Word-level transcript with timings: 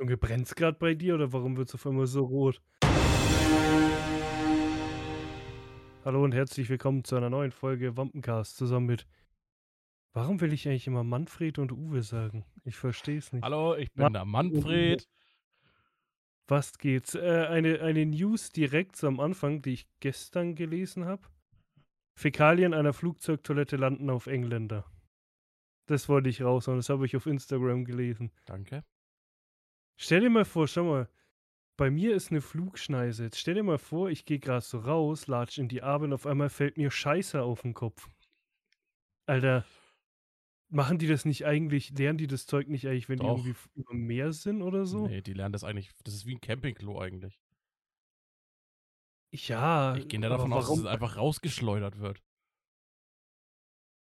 Junge, 0.00 0.16
brennt's 0.16 0.54
gerade 0.54 0.78
bei 0.78 0.94
dir 0.94 1.14
oder 1.14 1.30
warum 1.34 1.58
wird's 1.58 1.74
auf 1.74 1.86
einmal 1.86 2.06
so 2.06 2.24
rot? 2.24 2.62
Hallo 6.06 6.24
und 6.24 6.32
herzlich 6.32 6.70
willkommen 6.70 7.04
zu 7.04 7.16
einer 7.16 7.28
neuen 7.28 7.50
Folge 7.52 7.98
Wampencast 7.98 8.56
zusammen 8.56 8.86
mit. 8.86 9.06
Warum 10.14 10.40
will 10.40 10.54
ich 10.54 10.66
eigentlich 10.66 10.86
immer 10.86 11.04
Manfred 11.04 11.58
und 11.58 11.70
Uwe 11.70 12.00
sagen? 12.00 12.46
Ich 12.64 12.76
verstehe 12.76 13.18
es 13.18 13.30
nicht. 13.34 13.44
Hallo, 13.44 13.76
ich 13.76 13.92
bin 13.92 14.10
der 14.10 14.24
Manfred. 14.24 15.06
Was 16.48 16.78
geht's? 16.78 17.14
Äh, 17.14 17.48
eine, 17.50 17.82
eine 17.82 18.06
News 18.06 18.52
direkt 18.52 19.04
am 19.04 19.20
Anfang, 19.20 19.60
die 19.60 19.74
ich 19.74 19.86
gestern 20.00 20.54
gelesen 20.54 21.04
habe. 21.04 21.28
Fäkalien 22.14 22.72
einer 22.72 22.94
Flugzeugtoilette 22.94 23.76
landen 23.76 24.08
auf 24.08 24.28
Engländer. 24.28 24.86
Das 25.84 26.08
wollte 26.08 26.30
ich 26.30 26.40
raus 26.40 26.68
und 26.68 26.76
das 26.76 26.88
habe 26.88 27.04
ich 27.04 27.16
auf 27.16 27.26
Instagram 27.26 27.84
gelesen. 27.84 28.30
Danke. 28.46 28.82
Stell 30.02 30.20
dir 30.20 30.30
mal 30.30 30.46
vor, 30.46 30.66
schau 30.66 30.84
mal, 30.84 31.08
bei 31.76 31.90
mir 31.90 32.14
ist 32.14 32.30
eine 32.30 32.40
Flugschneise. 32.40 33.24
Jetzt 33.24 33.38
stell 33.38 33.52
dir 33.52 33.62
mal 33.62 33.76
vor, 33.76 34.08
ich 34.08 34.24
gehe 34.24 34.38
gerade 34.38 34.64
so 34.64 34.78
raus, 34.78 35.26
latsch 35.26 35.58
in 35.58 35.68
die 35.68 35.82
Arme 35.82 36.06
und 36.06 36.14
auf 36.14 36.26
einmal 36.26 36.48
fällt 36.48 36.78
mir 36.78 36.90
Scheiße 36.90 37.42
auf 37.42 37.60
den 37.60 37.74
Kopf. 37.74 38.08
Alter, 39.26 39.66
machen 40.70 40.96
die 40.96 41.06
das 41.06 41.26
nicht 41.26 41.44
eigentlich, 41.44 41.90
lernen 41.98 42.16
die 42.16 42.28
das 42.28 42.46
Zeug 42.46 42.68
nicht 42.68 42.88
eigentlich, 42.88 43.10
wenn 43.10 43.18
Doch. 43.18 43.34
die 43.34 43.50
irgendwie 43.50 43.68
über 43.74 43.92
Meer 43.92 44.32
sind 44.32 44.62
oder 44.62 44.86
so? 44.86 45.06
Nee, 45.06 45.20
die 45.20 45.34
lernen 45.34 45.52
das 45.52 45.64
eigentlich. 45.64 45.90
Das 46.02 46.14
ist 46.14 46.24
wie 46.24 46.34
ein 46.34 46.40
Campingklo 46.40 46.98
eigentlich. 46.98 47.38
Ja, 49.32 49.96
Ich 49.96 50.08
gehe 50.08 50.18
da 50.18 50.30
davon 50.30 50.50
aus, 50.54 50.66
dass 50.66 50.78
es 50.78 50.86
einfach 50.86 51.18
rausgeschleudert 51.18 51.98
wird. 51.98 52.22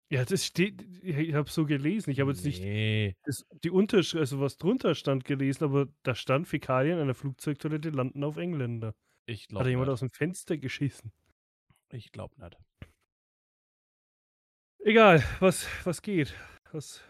Ja, 0.08 0.24
das 0.24 0.44
steht, 0.46 0.82
ich 1.02 1.34
habe 1.34 1.50
so 1.50 1.66
gelesen. 1.66 2.10
Ich 2.10 2.20
habe 2.20 2.30
jetzt 2.30 2.44
nicht 2.44 2.62
Nee. 2.62 3.16
das, 3.24 3.44
die 3.64 3.70
Unterschrift, 3.70 4.20
also 4.20 4.40
was 4.40 4.56
drunter 4.56 4.94
stand, 4.94 5.24
gelesen, 5.24 5.64
aber 5.64 5.88
da 6.04 6.14
stand 6.14 6.46
Fäkalien 6.46 7.00
einer 7.00 7.14
Flugzeugtoilette 7.14 7.90
landen 7.90 8.22
auf 8.22 8.36
Engländer. 8.36 8.94
Ich 9.26 9.42
Hat 9.42 9.48
glaube 9.48 9.64
da 9.64 9.70
jemand 9.70 9.88
nicht. 9.88 9.92
aus 9.94 10.00
dem 10.00 10.10
Fenster 10.10 10.58
geschissen? 10.58 11.12
Ich 11.92 12.12
glaube 12.12 12.40
nicht. 12.40 12.56
Egal, 14.78 15.24
was, 15.40 15.66
was 15.84 16.00
geht? 16.02 16.34
Was, 16.70 17.02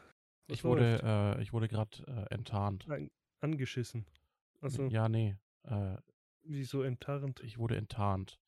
was 0.48 0.58
Ich 0.58 0.64
wurde, 0.64 1.00
äh, 1.36 1.42
ich 1.42 1.52
wurde 1.52 1.68
gerade 1.68 1.98
äh, 2.06 2.34
enttarnt. 2.34 2.88
An, 2.88 3.10
angeschissen. 3.40 4.06
Also, 4.62 4.86
Ja, 4.86 5.08
nee. 5.10 5.36
Äh, 5.64 5.96
wieso 6.44 6.82
enttarnt? 6.82 7.40
ich 7.40 7.58
wurde 7.58 7.76
enttarnt. 7.76 8.38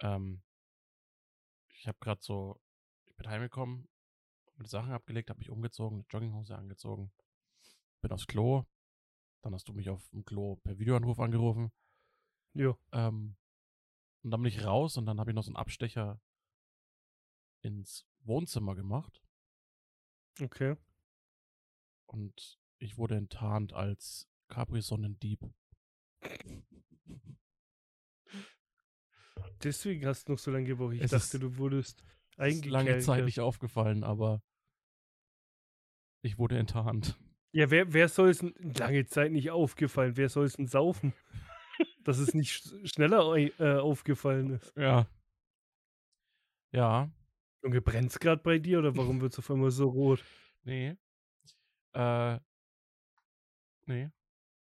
Ähm, 0.00 0.40
ich 1.74 1.86
habe 1.86 1.98
gerade 2.00 2.22
so, 2.22 2.58
bin 3.18 3.28
heimgekommen, 3.28 3.88
mit 4.56 4.68
Sachen 4.68 4.92
abgelegt, 4.92 5.30
habe 5.30 5.38
mich 5.38 5.50
umgezogen, 5.50 5.98
eine 5.98 6.06
Jogginghose 6.08 6.56
angezogen, 6.56 7.12
bin 8.00 8.12
aufs 8.12 8.26
Klo. 8.26 8.64
Dann 9.42 9.54
hast 9.54 9.68
du 9.68 9.72
mich 9.72 9.88
auf 9.88 10.08
dem 10.10 10.24
Klo 10.24 10.56
per 10.56 10.78
Videoanruf 10.78 11.20
angerufen. 11.20 11.70
Ja. 12.54 12.76
Ähm, 12.92 13.36
und 14.22 14.30
dann 14.30 14.42
bin 14.42 14.48
ich 14.48 14.64
raus 14.64 14.96
und 14.96 15.06
dann 15.06 15.20
habe 15.20 15.30
ich 15.30 15.34
noch 15.34 15.44
so 15.44 15.50
einen 15.50 15.56
Abstecher 15.56 16.20
ins 17.62 18.06
Wohnzimmer 18.20 18.74
gemacht 18.74 19.22
Okay. 20.40 20.76
und 22.06 22.58
ich 22.78 22.98
wurde 22.98 23.16
enttarnt 23.16 23.72
als 23.72 24.28
Capri-Sonnendieb. 24.48 25.40
Deswegen 29.62 30.06
hast 30.06 30.28
du 30.28 30.32
noch 30.32 30.38
so 30.38 30.50
lange 30.50 30.66
gebraucht. 30.66 30.94
Ich 30.94 31.02
Es 31.02 31.10
dachte, 31.10 31.38
du 31.38 31.56
wurdest 31.56 32.02
Ist 32.38 32.64
lange 32.66 32.98
Zeit 33.00 33.24
nicht 33.24 33.40
aufgefallen, 33.40 34.04
aber 34.04 34.42
ich 36.22 36.38
wurde 36.38 36.58
enttarnt. 36.58 37.18
Ja, 37.52 37.70
wer, 37.70 37.92
wer 37.92 38.08
soll 38.08 38.28
es 38.30 38.38
denn 38.38 38.54
lange 38.74 39.06
Zeit 39.06 39.32
nicht 39.32 39.50
aufgefallen? 39.50 40.16
Wer 40.16 40.28
soll 40.28 40.44
es 40.46 40.54
denn 40.54 40.66
saufen? 40.66 41.12
Dass 42.04 42.18
es 42.18 42.34
nicht 42.34 42.52
sch- 42.52 42.86
schneller 42.94 43.34
äh, 43.36 43.78
aufgefallen 43.78 44.50
ist. 44.50 44.72
Ja. 44.76 45.06
Ja, 46.72 47.10
Junge, 47.62 47.80
brennt's 47.80 48.18
gerade 48.18 48.42
bei 48.42 48.58
dir 48.58 48.78
oder 48.78 48.94
warum 48.96 49.20
wird's 49.20 49.38
auf 49.38 49.50
einmal 49.50 49.70
so 49.70 49.88
rot? 49.88 50.22
nee. 50.64 50.96
Äh, 51.94 52.38
nee. 53.86 54.10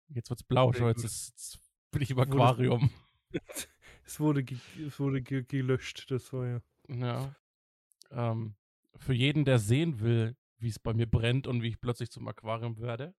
Jetzt 0.08 0.28
wird's 0.30 0.44
blau, 0.44 0.70
Sehr 0.72 0.80
schau, 0.80 0.88
jetzt, 0.88 1.04
ist, 1.04 1.28
jetzt 1.30 1.58
bin 1.90 2.02
ich 2.02 2.10
im 2.10 2.18
es- 2.18 2.28
Aquarium. 2.28 2.90
es 4.04 4.20
wurde, 4.20 4.44
es 4.86 5.00
wurde 5.00 5.22
ge 5.22 5.42
gelöscht, 5.44 6.10
das 6.10 6.32
war 6.32 6.46
ja. 6.46 7.34
Ähm, 8.10 8.56
für 8.96 9.14
jeden, 9.14 9.44
der 9.44 9.58
sehen 9.58 10.00
will, 10.00 10.36
wie 10.58 10.68
es 10.68 10.78
bei 10.78 10.94
mir 10.94 11.06
brennt 11.10 11.46
und 11.46 11.62
wie 11.62 11.68
ich 11.68 11.80
plötzlich 11.80 12.10
zum 12.10 12.28
Aquarium 12.28 12.78
werde. 12.80 13.14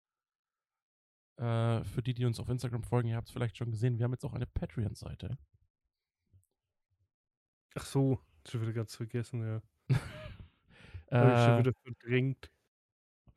Äh, 1.37 1.83
für 1.85 2.01
die, 2.03 2.13
die 2.13 2.25
uns 2.25 2.39
auf 2.41 2.49
Instagram 2.49 2.83
folgen, 2.83 3.07
ihr 3.09 3.15
habt 3.17 3.27
es 3.27 3.33
vielleicht 3.33 3.57
schon 3.57 3.71
gesehen, 3.71 3.97
wir 3.97 4.03
haben 4.05 4.11
jetzt 4.13 4.25
auch 4.25 4.33
eine 4.33 4.47
Patreon-Seite. 4.47 5.37
Ach 7.75 7.85
so, 7.85 8.19
schon 8.47 8.61
wieder 8.61 8.73
ganz 8.73 8.95
vergessen, 8.95 9.41
ja. 9.43 9.61
Ich 11.33 11.43
schon 11.43 11.57
Äh, 11.57 11.57
wieder 11.57 11.71
verdrängt. 11.83 12.51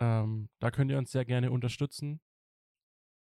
ähm, 0.01 0.51
da 0.61 0.71
könnt 0.71 0.91
ihr 0.91 0.99
uns 0.99 1.13
sehr 1.13 1.25
gerne 1.25 1.51
unterstützen. 1.53 2.21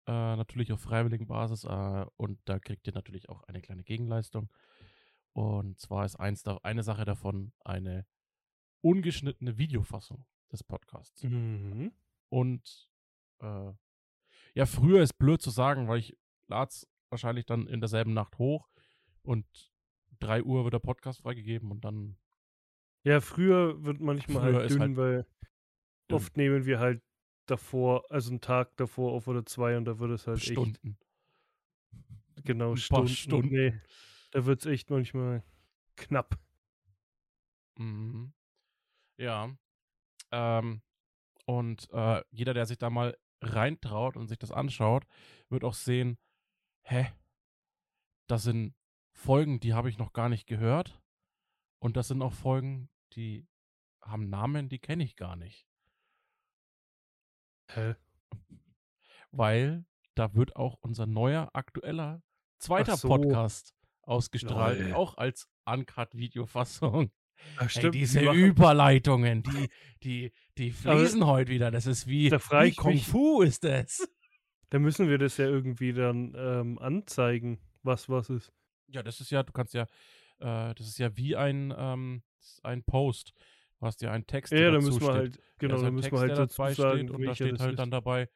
Äh, 0.08 0.12
natürlich 0.38 0.72
auf 0.72 0.80
freiwilligen 0.82 1.28
Basis. 1.28 1.64
Äh, 1.66 2.06
und 2.18 2.40
da 2.46 2.60
kriegt 2.60 2.88
ihr 2.88 2.94
natürlich 2.94 3.30
auch 3.30 3.44
eine 3.44 3.62
kleine 3.62 3.84
Gegenleistung. 3.84 4.50
Und 5.34 5.80
zwar 5.80 6.06
ist 6.06 6.16
eins 6.18 6.44
da, 6.44 6.60
eine 6.64 6.84
Sache 6.84 7.06
davon 7.06 7.54
eine 7.64 8.06
ungeschnittene 8.82 9.58
Videofassung 9.58 10.26
des 10.52 10.64
Podcasts. 10.64 11.24
Mhm. 11.24 11.92
Und 12.30 12.90
äh, 13.40 13.72
ja, 14.54 14.66
früher 14.66 15.02
ist 15.02 15.18
blöd 15.18 15.42
zu 15.42 15.50
sagen, 15.50 15.88
weil 15.88 16.00
ich 16.00 16.18
lade 16.48 16.70
es 16.70 16.88
wahrscheinlich 17.10 17.46
dann 17.46 17.68
in 17.68 17.80
derselben 17.80 18.14
Nacht 18.14 18.38
hoch 18.38 18.70
und 19.24 19.46
3 20.20 20.44
Uhr 20.44 20.64
wird 20.64 20.74
der 20.74 20.80
Podcast 20.80 21.22
freigegeben 21.22 21.72
und 21.72 21.86
dann 21.86 22.18
Ja, 23.04 23.22
früher 23.22 23.84
wird 23.84 24.00
manchmal 24.02 24.44
Früher 24.52 24.60
halt 24.62 24.72
dünn, 24.72 24.80
halt 24.82 24.98
weil 24.98 25.24
dünn. 26.10 26.16
oft 26.16 26.38
nehmen 26.38 26.66
wir 26.66 26.80
halt 26.80 27.02
davor, 27.46 28.04
also 28.12 28.32
einen 28.32 28.42
Tag 28.42 28.76
davor 28.78 29.14
auf 29.14 29.28
oder 29.28 29.46
zwei 29.46 29.78
und 29.78 29.86
da 29.86 30.00
wird 30.00 30.12
es 30.12 30.28
halt 30.28 30.42
Stunden. 30.42 30.98
echt 32.36 32.46
genau 32.46 32.72
Ein 32.72 32.78
Stunden. 32.78 33.08
Stunden. 33.10 33.50
Nee, 33.56 33.80
da 34.32 34.46
wird 34.46 34.62
es 34.62 34.66
echt 34.66 34.90
manchmal 34.90 35.44
knapp. 35.96 36.38
Mhm. 37.78 38.34
Ja. 39.18 39.56
Ähm, 40.32 40.82
und 41.46 41.90
äh, 41.92 42.24
jeder, 42.32 42.54
der 42.54 42.66
sich 42.66 42.78
da 42.78 42.90
mal 42.90 43.18
reintraut 43.42 44.18
und 44.18 44.28
sich 44.28 44.38
das 44.38 44.52
anschaut, 44.52 45.06
wird 45.50 45.64
auch 45.64 45.74
sehen, 45.74 46.18
hä? 46.84 47.12
Das 48.28 48.44
sind 48.44 48.76
Folgen, 49.14 49.60
die 49.60 49.74
habe 49.74 49.90
ich 49.90 49.98
noch 49.98 50.14
gar 50.14 50.30
nicht 50.30 50.48
gehört. 50.48 51.02
Und 51.80 51.96
das 51.98 52.08
sind 52.08 52.22
auch 52.22 52.34
Folgen, 52.34 52.90
die 53.14 53.48
haben 54.02 54.30
Namen, 54.30 54.70
die 54.70 54.80
kenne 54.80 55.04
ich 55.04 55.16
gar 55.16 55.36
nicht. 55.36 55.68
Hä? 57.70 57.96
Weil 59.32 59.86
da 60.16 60.34
wird 60.34 60.56
auch 60.56 60.78
unser 60.82 61.06
neuer, 61.06 61.50
aktueller, 61.54 62.22
zweiter 62.60 62.98
so. 62.98 63.08
Podcast 63.08 63.76
ausgestrahlt, 64.02 64.80
Lol. 64.80 64.94
auch 64.94 65.18
als 65.18 65.48
Uncut-Videofassung. 65.66 67.12
Ach, 67.58 67.76
Ey, 67.76 67.92
diese 67.92 68.20
die 68.20 68.26
Überleitungen, 68.28 69.44
die, 69.44 69.70
die, 70.04 70.32
die 70.58 70.74
Aber 70.84 71.00
fließen 71.00 71.26
heute 71.26 71.52
wieder. 71.52 71.72
Das 71.72 71.86
ist 71.86 72.08
wie, 72.08 72.30
da 72.30 72.40
wie 72.40 72.74
Kung 72.74 72.94
mich- 72.94 73.08
Fu 73.08 73.42
ist 73.42 73.64
das. 73.64 74.08
Da 74.70 74.80
müssen 74.80 75.08
wir 75.10 75.18
das 75.18 75.38
ja 75.38 75.46
irgendwie 75.46 75.94
dann 75.94 76.34
ähm, 76.38 76.78
anzeigen, 76.80 77.60
was 77.84 78.10
was 78.10 78.30
ist. 78.30 78.52
Ja, 78.88 79.02
das 79.04 79.22
ist 79.22 79.32
ja, 79.32 79.44
du 79.44 79.54
kannst 79.54 79.74
ja, 79.74 79.84
äh, 80.40 80.74
das 80.76 80.88
ist 80.88 80.98
ja 80.98 81.16
wie 81.16 81.36
ein, 81.36 81.74
ähm, 81.78 82.22
ein 82.64 82.84
Post. 82.84 83.34
Du 83.80 83.86
hast 83.86 84.02
ja 84.02 84.12
einen 84.12 84.26
Text, 84.28 84.52
Ja, 84.52 84.60
der 84.60 84.72
da 84.72 84.78
dazu 84.78 84.88
müssen 84.88 85.02
wir 85.02 85.14
halt, 85.14 85.40
genau, 85.60 85.82
da 85.82 85.92
müssen 85.92 86.02
Text, 86.10 86.12
wir 86.14 86.20
halt 86.20 86.38
dazu 86.38 86.82
sagen, 86.82 87.10
und 87.12 87.24
da 87.26 87.36
steht 87.36 87.60
halt 87.60 87.72
ist. 87.72 87.80
dann 87.80 87.92
dabei 87.92 88.30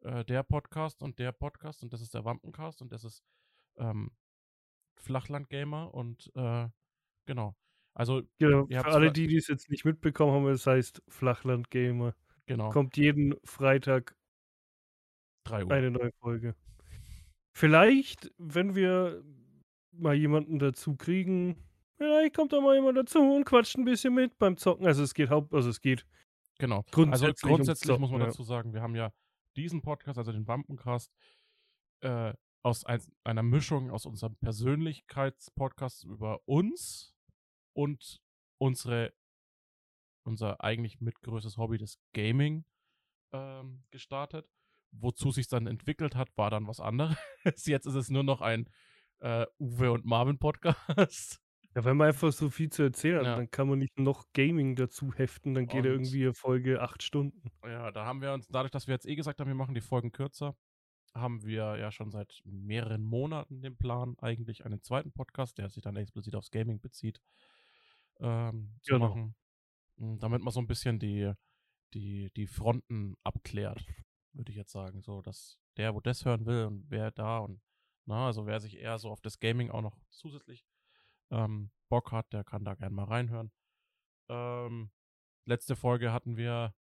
äh, 0.00 0.24
der 0.24 0.42
Podcast 0.44 1.02
und 1.02 1.18
der 1.18 1.32
Podcast 1.32 1.82
und 1.82 1.92
das 1.92 2.00
ist 2.00 2.14
der 2.14 2.24
Wampencast 2.24 2.80
und 2.82 2.92
das 2.92 3.04
ist 3.04 3.22
ähm, 3.78 4.10
Flachland-Gamer 4.96 5.92
und 5.92 6.30
äh, 6.34 6.68
genau. 7.26 7.56
Also, 7.96 8.22
Genau, 8.38 8.66
für 8.66 8.84
alle, 8.84 9.10
die 9.10 9.26
die 9.26 9.36
es 9.36 9.48
jetzt 9.48 9.70
nicht 9.70 9.84
mitbekommen 9.86 10.32
haben, 10.32 10.46
es 10.48 10.66
heißt 10.66 11.02
Flachland 11.08 11.70
Gamer. 11.70 12.14
genau, 12.44 12.68
Kommt 12.70 12.96
jeden 12.98 13.34
Freitag 13.44 14.14
3 15.44 15.64
Uhr. 15.64 15.72
eine 15.72 15.90
neue 15.90 16.12
Folge. 16.20 16.54
Vielleicht, 17.54 18.30
wenn 18.36 18.74
wir 18.74 19.24
mal 19.92 20.14
jemanden 20.14 20.58
dazu 20.58 20.94
kriegen, 20.94 21.56
vielleicht 21.96 22.36
kommt 22.36 22.52
da 22.52 22.60
mal 22.60 22.74
jemand 22.74 22.98
dazu 22.98 23.18
und 23.20 23.46
quatscht 23.46 23.78
ein 23.78 23.86
bisschen 23.86 24.12
mit 24.14 24.36
beim 24.38 24.58
Zocken. 24.58 24.86
Also 24.86 25.02
es 25.02 25.14
geht 25.14 25.30
haupt, 25.30 25.54
also 25.54 25.70
es 25.70 25.80
geht 25.80 26.06
Genau. 26.58 26.84
grundsätzlich, 26.90 27.44
also 27.44 27.46
grundsätzlich 27.48 27.90
ums 27.90 28.00
muss 28.02 28.10
man 28.10 28.20
Zocken, 28.20 28.32
dazu 28.32 28.42
sagen, 28.42 28.74
wir 28.74 28.82
haben 28.82 28.94
ja 28.94 29.10
diesen 29.56 29.80
Podcast, 29.80 30.18
also 30.18 30.32
den 30.32 30.44
Bumpencast, 30.44 31.10
äh, 32.00 32.34
aus 32.62 32.84
ein, 32.84 33.00
einer 33.24 33.42
Mischung 33.42 33.90
aus 33.90 34.04
unserem 34.04 34.36
Persönlichkeitspodcast 34.36 36.04
über 36.04 36.40
uns 36.46 37.15
und 37.76 38.20
unsere, 38.58 39.12
unser 40.24 40.62
eigentlich 40.64 41.00
mitgrößtes 41.00 41.56
Hobby, 41.56 41.78
das 41.78 41.98
Gaming, 42.14 42.64
ähm, 43.32 43.84
gestartet, 43.90 44.48
wozu 44.92 45.30
sich 45.30 45.48
dann 45.48 45.66
entwickelt 45.66 46.14
hat, 46.16 46.36
war 46.36 46.50
dann 46.50 46.66
was 46.66 46.80
anderes. 46.80 47.16
Jetzt 47.66 47.86
ist 47.86 47.94
es 47.94 48.08
nur 48.10 48.22
noch 48.22 48.40
ein 48.40 48.68
äh, 49.20 49.46
Uwe 49.58 49.92
und 49.92 50.04
Marvin 50.04 50.38
Podcast. 50.38 51.40
Ja, 51.74 51.84
wenn 51.84 51.96
man 51.98 52.08
einfach 52.08 52.32
so 52.32 52.48
viel 52.48 52.70
zu 52.70 52.82
erzählen 52.84 53.18
hat, 53.18 53.26
Ja. 53.26 53.36
dann 53.36 53.50
kann 53.50 53.68
man 53.68 53.78
nicht 53.78 53.98
noch 53.98 54.24
Gaming 54.32 54.76
dazu 54.76 55.12
heften, 55.12 55.52
dann 55.54 55.66
geht 55.66 55.80
Und- 55.80 55.86
irgendwie 55.86 56.32
Folge 56.32 56.80
acht 56.80 57.02
Stunden. 57.02 57.50
Ja, 57.64 57.90
da 57.90 58.06
haben 58.06 58.22
wir 58.22 58.32
uns, 58.32 58.46
dadurch, 58.48 58.70
dass 58.70 58.86
wir 58.86 58.94
jetzt 58.94 59.06
eh 59.06 59.14
gesagt 59.16 59.40
haben, 59.40 59.48
wir 59.48 59.54
machen 59.54 59.74
die 59.74 59.82
Folgen 59.82 60.10
kürzer, 60.12 60.56
haben 61.14 61.44
wir 61.44 61.76
ja 61.76 61.92
schon 61.92 62.10
seit 62.10 62.40
mehreren 62.44 63.02
Monaten 63.02 63.60
den 63.60 63.76
Plan, 63.76 64.16
eigentlich 64.18 64.64
einen 64.64 64.82
zweiten 64.82 65.12
Podcast, 65.12 65.58
der 65.58 65.68
sich 65.68 65.82
dann 65.82 65.96
explizit 65.96 66.34
aufs 66.34 66.50
Gaming 66.50 66.80
bezieht, 66.80 67.20
ähm, 68.20 68.78
zu 68.82 68.94
Genau. 68.94 68.98
machen. 68.98 69.34
Mm, 69.98 70.18
Damit 70.18 70.42
man 70.42 70.52
so 70.52 70.60
ein 70.60 70.66
bisschen 70.66 70.98
die, 70.98 71.32
die, 71.94 72.30
die 72.36 72.46
Fronten 72.48 73.16
abklärt, 73.24 73.86
würde 74.34 74.50
ich 74.52 74.56
jetzt 74.58 74.72
sagen. 74.72 75.02
So, 75.02 75.22
dass 75.22 75.58
der, 75.76 75.94
wo 75.94 76.00
das 76.00 76.24
hören 76.24 76.46
will 76.46 76.66
und 76.66 76.86
wer 76.90 77.10
da 77.12 77.38
und 77.40 77.60
na, 78.06 78.26
also 78.26 78.46
wer 78.46 78.60
sich 78.60 78.78
eher 78.78 78.98
so 78.98 79.10
auf 79.10 79.20
das 79.22 79.40
Gaming 79.40 79.70
auch 79.70 79.82
noch 79.82 79.98
zusätzlich 80.10 80.66
ähm, 81.30 81.70
Bock 81.90 82.12
hat, 82.12 82.32
der 82.32 82.44
kann 82.44 82.64
da 82.64 82.74
gerne 82.74 82.94
mal 82.94 83.04
reinhören. 83.04 83.52
Ähm, 84.30 84.90
letzte 85.46 85.76
Folge 85.76 86.12
hatten 86.12 86.36
wir 86.36 86.74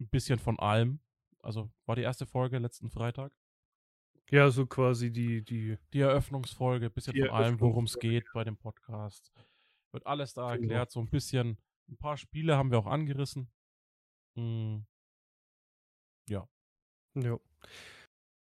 ein 0.00 0.08
bisschen 0.08 0.38
von 0.38 0.58
allem. 0.58 1.00
Also 1.42 1.70
war 1.86 1.96
die 1.96 2.02
erste 2.02 2.26
Folge 2.26 2.58
letzten 2.58 2.90
Freitag. 2.90 3.32
Ja, 4.30 4.50
so 4.50 4.66
quasi 4.66 5.10
die, 5.10 5.42
die, 5.42 5.76
Die 5.92 6.00
Eröffnungsfolge, 6.00 6.86
ein 6.86 6.92
bisschen 6.92 7.14
Die 7.14 7.20
von 7.20 7.30
allem, 7.30 7.60
worum 7.60 7.84
es 7.84 7.98
geht 7.98 8.24
bei 8.32 8.44
dem 8.44 8.56
Podcast. 8.56 9.32
Wird 9.92 10.06
alles 10.06 10.34
da 10.34 10.54
Genau. 10.56 10.62
erklärt, 10.62 10.90
so 10.90 11.00
ein 11.00 11.08
bisschen. 11.08 11.58
Ein 11.88 11.96
paar 11.98 12.16
Spiele 12.16 12.56
haben 12.56 12.70
wir 12.70 12.78
auch 12.78 12.86
angerissen. 12.86 13.50
Mm, 14.36 14.78
ja. 16.28 16.48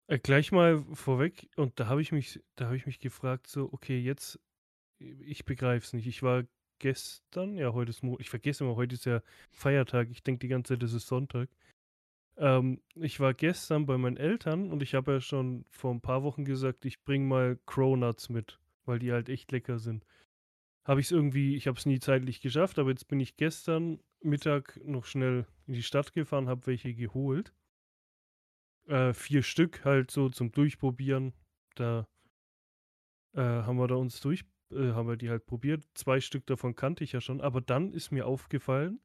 Äh, 0.09 0.19
gleich 0.19 0.53
mal 0.53 0.85
vorweg, 0.95 1.49
und 1.57 1.81
da 1.81 1.87
habe 1.89 2.01
ich 2.03 2.13
mich, 2.13 2.41
da 2.57 2.67
habe 2.67 2.77
ich 2.77 2.87
mich 2.87 3.01
gefragt, 3.01 3.47
so, 3.49 3.73
okay, 3.73 3.99
jetzt, 3.99 4.39
ich 5.01 5.45
begreife 5.45 5.85
es 5.85 5.93
nicht. 5.95 6.07
Ich 6.07 6.23
war 6.23 6.45
gestern, 6.79 7.57
ja, 7.57 7.73
heute 7.73 7.91
ist 7.91 8.03
Mo 8.03 8.19
ich 8.21 8.31
vergesse 8.31 8.63
immer, 8.65 8.77
heute 8.77 8.95
ist 8.95 9.05
ja 9.07 9.23
Feiertag. 9.51 10.11
Ich 10.11 10.23
denke 10.23 10.41
die 10.41 10.49
ganze 10.49 10.75
Zeit, 10.75 10.83
das 10.83 10.93
ist 10.93 11.07
Sonntag. 11.09 11.49
Ähm, 12.37 12.81
ich 12.95 13.21
war 13.21 13.35
gestern 13.35 13.87
bei 13.87 13.99
meinen 13.99 14.17
Eltern 14.17 14.71
und 14.71 14.83
ich 14.83 14.95
habe 14.95 15.13
ja 15.13 15.21
schon 15.21 15.65
vor 15.71 15.93
ein 15.93 16.01
paar 16.01 16.23
Wochen 16.23 16.45
gesagt, 16.45 16.85
ich 16.85 17.03
bringe 17.03 17.27
mal 17.27 17.59
Cronuts 17.67 18.29
mit, 18.29 18.59
weil 18.85 18.99
die 18.99 19.13
halt 19.13 19.29
echt 19.29 19.53
lecker 19.53 19.79
sind. 19.79 20.07
Habe 20.85 21.01
ich 21.01 21.07
es 21.07 21.13
irgendwie, 21.13 21.55
ich 21.57 21.69
habe 21.69 21.79
es 21.79 21.87
nie 21.87 22.01
zeitlich 22.01 22.41
geschafft, 22.41 22.79
aber 22.79 22.91
jetzt 22.91 23.07
bin 23.07 23.21
ich 23.21 23.37
gestern 23.37 24.01
Mittag 24.21 24.81
noch 24.85 25.05
schnell 25.05 25.47
in 25.67 25.75
die 25.75 25.83
Stadt 25.83 26.13
gefahren, 26.13 26.49
habe 26.49 26.67
welche 26.67 26.95
geholt. 26.95 27.53
Äh, 28.87 29.13
vier 29.13 29.43
Stück 29.43 29.85
halt 29.85 30.11
so 30.11 30.29
zum 30.29 30.51
Durchprobieren. 30.51 31.35
Da 31.77 32.09
äh, 33.35 33.41
haben 33.41 33.79
wir 33.79 33.87
da 33.87 33.95
uns 33.95 34.21
durch, 34.21 34.45
äh, 34.73 34.93
haben 34.93 35.09
wir 35.09 35.17
die 35.17 35.31
halt 35.31 35.47
probiert. 35.47 35.85
Zwei 35.95 36.21
Stück 36.21 36.47
davon 36.47 36.75
kannte 36.75 37.05
ich 37.05 37.13
ja 37.13 37.21
schon, 37.21 37.41
aber 37.41 37.61
dann 37.61 37.93
ist 37.93 38.11
mir 38.11 38.27
aufgefallen, 38.27 39.01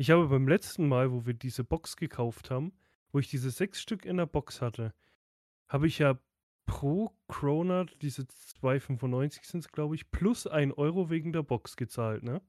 ich 0.00 0.10
habe 0.10 0.28
beim 0.28 0.48
letzten 0.48 0.88
Mal, 0.88 1.12
wo 1.12 1.26
wir 1.26 1.34
diese 1.34 1.62
Box 1.62 1.94
gekauft 1.94 2.50
haben, 2.50 2.72
wo 3.12 3.18
ich 3.18 3.28
diese 3.28 3.50
sechs 3.50 3.82
Stück 3.82 4.06
in 4.06 4.16
der 4.16 4.24
Box 4.24 4.62
hatte, 4.62 4.94
habe 5.68 5.86
ich 5.86 5.98
ja 5.98 6.18
pro 6.64 7.14
Cronut, 7.28 7.94
diese 8.00 8.22
2,95 8.22 9.44
sind 9.44 9.60
es, 9.60 9.70
glaube 9.70 9.96
ich, 9.96 10.10
plus 10.10 10.46
1 10.46 10.72
Euro 10.78 11.10
wegen 11.10 11.34
der 11.34 11.42
Box 11.42 11.76
gezahlt, 11.76 12.22
ne? 12.22 12.40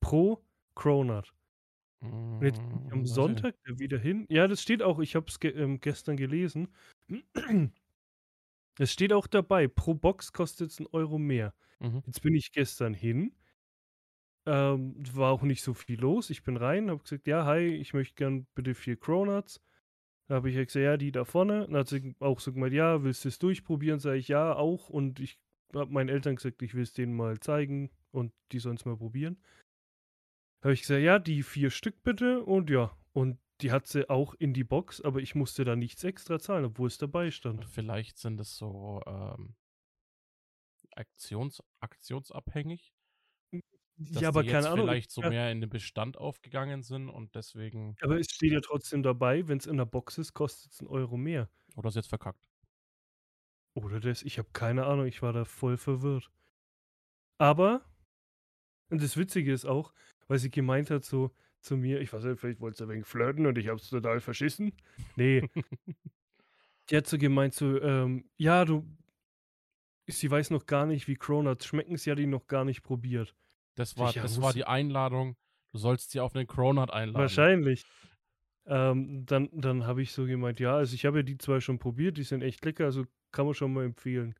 Pro 0.00 0.42
Cronut. 0.74 1.34
Und 2.00 2.42
jetzt 2.42 2.60
bin 2.60 2.78
ich 2.78 2.84
mm, 2.86 2.92
am 2.92 3.02
ich 3.02 3.12
Sonntag 3.12 3.54
wieder 3.66 3.98
hin. 3.98 4.24
Ja, 4.30 4.48
das 4.48 4.62
steht 4.62 4.82
auch, 4.82 4.98
ich 4.98 5.14
habe 5.14 5.26
es 5.28 5.40
ge 5.40 5.50
ähm, 5.50 5.80
gestern 5.80 6.16
gelesen. 6.16 6.68
Es 8.80 8.92
steht 8.92 9.12
auch 9.12 9.26
dabei, 9.26 9.66
pro 9.66 9.94
Box 9.94 10.32
kostet 10.32 10.70
es 10.70 10.78
einen 10.78 10.86
Euro 10.92 11.18
mehr. 11.18 11.52
Mhm. 11.80 12.04
Jetzt 12.06 12.22
bin 12.22 12.36
ich 12.36 12.52
gestern 12.52 12.94
hin. 12.94 13.34
Ähm, 14.48 14.94
war 15.12 15.30
auch 15.30 15.42
nicht 15.42 15.62
so 15.62 15.74
viel 15.74 16.00
los. 16.00 16.30
Ich 16.30 16.42
bin 16.42 16.56
rein, 16.56 16.88
habe 16.88 17.02
gesagt, 17.02 17.26
ja, 17.26 17.44
hi, 17.44 17.66
ich 17.66 17.92
möchte 17.92 18.14
gern 18.14 18.46
bitte 18.54 18.74
vier 18.74 18.96
Cronuts. 18.96 19.60
Da 20.26 20.36
habe 20.36 20.48
ich 20.48 20.56
gesagt, 20.56 20.74
ja, 20.74 20.96
die 20.96 21.12
da 21.12 21.26
vorne. 21.26 21.66
Dann 21.66 21.76
hat 21.76 21.88
sie 21.88 22.14
auch 22.18 22.40
so 22.40 22.54
gemeint, 22.54 22.72
ja, 22.72 23.02
willst 23.04 23.26
du 23.26 23.28
es 23.28 23.38
durchprobieren? 23.38 24.00
Sage 24.00 24.16
ich, 24.16 24.28
ja, 24.28 24.56
auch. 24.56 24.88
Und 24.88 25.20
ich 25.20 25.38
habe 25.74 25.92
meinen 25.92 26.08
Eltern 26.08 26.36
gesagt, 26.36 26.62
ich 26.62 26.72
will 26.72 26.82
es 26.82 26.94
denen 26.94 27.14
mal 27.14 27.38
zeigen 27.40 27.90
und 28.10 28.32
die 28.52 28.58
sollen 28.58 28.76
es 28.76 28.86
mal 28.86 28.96
probieren. 28.96 29.36
Habe 30.62 30.72
ich 30.72 30.80
gesagt, 30.80 31.02
ja, 31.02 31.18
die 31.18 31.42
vier 31.42 31.68
Stück 31.68 32.02
bitte. 32.02 32.42
Und 32.42 32.70
ja, 32.70 32.96
und 33.12 33.38
die 33.60 33.70
hat 33.70 33.86
sie 33.86 34.08
auch 34.08 34.32
in 34.34 34.54
die 34.54 34.64
Box, 34.64 35.02
aber 35.02 35.20
ich 35.20 35.34
musste 35.34 35.64
da 35.64 35.76
nichts 35.76 36.04
extra 36.04 36.38
zahlen, 36.38 36.64
obwohl 36.64 36.88
es 36.88 36.96
dabei 36.96 37.30
stand. 37.30 37.66
Vielleicht 37.66 38.16
sind 38.16 38.40
es 38.40 38.56
so 38.56 39.02
ähm, 39.06 39.56
Aktions, 40.96 41.62
aktionsabhängig. 41.80 42.94
Dass 43.98 44.22
ja, 44.22 44.28
aber 44.28 44.42
die 44.42 44.48
jetzt 44.48 44.54
keine 44.54 44.68
Ahnung. 44.70 44.86
ich- 44.86 44.90
vielleicht 44.92 45.10
so 45.10 45.22
mehr 45.22 45.50
in 45.50 45.60
den 45.60 45.70
Bestand 45.70 46.16
aufgegangen 46.16 46.82
sind 46.82 47.08
und 47.08 47.34
deswegen. 47.34 47.96
aber 48.00 48.18
es 48.18 48.26
steht 48.30 48.52
ja 48.52 48.60
trotzdem 48.60 49.02
dabei, 49.02 49.48
wenn 49.48 49.58
es 49.58 49.66
in 49.66 49.76
der 49.76 49.86
Box 49.86 50.18
ist, 50.18 50.32
kostet 50.34 50.72
es 50.72 50.80
einen 50.80 50.88
Euro 50.88 51.16
mehr. 51.16 51.50
Oder 51.76 51.88
ist 51.88 51.96
jetzt 51.96 52.08
verkackt. 52.08 52.40
Oder 53.74 54.00
das, 54.00 54.22
ich 54.22 54.38
habe 54.38 54.48
keine 54.52 54.86
Ahnung, 54.86 55.06
ich 55.06 55.22
war 55.22 55.32
da 55.32 55.44
voll 55.44 55.76
verwirrt. 55.76 56.30
Aber, 57.38 57.84
und 58.90 59.02
das 59.02 59.16
Witzige 59.16 59.52
ist 59.52 59.64
auch, 59.64 59.92
weil 60.26 60.38
sie 60.38 60.50
gemeint 60.50 60.90
hat 60.90 61.04
so 61.04 61.34
zu 61.60 61.76
mir, 61.76 62.00
ich 62.00 62.12
weiß 62.12 62.24
nicht, 62.24 62.40
vielleicht 62.40 62.60
wollte 62.60 62.78
sie 62.78 62.88
wenig 62.88 63.06
flirten 63.06 63.46
und 63.46 63.58
ich 63.58 63.68
hab's 63.68 63.88
total 63.90 64.20
verschissen. 64.20 64.72
Nee, 65.16 65.48
die 66.90 66.96
hat 66.96 67.06
so 67.06 67.18
gemeint 67.18 67.54
so, 67.54 67.80
ähm, 67.80 68.30
ja, 68.36 68.64
du, 68.64 68.86
sie 70.06 70.30
weiß 70.30 70.50
noch 70.50 70.66
gar 70.66 70.86
nicht, 70.86 71.06
wie 71.08 71.16
Cronuts 71.16 71.66
schmecken, 71.66 71.96
sie 71.96 72.10
hat 72.10 72.18
ihn 72.18 72.30
noch 72.30 72.46
gar 72.46 72.64
nicht 72.64 72.82
probiert. 72.82 73.36
Das 73.78 73.96
war, 73.96 74.12
das 74.12 74.42
war 74.42 74.52
die 74.52 74.64
Einladung. 74.64 75.36
Du 75.70 75.78
sollst 75.78 76.10
sie 76.10 76.18
auf 76.18 76.34
einen 76.34 76.48
Cronut 76.48 76.90
einladen. 76.90 77.20
Wahrscheinlich. 77.20 77.86
Ähm, 78.66 79.24
dann 79.24 79.48
dann 79.52 79.86
habe 79.86 80.02
ich 80.02 80.10
so 80.10 80.26
gemeint, 80.26 80.58
ja, 80.58 80.76
also 80.76 80.96
ich 80.96 81.06
habe 81.06 81.18
ja 81.18 81.22
die 81.22 81.38
zwei 81.38 81.60
schon 81.60 81.78
probiert, 81.78 82.16
die 82.16 82.24
sind 82.24 82.42
echt 82.42 82.64
lecker, 82.64 82.86
also 82.86 83.06
kann 83.30 83.46
man 83.46 83.54
schon 83.54 83.72
mal 83.72 83.84
empfehlen. 83.84 84.34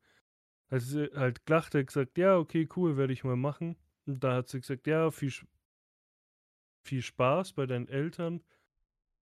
Also 0.67 0.99
sie 0.99 1.17
halt 1.17 1.45
gelacht, 1.45 1.73
hat 1.73 1.87
gesagt, 1.87 2.17
ja, 2.17 2.37
okay, 2.37 2.67
cool, 2.75 2.97
werde 2.97 3.13
ich 3.13 3.23
mal 3.23 3.37
machen. 3.37 3.77
Und 4.05 4.21
da 4.21 4.35
hat 4.35 4.49
sie 4.49 4.59
gesagt, 4.59 4.87
ja, 4.87 5.09
viel, 5.09 5.31
viel 6.83 7.01
Spaß 7.01 7.53
bei 7.53 7.65
deinen 7.65 7.87
Eltern 7.87 8.43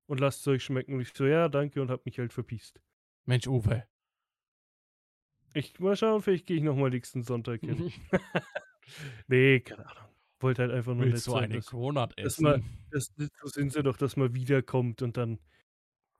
und 0.07 0.19
lasst 0.19 0.41
es 0.41 0.47
euch 0.47 0.63
schmecken. 0.63 0.95
Und 0.95 1.01
ich 1.01 1.13
so, 1.13 1.27
ja, 1.27 1.47
danke 1.47 1.79
und 1.79 1.91
habe 1.91 2.01
mich 2.05 2.17
halt 2.17 2.33
verpiest. 2.33 2.81
Mensch, 3.25 3.45
Uwe. 3.45 3.87
Ich 5.53 5.79
mal 5.79 5.95
schauen, 5.95 6.23
vielleicht 6.23 6.47
gehe 6.47 6.57
ich 6.57 6.63
nochmal 6.63 6.89
nächsten 6.89 7.21
Sonntag 7.21 7.61
hin. 7.61 7.93
nee, 9.27 9.59
keine 9.59 9.87
Ahnung. 9.87 10.06
Wollte 10.39 10.61
halt 10.63 10.71
einfach 10.71 10.93
nur 10.93 11.05
Willst 11.05 11.25
sein, 11.25 11.45
einen 11.45 11.53
dass- 11.53 11.67
Cronut 11.67 12.11
dass 12.17 12.25
essen? 12.33 12.43
man- 12.43 12.63
Das, 12.91 13.11
so 13.17 13.47
sind 13.47 13.73
sie 13.73 13.83
doch, 13.83 13.97
dass 13.97 14.15
man 14.17 14.33
wiederkommt 14.33 15.01
und 15.01 15.17
dann, 15.17 15.39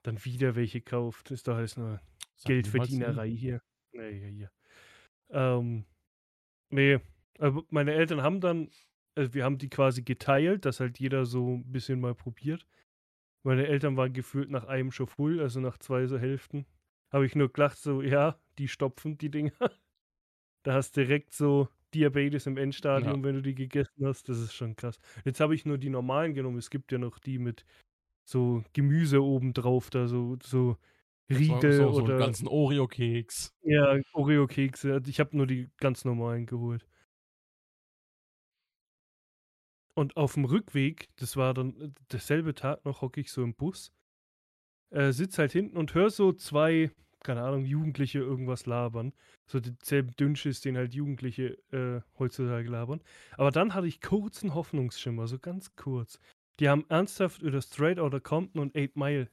dann 0.04 0.24
wieder 0.26 0.56
welche 0.56 0.82
kauft. 0.82 1.32
Ist 1.32 1.48
doch 1.48 1.56
alles 1.56 1.78
nur 1.78 2.02
Sag 2.36 2.48
Geldverdienerei 2.48 3.30
hier. 3.30 3.62
Nee, 3.92 4.14
hier, 4.20 4.28
hier. 4.30 4.52
Ähm, 5.30 5.86
nee, 6.70 7.00
aber 7.40 7.64
meine 7.70 7.94
Eltern 7.94 8.22
haben 8.22 8.42
dann, 8.42 8.70
also 9.16 9.34
wir 9.34 9.44
haben 9.44 9.58
die 9.58 9.70
quasi 9.70 10.02
geteilt, 10.04 10.66
dass 10.66 10.80
halt 10.80 11.00
jeder 11.00 11.26
so 11.26 11.56
ein 11.56 11.72
bisschen 11.72 12.00
mal 12.00 12.16
probiert. 12.16 12.66
Meine 13.44 13.68
Eltern 13.68 13.98
waren 13.98 14.14
gefühlt 14.14 14.50
nach 14.50 14.66
einem 14.66 14.92
schon 14.92 15.08
full, 15.08 15.40
also 15.42 15.60
nach 15.60 15.78
zwei 15.78 16.06
so 16.08 16.18
Hälften. 16.18 16.66
Habe 17.12 17.26
ich 17.26 17.36
nur 17.36 17.52
gelacht, 17.52 17.78
so, 17.78 18.02
ja, 18.02 18.40
die 18.58 18.68
stopfen 18.68 19.18
die 19.18 19.30
Dinger. 19.30 19.52
Da 20.64 20.74
hast 20.74 20.98
du 20.98 21.02
direkt 21.02 21.32
so 21.34 21.70
Diabetes 21.94 22.46
im 22.48 22.58
Endstadium, 22.58 23.24
wenn 23.24 23.36
du 23.36 23.42
die 23.42 23.56
gegessen 23.56 24.06
hast. 24.06 24.30
Das 24.30 24.40
ist 24.40 24.54
schon 24.54 24.76
krass. 24.76 25.00
Jetzt 25.26 25.40
habe 25.40 25.56
ich 25.56 25.66
nur 25.66 25.78
die 25.78 25.90
normalen 25.90 26.34
genommen. 26.34 26.58
Es 26.58 26.70
gibt 26.70 26.92
ja 26.92 26.98
noch 26.98 27.20
die 27.20 27.40
mit 27.40 27.66
so 28.26 28.64
Gemüse 28.74 29.24
obendrauf, 29.24 29.90
da 29.90 30.08
so, 30.08 30.38
so 30.44 30.78
Riegel 31.30 31.74
so, 31.74 31.84
so, 31.88 31.94
so 31.94 32.04
oder 32.04 32.16
einen 32.16 32.26
ganzen 32.26 32.48
Oreo-Keks. 32.48 33.54
ja, 33.64 33.98
Oreo-Kekse. 34.14 35.02
Ich 35.08 35.20
habe 35.20 35.36
nur 35.36 35.48
die 35.48 35.70
ganz 35.78 36.06
normalen 36.06 36.46
geholt. 36.46 36.86
Und 39.94 40.16
auf 40.16 40.36
dem 40.36 40.46
Rückweg, 40.46 41.10
das 41.16 41.38
war 41.38 41.54
dann 41.54 41.76
äh, 41.82 41.90
derselbe 42.12 42.54
Tag 42.54 42.86
noch, 42.86 43.02
hocke 43.02 43.20
ich 43.20 43.32
so 43.32 43.44
im 43.44 43.56
Bus, 43.56 43.92
äh, 44.92 45.12
sitz 45.12 45.40
halt 45.40 45.52
hinten 45.52 45.76
und 45.76 45.94
höre 45.96 46.12
so 46.12 46.34
zwei, 46.34 46.92
keine 47.24 47.44
Ahnung, 47.44 47.66
Jugendliche 47.66 48.20
irgendwas 48.20 48.66
labern. 48.66 49.14
So 49.46 49.60
denselben 49.60 50.12
Dünnschiss, 50.16 50.62
den 50.62 50.78
halt 50.78 50.94
Jugendliche 50.94 51.58
äh, 51.72 52.02
heutzutage 52.20 52.70
labern. 52.70 53.02
Aber 53.38 53.52
dann 53.52 53.74
hatte 53.74 53.88
ich 53.88 54.02
kurzen 54.02 54.54
Hoffnungsschimmer, 54.54 55.28
so 55.28 55.40
ganz 55.40 55.76
kurz. 55.76 56.20
Die 56.60 56.70
haben 56.70 56.86
ernsthaft 56.90 57.42
über 57.42 57.62
Straight 57.62 58.00
Outta 58.00 58.20
Compton 58.20 58.62
und 58.62 58.76
8 58.78 58.96
Mile 58.96 59.30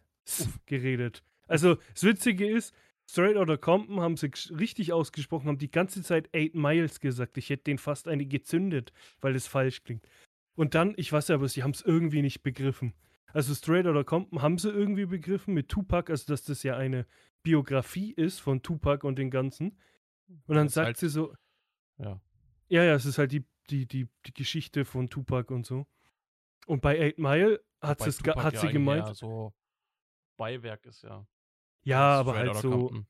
geredet. 0.67 1.23
Also, 1.47 1.77
das 1.93 2.05
Witzige 2.05 2.49
ist, 2.49 2.75
Straight 3.09 3.37
Outta 3.37 3.57
Compton 3.57 4.01
haben 4.01 4.17
sie 4.17 4.31
richtig 4.51 4.93
ausgesprochen, 4.93 5.49
haben 5.49 5.59
die 5.59 5.71
ganze 5.71 6.03
Zeit 6.03 6.29
8 6.35 6.55
Miles 6.55 7.01
gesagt. 7.01 7.37
Ich 7.37 7.51
hätte 7.51 7.65
denen 7.65 7.79
fast 7.79 8.09
eine 8.09 8.27
gezündet, 8.27 8.93
weil 9.21 9.35
es 9.35 9.47
falsch 9.47 9.83
klingt. 9.85 10.09
Und 10.57 10.75
dann, 10.75 10.95
ich 10.97 11.13
weiß 11.13 11.29
ja, 11.29 11.35
aber 11.35 11.49
sie 11.49 11.63
haben 11.63 11.73
es 11.73 11.83
irgendwie 11.83 12.23
nicht 12.23 12.43
begriffen. 12.43 12.95
Also 13.33 13.55
Straight 13.55 13.87
Outta 13.87 14.05
Compton 14.05 14.43
haben 14.43 14.59
sie 14.59 14.71
irgendwie 14.71 15.07
begriffen 15.07 15.55
mit 15.55 15.69
Tupac, 15.69 16.11
also 16.11 16.25
dass 16.33 16.45
das 16.45 16.63
ja 16.63 16.77
eine 16.77 17.07
Biografie 17.43 18.13
ist 18.13 18.41
von 18.41 18.63
Tupac 18.63 19.07
und 19.07 19.17
den 19.19 19.31
ganzen. 19.31 19.79
Und 20.47 20.55
dann 20.57 20.67
Das 20.67 20.75
sagt 20.75 20.87
halt- 20.87 20.97
sie 20.99 21.09
so, 21.09 21.35
Ja. 21.99 22.21
ja, 22.69 22.85
ja, 22.85 22.95
es 22.95 23.05
ist 23.07 23.19
halt 23.19 23.33
die, 23.33 23.45
die, 23.71 23.87
die, 23.87 24.09
die 24.27 24.33
Geschichte 24.35 24.85
von 24.85 25.09
Tupac 25.11 25.53
und 25.53 25.67
so. 25.67 25.87
Und 26.67 26.81
bei 26.81 26.99
Eight 26.99 27.19
Mile 27.19 27.63
hat, 27.81 28.01
Wobei 28.01 28.11
Tupac 28.11 28.43
hat 28.43 28.55
ja 28.55 28.61
sie 28.61 28.69
gemeint, 28.69 29.07
eher 29.09 29.15
so 29.15 29.53
Beiwerk 30.37 30.87
ist 30.87 31.03
ja. 31.03 31.27
ja, 31.83 32.19
aber 32.21 32.35
halt 32.37 32.57
so, 32.57 32.71
Compton. 32.71 33.07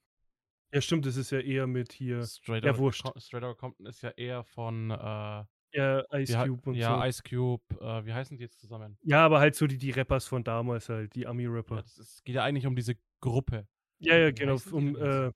ja 0.72 0.80
stimmt, 0.80 1.06
das 1.06 1.16
ist 1.16 1.30
ja 1.30 1.38
eher 1.40 1.66
mit 1.66 1.92
hier, 1.92 2.24
Straight 2.24 2.64
ja. 2.64 2.72
Com- 2.72 2.92
Straight 2.92 3.44
Outta 3.44 3.54
Compton 3.54 3.86
ist 3.86 4.02
ja 4.02 4.10
eher 4.10 4.42
von 4.44 4.90
äh, 4.90 5.44
ja, 5.74 6.02
Ice 6.14 6.32
wie 6.44 6.48
Cube 6.48 6.70
und 6.70 6.74
ja, 6.76 6.98
so. 7.00 7.04
Ice 7.06 7.22
Cube, 7.28 7.62
äh, 7.80 8.04
wie 8.06 8.12
heißen 8.12 8.36
die 8.36 8.42
jetzt 8.44 8.60
zusammen? 8.60 8.96
Ja, 9.02 9.24
aber 9.24 9.40
halt 9.40 9.54
so 9.56 9.66
die, 9.66 9.76
die 9.78 9.90
Rappers 9.90 10.26
von 10.26 10.42
damals 10.44 10.88
halt, 10.88 11.14
die 11.14 11.20
Ja, 11.22 11.28
Ami-Rapper. 11.30 11.80
ist, 11.80 12.24
geht 12.24 12.36
ja 12.36 12.44
eigentlich 12.44 12.66
um 12.66 12.76
diese 12.76 12.94
Gruppe. 13.20 13.66
Ja, 13.98 14.16
ja, 14.16 14.30
genau, 14.30 14.56
um, 14.72 14.96
äh, 14.96 15.30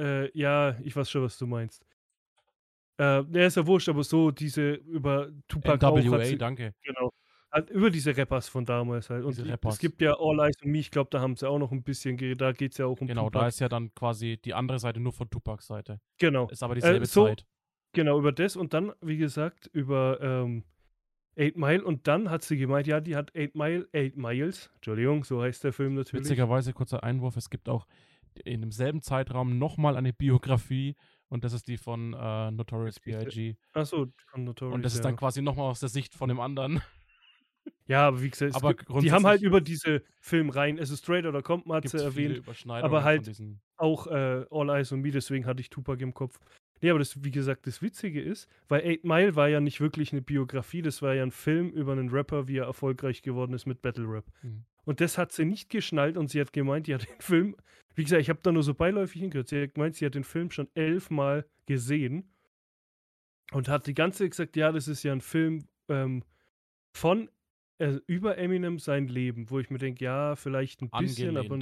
äh, 0.00 0.30
ja, 0.38 0.76
ich 0.80 0.94
weiß 0.96 1.10
schon, 1.10 1.22
was 1.22 1.36
du 1.38 1.46
meinst. 1.46 1.84
Äh, 2.98 3.24
der 3.24 3.46
ist 3.46 3.56
ja 3.56 3.66
wurscht, 3.66 3.88
aber 3.88 4.04
so 4.04 4.30
diese 4.30 4.72
über 4.74 5.30
Tupac 5.48 5.84
auch 5.86 5.96
hat 5.96 6.04
NWA, 6.04 6.24
sie, 6.24 6.36
danke. 6.38 6.74
genau, 6.82 7.10
halt 7.50 7.70
über 7.70 7.90
diese 7.90 8.16
Rappers 8.16 8.48
von 8.48 8.64
damals 8.64 9.08
halt. 9.10 9.24
Und 9.24 9.32
Diese 9.36 9.44
die, 9.44 9.68
es 9.68 9.78
gibt 9.78 10.00
ja 10.02 10.14
All 10.18 10.38
Eyes 10.40 10.56
on 10.62 10.70
Me, 10.70 10.78
ich 10.78 10.90
glaube, 10.90 11.08
da 11.10 11.20
haben 11.20 11.34
sie 11.36 11.48
auch 11.48 11.58
noch 11.58 11.72
ein 11.72 11.82
bisschen 11.82 12.16
da 12.36 12.52
geht 12.52 12.72
es 12.72 12.78
ja 12.78 12.86
auch 12.86 13.00
um 13.00 13.06
Genau, 13.06 13.24
Tupac. 13.24 13.40
da 13.40 13.48
ist 13.48 13.60
ja 13.60 13.68
dann 13.68 13.92
quasi 13.94 14.38
die 14.44 14.54
andere 14.54 14.78
Seite 14.78 15.00
nur 15.00 15.12
von 15.12 15.28
Tupacs 15.30 15.66
Seite. 15.66 16.00
genau, 16.18 16.48
Ist 16.48 16.62
aber 16.62 16.74
dieselbe 16.74 17.06
so- 17.06 17.26
Zeit. 17.26 17.46
Genau, 17.92 18.18
über 18.18 18.32
das 18.32 18.56
und 18.56 18.72
dann, 18.74 18.92
wie 19.00 19.16
gesagt, 19.16 19.68
über 19.72 20.18
ähm, 20.20 20.64
Eight 21.36 21.56
Mile 21.56 21.82
und 21.82 22.06
dann 22.08 22.30
hat 22.30 22.42
sie 22.42 22.56
gemeint, 22.56 22.86
ja, 22.86 23.00
die 23.00 23.16
hat 23.16 23.34
Eight 23.34 23.54
Mile, 23.54 23.88
Eight 23.92 24.16
Miles, 24.16 24.70
Entschuldigung, 24.74 25.24
so 25.24 25.42
heißt 25.42 25.64
der 25.64 25.72
Film 25.72 25.94
natürlich. 25.94 26.24
Witzigerweise, 26.24 26.72
kurzer 26.72 27.02
Einwurf, 27.02 27.36
es 27.36 27.48
gibt 27.48 27.68
auch 27.68 27.86
in 28.44 28.60
demselben 28.60 29.02
Zeitraum 29.02 29.58
nochmal 29.58 29.96
eine 29.96 30.12
Biografie 30.12 30.96
und 31.28 31.44
das 31.44 31.54
ist 31.54 31.68
die 31.68 31.78
von 31.78 32.12
äh, 32.12 32.50
Notorious 32.50 33.00
B.I.G. 33.00 33.56
Achso, 33.72 34.08
von 34.26 34.44
Notorious, 34.44 34.74
Und 34.74 34.82
das 34.82 34.92
ist 34.92 34.98
ja. 34.98 35.04
dann 35.04 35.16
quasi 35.16 35.40
nochmal 35.40 35.70
aus 35.70 35.80
der 35.80 35.88
Sicht 35.88 36.14
von 36.14 36.28
dem 36.28 36.40
anderen. 36.40 36.82
Ja, 37.86 38.08
aber 38.08 38.22
wie 38.22 38.30
gesagt, 38.30 38.50
es 38.50 38.56
Aber 38.56 38.74
gibt, 38.74 38.90
die 39.02 39.12
haben 39.12 39.26
halt 39.26 39.42
über 39.42 39.60
diese 39.60 40.02
Filmreihen, 40.18 40.80
also 40.80 40.96
Straight 40.96 41.26
oder 41.26 41.42
Compton 41.42 41.72
hat 41.72 41.82
Gibt 41.82 41.92
sie 41.92 42.04
es 42.04 42.14
viele 42.14 42.38
erwähnt, 42.38 42.70
aber 42.82 43.04
halt 43.04 43.30
auch 43.76 44.06
äh, 44.08 44.44
All 44.50 44.70
Eyes 44.70 44.92
on 44.92 45.00
Me, 45.00 45.12
deswegen 45.12 45.46
hatte 45.46 45.60
ich 45.60 45.70
Tupac 45.70 46.02
im 46.02 46.12
Kopf. 46.12 46.40
Nee, 46.82 46.90
aber 46.90 46.98
das, 46.98 47.22
wie 47.22 47.30
gesagt, 47.30 47.68
das 47.68 47.80
Witzige 47.80 48.20
ist, 48.20 48.48
weil 48.68 48.82
Eight 48.82 49.04
Mile 49.04 49.36
war 49.36 49.48
ja 49.48 49.60
nicht 49.60 49.80
wirklich 49.80 50.12
eine 50.12 50.20
Biografie, 50.20 50.82
das 50.82 51.00
war 51.00 51.14
ja 51.14 51.22
ein 51.22 51.30
Film 51.30 51.70
über 51.70 51.92
einen 51.92 52.10
Rapper, 52.10 52.48
wie 52.48 52.56
er 52.56 52.64
erfolgreich 52.64 53.22
geworden 53.22 53.54
ist 53.54 53.66
mit 53.66 53.82
Battle 53.82 54.08
Rap. 54.08 54.24
Mhm. 54.42 54.64
Und 54.84 55.00
das 55.00 55.16
hat 55.16 55.30
sie 55.30 55.44
nicht 55.44 55.70
geschnallt 55.70 56.16
und 56.16 56.28
sie 56.28 56.40
hat 56.40 56.52
gemeint, 56.52 56.88
die 56.88 56.94
hat 56.94 57.08
den 57.08 57.20
Film, 57.20 57.56
wie 57.94 58.02
gesagt, 58.02 58.20
ich 58.20 58.28
habe 58.28 58.40
da 58.42 58.50
nur 58.50 58.64
so 58.64 58.74
beiläufig 58.74 59.20
hingehört, 59.20 59.46
sie 59.46 59.62
hat 59.62 59.74
gemeint, 59.74 59.94
sie 59.94 60.04
hat 60.04 60.16
den 60.16 60.24
Film 60.24 60.50
schon 60.50 60.68
elfmal 60.74 61.46
gesehen 61.66 62.34
und 63.52 63.68
hat 63.68 63.86
die 63.86 63.94
ganze 63.94 64.24
Zeit 64.24 64.30
gesagt, 64.32 64.56
ja, 64.56 64.72
das 64.72 64.88
ist 64.88 65.04
ja 65.04 65.12
ein 65.12 65.20
Film 65.20 65.68
ähm, 65.88 66.24
von, 66.96 67.30
äh, 67.78 68.00
über 68.08 68.38
Eminem 68.38 68.80
sein 68.80 69.06
Leben, 69.06 69.50
wo 69.50 69.60
ich 69.60 69.70
mir 69.70 69.78
denke, 69.78 70.04
ja, 70.04 70.34
vielleicht 70.34 70.82
ein 70.82 70.90
bisschen, 70.90 71.36
aber 71.36 71.60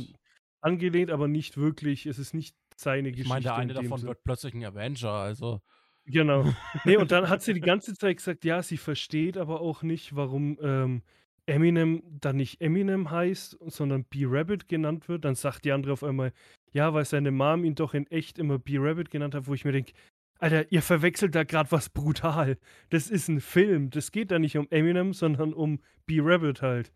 angelehnt, 0.62 1.10
aber 1.10 1.28
nicht 1.28 1.58
wirklich, 1.58 2.06
es 2.06 2.18
ist 2.18 2.32
nicht 2.32 2.56
seine 2.80 3.10
Ich 3.10 3.16
Geschichte. 3.16 3.28
meine, 3.28 3.42
der 3.42 3.54
in 3.54 3.60
eine 3.60 3.74
davon 3.74 3.98
Sinn. 3.98 4.08
wird 4.08 4.24
plötzlich 4.24 4.54
ein 4.54 4.64
Avenger, 4.64 5.10
also. 5.12 5.60
Genau. 6.06 6.44
Nee, 6.84 6.96
und 6.96 7.12
dann 7.12 7.28
hat 7.28 7.42
sie 7.42 7.54
die 7.54 7.60
ganze 7.60 7.94
Zeit 7.94 8.16
gesagt, 8.16 8.44
ja, 8.44 8.62
sie 8.62 8.76
versteht 8.78 9.36
aber 9.36 9.60
auch 9.60 9.82
nicht, 9.82 10.16
warum 10.16 10.58
ähm, 10.62 11.02
Eminem 11.46 12.02
dann 12.20 12.36
nicht 12.36 12.60
Eminem 12.60 13.10
heißt, 13.10 13.58
sondern 13.66 14.04
B-Rabbit 14.04 14.68
genannt 14.68 15.08
wird. 15.08 15.24
Dann 15.24 15.34
sagt 15.34 15.64
die 15.64 15.72
andere 15.72 15.92
auf 15.92 16.02
einmal, 16.04 16.32
ja, 16.72 16.94
weil 16.94 17.04
seine 17.04 17.30
Mom 17.30 17.64
ihn 17.64 17.74
doch 17.74 17.94
in 17.94 18.06
echt 18.08 18.38
immer 18.38 18.58
B-Rabbit 18.58 19.10
genannt 19.10 19.34
hat, 19.34 19.46
wo 19.46 19.54
ich 19.54 19.64
mir 19.64 19.72
denke, 19.72 19.92
Alter, 20.38 20.72
ihr 20.72 20.80
verwechselt 20.80 21.34
da 21.34 21.44
gerade 21.44 21.70
was 21.70 21.90
brutal. 21.90 22.56
Das 22.88 23.10
ist 23.10 23.28
ein 23.28 23.40
Film. 23.40 23.90
Das 23.90 24.10
geht 24.10 24.30
da 24.30 24.38
nicht 24.38 24.56
um 24.56 24.66
Eminem, 24.70 25.12
sondern 25.12 25.52
um 25.52 25.80
B-Rabbit 26.06 26.62
halt. 26.62 26.92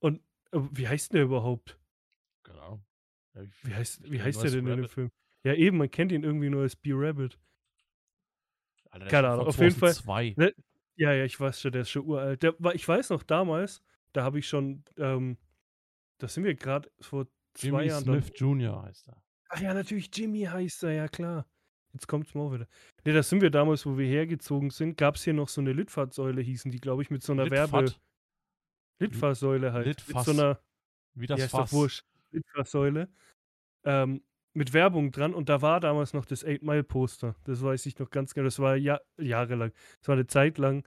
Und 0.00 0.20
äh, 0.52 0.60
wie 0.72 0.86
heißt 0.86 1.12
der 1.12 1.24
überhaupt? 1.24 1.76
Genau. 2.44 2.80
Ja, 3.42 3.48
Wie 3.62 3.74
heißt, 3.74 4.10
wie 4.10 4.22
heißt 4.22 4.42
der 4.42 4.50
denn 4.50 4.66
in 4.66 4.76
dem. 4.82 4.88
Film? 4.88 5.10
Ja, 5.44 5.54
eben, 5.54 5.78
man 5.78 5.90
kennt 5.90 6.12
ihn 6.12 6.24
irgendwie 6.24 6.50
nur 6.50 6.62
als 6.62 6.76
B-Rabbit. 6.76 7.38
Keine 8.90 9.06
ist 9.06 9.14
Ahnung, 9.14 9.46
auf 9.46 9.58
jeden 9.58 9.74
Fall- 9.76 9.92
2002. 9.94 10.34
Ne, 10.36 10.54
Ja, 10.96 11.12
ja, 11.12 11.24
ich 11.24 11.38
weiß 11.38 11.60
schon, 11.60 11.70
der 11.72 11.82
ist 11.82 11.90
schon 11.90 12.04
uralt. 12.06 12.42
Der, 12.42 12.54
ich 12.74 12.86
weiß 12.88 13.10
noch 13.10 13.22
damals, 13.22 13.82
da 14.12 14.24
habe 14.24 14.38
ich 14.40 14.48
schon, 14.48 14.82
ähm, 14.96 15.36
da 16.18 16.26
sind 16.26 16.42
wir 16.44 16.54
gerade 16.54 16.90
vor 17.00 17.26
zwei 17.54 17.66
Jimmy 17.68 17.86
Jahren. 17.86 18.04
dann- 18.04 18.22
Smith 18.22 18.32
Jr. 18.40 18.82
heißt 18.82 19.08
er. 19.08 19.22
Ach 19.50 19.60
ja, 19.60 19.72
natürlich, 19.74 20.10
Jimmy 20.14 20.42
heißt 20.42 20.82
er, 20.82 20.92
ja 20.92 21.08
klar. 21.08 21.46
Jetzt 21.92 22.06
kommt's 22.08 22.34
mal 22.34 22.52
wieder. 22.52 22.66
Ne, 23.04 23.12
da 23.12 23.22
sind 23.22 23.40
wir 23.40 23.50
damals, 23.50 23.86
wo 23.86 23.96
wir 23.96 24.06
hergezogen 24.06 24.70
sind, 24.70 24.96
gab 24.98 25.14
es 25.16 25.24
hier 25.24 25.32
noch 25.32 25.48
so 25.48 25.60
eine 25.60 25.72
Litfaßsäule, 25.72 26.40
hießen 26.42 26.70
die, 26.70 26.80
glaube 26.80 27.02
ich, 27.02 27.10
mit 27.10 27.22
so 27.22 27.32
einer 27.32 27.50
Werbe. 27.50 27.80
Litfat, 27.82 28.00
Litfaßsäule 28.98 29.72
halt. 29.72 29.86
Mit 29.86 29.98
Litfaß. 30.06 30.26
so 30.26 30.32
einer, 30.32 30.60
wie 31.14 31.26
das 31.26 31.38
ja, 31.38 31.44
ist 31.46 31.50
Fass. 31.52 31.70
doch 31.70 31.76
wurscht. 31.76 32.04
Litfaßsäule. 32.32 33.08
Ähm, 33.84 34.22
mit 34.54 34.72
Werbung 34.72 35.12
dran 35.12 35.34
und 35.34 35.48
da 35.48 35.62
war 35.62 35.80
damals 35.80 36.12
noch 36.12 36.24
das 36.24 36.44
8 36.44 36.62
Mile 36.62 36.82
Poster. 36.82 37.36
Das 37.44 37.62
weiß 37.62 37.86
ich 37.86 37.98
noch 37.98 38.10
ganz 38.10 38.34
genau. 38.34 38.44
Das 38.46 38.58
war 38.58 38.76
ja, 38.76 39.00
jahrelang. 39.16 39.72
Das 40.00 40.08
war 40.08 40.14
eine 40.14 40.26
Zeit 40.26 40.58
lang 40.58 40.84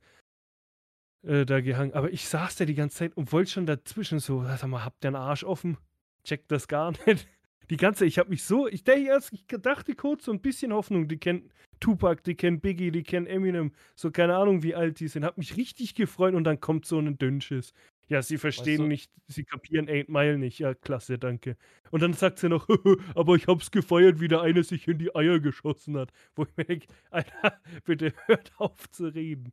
äh, 1.24 1.45
da 1.45 1.62
gehangen. 1.62 1.93
Aber 1.93 2.12
ich 2.12 2.27
saß 2.27 2.57
da 2.57 2.65
die 2.65 2.75
ganze 2.75 2.98
Zeit 2.98 3.17
und 3.17 3.31
wollte 3.31 3.51
schon 3.51 3.65
dazwischen 3.65 4.19
so, 4.19 4.43
sag 4.43 4.67
mal, 4.67 4.83
habt 4.83 5.03
ihr 5.03 5.10
einen 5.10 5.15
Arsch 5.15 5.43
offen? 5.43 5.77
Checkt 6.24 6.51
das 6.51 6.67
gar 6.67 6.91
nicht. 7.05 7.27
Die 7.69 7.77
ganze 7.77 8.05
ich 8.05 8.19
habe 8.19 8.29
mich 8.29 8.43
so, 8.43 8.67
ich 8.67 8.83
dachte 8.83 9.21
ich 9.31 9.45
dachte 9.48 9.95
kurz 9.95 10.25
so 10.25 10.33
ein 10.33 10.41
bisschen 10.41 10.74
Hoffnung, 10.74 11.07
die 11.07 11.17
kennen 11.17 11.51
Tupac, 11.79 12.21
die 12.24 12.36
kennen 12.36 12.60
Biggie, 12.60 12.91
die 12.91 13.03
kennen 13.03 13.27
Eminem, 13.27 13.71
so 13.95 14.12
keine 14.12 14.36
Ahnung, 14.36 14.62
wie 14.62 14.75
alt 14.75 15.00
die 15.00 15.07
sind. 15.07 15.24
Hab 15.24 15.38
mich 15.38 15.55
richtig 15.55 15.95
gefreut 15.95 16.33
und 16.33 16.43
dann 16.43 16.60
kommt 16.60 16.86
so 16.86 17.00
ein 17.00 17.17
Dünnschiss. 17.17 17.74
Ja, 18.12 18.22
sie 18.22 18.38
verstehen 18.38 18.82
du- 18.82 18.88
nicht, 18.88 19.10
sie 19.27 19.46
kapieren 19.46 19.88
8 19.89 20.10
Mile 20.10 20.38
nicht. 20.38 20.60
Ja, 20.60 20.74
klasse, 20.74 21.18
danke. 21.18 21.56
Und 21.91 22.01
dann 22.01 22.12
sagt 22.12 22.39
sie 22.39 22.50
noch, 22.50 22.68
aber 23.15 23.36
ich 23.36 23.48
hab's 23.48 23.72
gefeiert, 23.72 24.20
wie 24.20 24.27
der 24.27 24.41
eine 24.41 24.63
sich 24.63 24.86
in 24.89 24.98
die 25.00 25.15
Eier 25.15 25.39
geschossen 25.39 25.98
hat. 25.98 26.12
Wo 26.36 26.44
ich 26.44 26.58
mir 26.58 26.65
denke, 26.65 26.88
Alter, 27.10 27.62
bitte 27.86 28.13
hört 28.25 28.51
auf 28.58 28.89
zu 28.91 29.06
reden. 29.06 29.51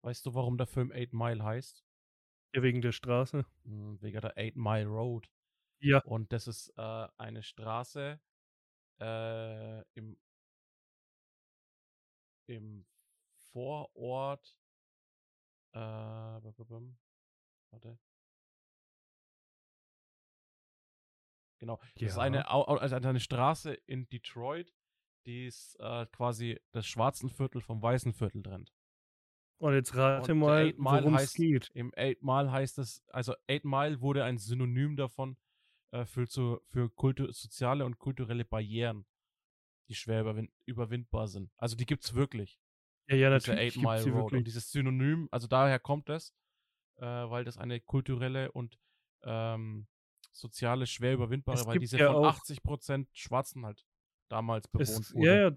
Weißt 0.00 0.24
du, 0.24 0.34
warum 0.34 0.56
der 0.56 0.66
Film 0.66 0.90
Eight 0.92 1.12
Mile 1.12 1.44
heißt? 1.44 1.84
Ja, 2.54 2.62
wegen 2.62 2.80
der 2.80 2.92
Straße. 2.92 3.44
Hm, 3.66 3.98
Wegen 4.00 4.20
der 4.22 4.34
Eight 4.38 4.56
Mile 4.56 4.86
Road. 4.86 5.28
Ja. 5.80 5.98
Und 6.04 6.32
das 6.32 6.48
ist 6.48 6.72
äh, 6.78 7.06
eine 7.18 7.42
Straße 7.42 8.18
äh, 8.98 9.80
im, 9.94 10.16
im 12.46 12.86
Vorort. 13.52 14.56
Äh. 15.74 16.40
Warte. 17.72 17.98
Genau. 21.58 21.78
Das 21.94 22.02
ist 22.10 22.16
Ja. 22.16 22.22
eine, 22.22 22.48
also 22.48 22.96
eine 22.96 23.20
Straße 23.20 23.74
in 23.86 24.08
Detroit, 24.08 24.72
die 25.26 25.46
ist 25.46 25.76
äh, 25.78 26.06
quasi 26.06 26.58
das 26.72 26.86
schwarzen 26.86 27.28
Viertel 27.28 27.60
vom 27.60 27.82
weißen 27.82 28.12
Viertel 28.14 28.42
trennt. 28.42 28.72
Und 29.58 29.74
jetzt 29.74 29.94
rate 29.94 30.32
Und 30.32 30.38
mal, 30.38 30.64
Eight 30.68 30.78
worum 30.78 31.14
es 31.16 31.34
geht. 31.34 31.70
Im 31.74 31.92
Eight 31.94 32.22
Mile 32.22 32.50
heißt 32.50 32.78
es, 32.78 33.04
also 33.08 33.34
Eight 33.46 33.64
Mile 33.66 34.00
wurde 34.00 34.24
ein 34.24 34.38
Synonym 34.38 34.96
davon 34.96 35.36
äh, 35.90 36.06
für, 36.06 36.26
zu, 36.26 36.60
für 36.70 36.88
kultu 36.88 37.30
soziale 37.30 37.84
und 37.84 37.98
kulturelle 37.98 38.46
Barrieren, 38.46 39.04
die 39.90 39.94
schwer 39.94 40.22
überwin 40.22 40.50
überwindbar 40.64 41.28
sind. 41.28 41.52
Also 41.58 41.76
die 41.76 41.84
gibt 41.84 42.04
es 42.04 42.14
wirklich. 42.14 42.58
Ja, 43.06 43.16
ja, 43.16 43.28
diese 43.36 43.50
natürlich 43.50 43.60
Eight 43.60 43.72
gibt's 43.74 43.84
Mile 43.84 44.04
Road. 44.04 44.14
wirklich. 44.14 44.38
Und 44.38 44.44
dieses 44.46 44.70
Synonym, 44.72 45.28
also 45.30 45.46
daher 45.46 45.78
kommt 45.78 46.08
es, 46.08 46.34
äh, 47.00 47.04
weil 47.30 47.44
das 47.44 47.58
eine 47.58 47.80
kulturelle 47.80 48.52
und 48.52 48.78
ähm, 49.24 49.86
soziale, 50.32 50.86
schwer 50.86 51.14
überwindbare, 51.14 51.66
weil 51.66 51.78
diese 51.78 51.98
ja 51.98 52.12
von 52.12 52.24
auch- 52.24 52.38
80% 52.38 53.06
Schwarzen 53.12 53.66
halt 53.66 53.84
damals 54.28 54.68
bewohnt 54.68 54.88
Es, 54.88 55.14
wurde. 55.14 55.26
ja, 55.26 55.34
ja, 55.50 55.56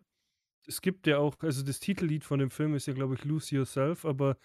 es 0.68 0.82
gibt 0.82 1.06
ja 1.08 1.18
auch, 1.20 1.36
also 1.42 1.64
das 1.64 1.80
Titellied 1.80 2.24
von 2.24 2.40
dem 2.40 2.50
Film 2.50 2.74
ist 2.74 2.88
ja, 2.88 2.94
glaube 2.94 3.16
ich, 3.16 3.24
Lose 3.24 3.56
Yourself, 3.56 4.06
aber 4.06 4.38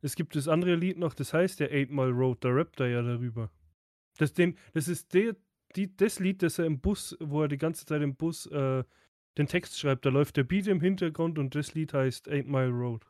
es 0.00 0.14
gibt 0.14 0.34
das 0.36 0.48
andere 0.48 0.74
Lied 0.76 0.98
noch, 0.98 1.14
das 1.14 1.32
heißt 1.34 1.60
ja 1.60 1.66
Eight 1.66 1.90
Mile 1.90 2.12
Road, 2.12 2.44
da 2.44 2.48
rappt 2.50 2.80
er 2.80 2.88
ja 2.88 3.02
darüber. 3.02 3.50
Das, 4.18 4.32
den, 4.32 4.56
das 4.72 4.88
ist 4.88 5.12
der, 5.14 5.36
die, 5.74 5.94
das 5.94 6.20
Lied, 6.20 6.42
das 6.42 6.58
er 6.58 6.64
im 6.66 6.80
Bus, 6.80 7.16
wo 7.20 7.42
er 7.42 7.48
die 7.48 7.58
ganze 7.58 7.84
Zeit 7.84 8.00
im 8.02 8.14
Bus 8.16 8.46
äh, 8.46 8.84
den 9.36 9.46
Text 9.46 9.78
schreibt, 9.78 10.06
da 10.06 10.10
läuft 10.10 10.36
der 10.38 10.44
Beat 10.44 10.66
im 10.68 10.80
Hintergrund 10.80 11.38
und 11.38 11.54
das 11.54 11.74
Lied 11.74 11.92
heißt 11.92 12.28
Eight 12.28 12.46
Mile 12.46 12.70
Road. 12.70 13.04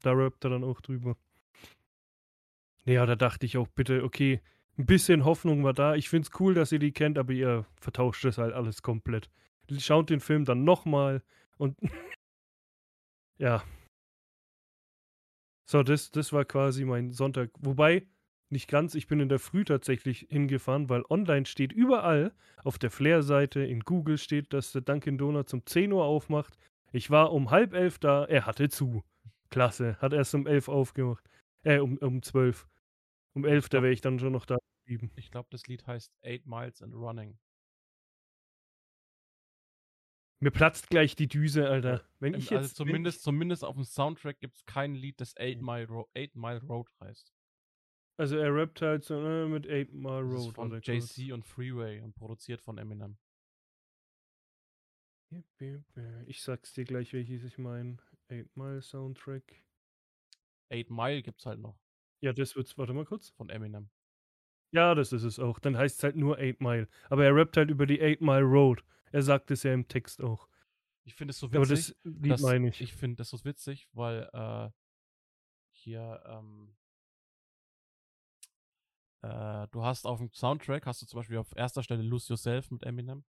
Da 0.00 0.10
rappt 0.12 0.42
er 0.44 0.50
dann 0.50 0.64
auch 0.64 0.80
drüber. 0.80 1.16
Ja, 2.84 3.06
da 3.06 3.14
dachte 3.14 3.46
ich 3.46 3.56
auch 3.58 3.68
bitte, 3.68 4.02
okay, 4.02 4.40
ein 4.78 4.86
bisschen 4.86 5.24
Hoffnung 5.24 5.64
war 5.64 5.74
da. 5.74 5.94
Ich 5.94 6.08
finde 6.08 6.28
es 6.28 6.40
cool, 6.40 6.54
dass 6.54 6.72
ihr 6.72 6.78
die 6.78 6.92
kennt, 6.92 7.18
aber 7.18 7.32
ihr 7.32 7.66
vertauscht 7.80 8.24
das 8.24 8.38
halt 8.38 8.54
alles 8.54 8.82
komplett. 8.82 9.30
Schaut 9.78 10.10
den 10.10 10.20
Film 10.20 10.44
dann 10.44 10.64
nochmal 10.64 11.22
und 11.58 11.78
ja. 13.38 13.62
So, 15.68 15.82
das, 15.82 16.10
das 16.10 16.32
war 16.32 16.44
quasi 16.44 16.84
mein 16.84 17.12
Sonntag. 17.12 17.50
Wobei, 17.60 18.06
nicht 18.50 18.68
ganz. 18.68 18.94
Ich 18.94 19.06
bin 19.06 19.20
in 19.20 19.28
der 19.28 19.38
Früh 19.38 19.64
tatsächlich 19.64 20.26
hingefahren, 20.28 20.88
weil 20.88 21.04
online 21.08 21.46
steht 21.46 21.72
überall, 21.72 22.34
auf 22.64 22.78
der 22.78 22.90
Flair-Seite, 22.90 23.60
in 23.60 23.80
Google 23.80 24.18
steht, 24.18 24.52
dass 24.52 24.72
der 24.72 24.82
Dunkin' 24.82 25.18
Donuts 25.18 25.54
um 25.54 25.64
10 25.64 25.92
Uhr 25.92 26.04
aufmacht. 26.04 26.58
Ich 26.92 27.10
war 27.10 27.32
um 27.32 27.50
halb 27.50 27.72
elf 27.72 27.98
da, 27.98 28.24
er 28.24 28.46
hatte 28.46 28.68
zu. 28.68 29.02
Klasse, 29.50 29.96
hat 30.00 30.12
erst 30.12 30.34
um 30.34 30.46
elf 30.46 30.68
aufgemacht. 30.68 31.24
Äh, 31.62 31.78
um, 31.78 31.96
um 31.98 32.22
zwölf. 32.22 32.66
Um 33.34 33.44
elf, 33.44 33.68
da 33.68 33.82
wäre 33.82 33.92
ich 33.92 34.00
dann 34.00 34.18
schon 34.18 34.32
noch 34.32 34.44
da 34.46 34.58
geblieben. 34.84 35.10
Ich 35.16 35.30
glaube, 35.30 35.48
das 35.50 35.66
Lied 35.66 35.86
heißt 35.86 36.12
Eight 36.22 36.46
Miles 36.46 36.82
and 36.82 36.94
Running. 36.94 37.38
Mir 40.40 40.50
platzt 40.50 40.90
gleich 40.90 41.14
die 41.14 41.28
Düse, 41.28 41.68
Alter. 41.68 42.04
Wenn 42.18 42.34
Ähm, 42.34 42.40
ich 42.40 42.50
jetzt. 42.50 42.58
also 42.58 42.74
zumindest, 42.74 43.22
zumindest 43.22 43.64
auf 43.64 43.76
dem 43.76 43.84
Soundtrack 43.84 44.40
gibt 44.40 44.56
es 44.56 44.64
kein 44.66 44.94
Lied, 44.94 45.20
das 45.20 45.36
Eight 45.36 45.60
Mhm. 45.60 45.66
Mile, 45.66 45.86
Ro 45.88 46.10
Eight 46.14 46.34
Mile 46.34 46.60
Road 46.64 46.90
heißt. 47.00 47.32
Also 48.18 48.36
er 48.36 48.54
rappt 48.54 48.82
halt 48.82 49.04
so 49.04 49.14
äh, 49.24 49.46
mit 49.46 49.66
Eight 49.68 49.92
Mile 49.92 50.28
Das 50.28 50.40
ist 50.40 50.46
Road. 50.46 50.54
von 50.54 50.80
JC 50.82 51.32
und 51.32 51.44
Freeway 51.44 52.00
und 52.02 52.14
produziert 52.14 52.60
von 52.60 52.76
Eminem. 52.76 53.16
Äh, 55.60 55.78
Ich 56.26 56.42
sag's 56.42 56.72
dir 56.74 56.84
gleich, 56.84 57.12
welches 57.14 57.44
ich 57.44 57.56
meine. 57.56 57.96
Eight 58.28 58.54
Mile 58.56 58.82
Soundtrack. 58.82 59.62
Eight 60.70 60.90
Mile 60.90 61.22
gibt's 61.22 61.46
halt 61.46 61.60
noch 61.60 61.78
Ja, 62.22 62.32
das 62.32 62.56
wird's. 62.56 62.76
Warte 62.78 62.92
mal 62.94 63.04
kurz. 63.04 63.30
von 63.30 63.50
Eminem. 63.50 63.90
Ja, 64.72 64.94
das 64.94 65.12
ist 65.12 65.24
es 65.24 65.38
auch. 65.38 65.58
Dann 65.58 65.76
heißt 65.76 65.98
es 65.98 66.02
halt 66.04 66.16
nur 66.16 66.38
Eight 66.38 66.60
Mile. 66.60 66.88
Aber 67.10 67.24
er 67.24 67.34
rappt 67.34 67.56
halt 67.58 67.68
über 67.70 67.84
die 67.84 68.00
Eight 68.00 68.20
Mile 68.22 68.42
Road. 68.44 68.82
Er 69.10 69.22
sagt 69.22 69.50
es 69.50 69.62
ja 69.64 69.74
im 69.74 69.86
Text 69.88 70.22
auch. 70.22 70.48
Ich 71.04 71.14
finde 71.14 71.32
es 71.32 71.38
so 71.38 71.46
Aber 71.48 71.68
witzig. 71.68 71.88
das 71.88 71.96
Lied 72.04 72.32
dass- 72.32 72.40
meine 72.42 72.68
ich. 72.68 72.80
Ich 72.80 72.94
finde 72.94 73.16
das 73.16 73.28
so 73.30 73.44
witzig, 73.44 73.88
weil 73.92 74.30
äh, 74.32 74.70
hier 75.72 76.22
ähm, 76.26 76.74
äh, 79.22 79.66
du 79.68 79.84
hast 79.84 80.06
auf 80.06 80.18
dem 80.18 80.32
Soundtrack 80.32 80.86
hast 80.86 81.02
du 81.02 81.06
zum 81.06 81.18
Beispiel 81.20 81.38
auf 81.38 81.54
erster 81.56 81.82
Stelle 81.82 82.02
Lose 82.02 82.28
Yourself 82.32 82.70
mit 82.70 82.82
Eminem, 82.84 83.24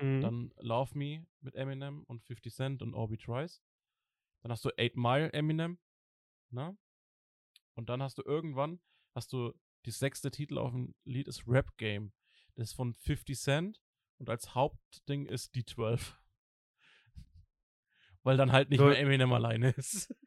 Mhm. 0.00 0.20
dann 0.20 0.52
Love 0.58 0.96
Me 0.98 1.26
mit 1.40 1.54
Eminem 1.54 2.02
und 2.04 2.22
50 2.24 2.52
Cent 2.54 2.82
und 2.82 2.94
Orbit 2.94 3.22
Tries. 3.22 3.62
Dann 4.42 4.50
hast 4.52 4.64
du 4.64 4.70
8 4.78 4.96
Mile 4.96 5.32
Eminem, 5.32 5.78
ne? 6.50 6.76
Und 7.74 7.88
dann 7.88 8.02
hast 8.02 8.18
du 8.18 8.22
irgendwann 8.22 8.80
hast 9.14 9.32
du 9.32 9.52
die 9.84 9.90
sechste 9.90 10.30
Titel 10.30 10.58
auf 10.58 10.70
dem 10.72 10.94
Lied 11.04 11.28
ist 11.28 11.46
Rap 11.46 11.76
Game. 11.76 12.12
Das 12.54 12.68
ist 12.70 12.74
von 12.74 12.94
50 12.94 13.38
Cent 13.38 13.80
und 14.18 14.28
als 14.30 14.54
Hauptding 14.54 15.26
ist 15.26 15.54
die 15.54 15.64
12. 15.64 16.18
Weil 18.22 18.36
dann 18.36 18.52
halt 18.52 18.70
nicht 18.70 18.78
Soll- 18.78 18.90
mehr 18.90 19.00
Eminem 19.00 19.32
alleine 19.32 19.70
ist. 19.70 20.14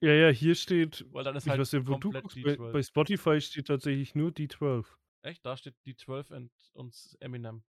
Ja, 0.00 0.12
ja, 0.12 0.28
hier 0.28 0.54
steht. 0.54 1.04
Weil 1.12 1.24
dann 1.24 1.34
ist 1.34 1.42
Ich 1.46 1.50
halt 1.50 1.60
weiß 1.60 1.72
nicht, 1.72 1.88
wo 1.88 1.96
du 1.98 2.12
guckst, 2.12 2.40
bei, 2.40 2.54
12. 2.54 2.72
bei 2.72 2.82
Spotify 2.84 3.40
steht 3.40 3.66
tatsächlich 3.66 4.14
nur 4.14 4.30
die 4.30 4.46
12. 4.46 4.96
Echt? 5.22 5.44
Da 5.44 5.56
steht 5.56 5.74
die 5.86 5.96
12 5.96 6.30
und, 6.30 6.52
und 6.74 7.16
Eminem. 7.18 7.64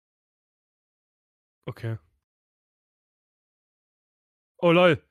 Okay. 1.65 1.97
Oh 4.57 4.71
lol. 4.71 5.01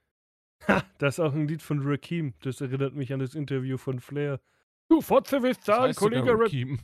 Ha, 0.66 0.82
das 0.98 1.16
ist 1.16 1.20
auch 1.20 1.32
ein 1.34 1.46
Lied 1.48 1.62
von 1.62 1.80
Rakim. 1.82 2.34
Das 2.40 2.60
erinnert 2.60 2.94
mich 2.94 3.12
an 3.12 3.20
das 3.20 3.34
Interview 3.34 3.76
von 3.76 4.00
Flair. 4.00 4.40
Du 4.90 5.00
Fotze 5.00 5.42
willst 5.42 5.60
Das 5.60 5.66
sagen, 5.66 5.82
heißt 5.84 6.00
sogar 6.00 6.22
Kollege. 6.22 6.42
Rakim. 6.44 6.80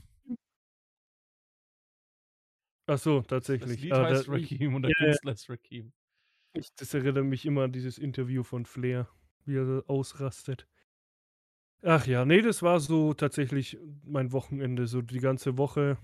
Ach 2.87 2.99
so, 2.99 3.21
Das 3.21 3.29
tatsächlich. 3.29 3.81
Lied 3.81 3.93
Ah, 3.93 4.05
heißt 4.05 4.29
Rakim 4.29 4.75
und 4.75 4.83
der 4.83 4.91
ja. 4.99 5.05
Künstler 5.07 5.33
ist 5.33 5.49
Rakim. 5.49 5.93
Ich, 6.55 6.73
das 6.77 6.95
erinnert 6.95 7.25
mich 7.25 7.47
immer 7.47 7.65
an 7.65 7.73
dieses 7.73 7.99
Interview 7.99 8.43
von 8.43 8.67
Flair, 8.67 9.09
wie 9.45 9.57
er 9.57 9.65
so 9.65 9.83
ausrastet. 9.87 10.69
Ach 11.83 12.07
ja, 12.07 12.25
nee, 12.25 12.41
das 12.43 12.63
war 12.63 12.81
so 12.81 13.13
tatsächlich 13.15 13.79
mein 14.05 14.33
Wochenende. 14.33 14.87
So 14.87 15.03
die 15.03 15.19
ganze 15.19 15.59
Woche 15.59 15.99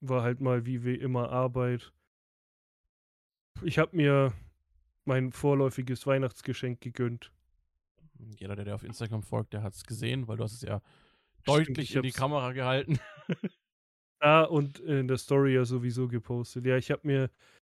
war 0.00 0.22
halt 0.22 0.40
mal 0.40 0.64
wie, 0.66 0.84
wie 0.84 0.94
immer 0.94 1.30
Arbeit. 1.30 1.92
Ich 3.62 3.78
habe 3.78 3.94
mir 3.96 4.32
mein 5.04 5.32
vorläufiges 5.32 6.06
Weihnachtsgeschenk 6.06 6.80
gegönnt. 6.80 7.32
Jeder, 8.38 8.56
der 8.56 8.64
dir 8.64 8.74
auf 8.74 8.84
Instagram 8.84 9.22
folgt, 9.22 9.52
der 9.52 9.62
hat 9.62 9.74
es 9.74 9.84
gesehen, 9.84 10.28
weil 10.28 10.36
du 10.36 10.44
hast 10.44 10.52
es 10.52 10.62
ja 10.62 10.80
Stimmt, 11.42 11.68
deutlich 11.68 11.90
ich 11.90 11.96
in 11.96 12.02
die 12.02 12.12
Kamera 12.12 12.52
gehalten. 12.52 12.98
Da 14.22 14.44
und 14.44 14.78
in 14.78 15.08
der 15.08 15.18
Story 15.18 15.52
ja 15.54 15.64
sowieso 15.64 16.06
gepostet. 16.06 16.64
Ja, 16.64 16.76
ich 16.76 16.92
habe 16.92 17.00
mir 17.04 17.28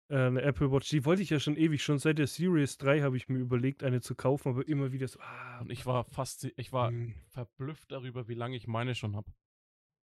äh, 0.10 0.18
eine 0.18 0.42
Apple 0.42 0.72
Watch, 0.72 0.90
die 0.90 1.06
wollte 1.06 1.22
ich 1.22 1.30
ja 1.30 1.40
schon 1.40 1.56
ewig, 1.56 1.84
schon 1.84 2.00
seit 2.00 2.18
der 2.18 2.26
Series 2.26 2.80
3 2.80 3.02
habe 3.02 3.18
ich 3.18 3.30
mir 3.30 3.38
überlegt, 3.38 3.84
eine 3.84 4.02
zu 4.02 4.16
kaufen, 4.16 4.50
aber 4.50 4.68
immer 4.68 4.92
wieder 4.92 5.08
so, 5.08 5.20
ah, 5.20 5.60
Und 5.60 5.72
ich 5.72 5.86
war 5.86 6.06
fast, 6.06 6.48
ich 6.58 6.74
war 6.74 6.90
hm. 6.90 7.14
verblüfft 7.28 7.92
darüber, 7.92 8.28
wie 8.28 8.34
lange 8.34 8.56
ich 8.56 8.66
meine 8.66 8.96
schon 8.96 9.16
habe. 9.16 9.32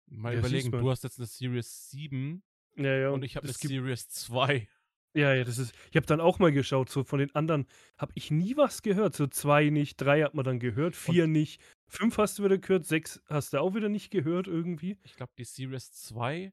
Mal 0.05 0.33
Ja, 0.33 0.39
überlegen, 0.39 0.69
du 0.69 0.91
hast 0.91 1.03
jetzt 1.03 1.17
eine 1.17 1.25
Series 1.25 1.89
7 1.89 2.43
ja, 2.77 2.95
ja, 2.95 3.09
und 3.09 3.23
ich 3.23 3.35
habe 3.35 3.45
eine 3.45 3.53
Series 3.53 4.09
2. 4.09 4.67
Ja, 5.15 5.33
ja, 5.33 5.45
das 5.45 5.57
ist. 5.57 5.73
Ich 5.91 5.95
habe 5.95 6.05
dann 6.05 6.19
auch 6.19 6.39
mal 6.39 6.51
geschaut, 6.51 6.89
so 6.89 7.05
von 7.05 7.19
den 7.19 7.33
anderen 7.35 7.67
habe 7.97 8.11
ich 8.15 8.31
nie 8.31 8.57
was 8.57 8.81
gehört. 8.81 9.15
So 9.15 9.27
zwei 9.27 9.69
nicht, 9.69 9.95
drei 9.95 10.23
hat 10.23 10.33
man 10.33 10.43
dann 10.43 10.59
gehört, 10.59 10.93
vier 10.93 11.25
nicht, 11.25 11.61
fünf 11.87 12.17
hast 12.17 12.37
du 12.37 12.43
wieder 12.43 12.57
gehört, 12.57 12.85
sechs 12.85 13.23
hast 13.29 13.53
du 13.53 13.61
auch 13.61 13.73
wieder 13.75 13.87
nicht 13.87 14.11
gehört 14.11 14.47
irgendwie. 14.47 14.99
Ich 15.03 15.15
glaube, 15.15 15.31
die 15.37 15.45
Series 15.45 15.93
2, 15.93 16.51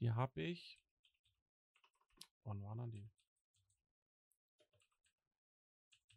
die 0.00 0.12
habe 0.12 0.40
ich. 0.40 0.78
Wann 2.44 2.62
waren 2.62 2.78
denn 2.78 2.90
die? 2.92 3.10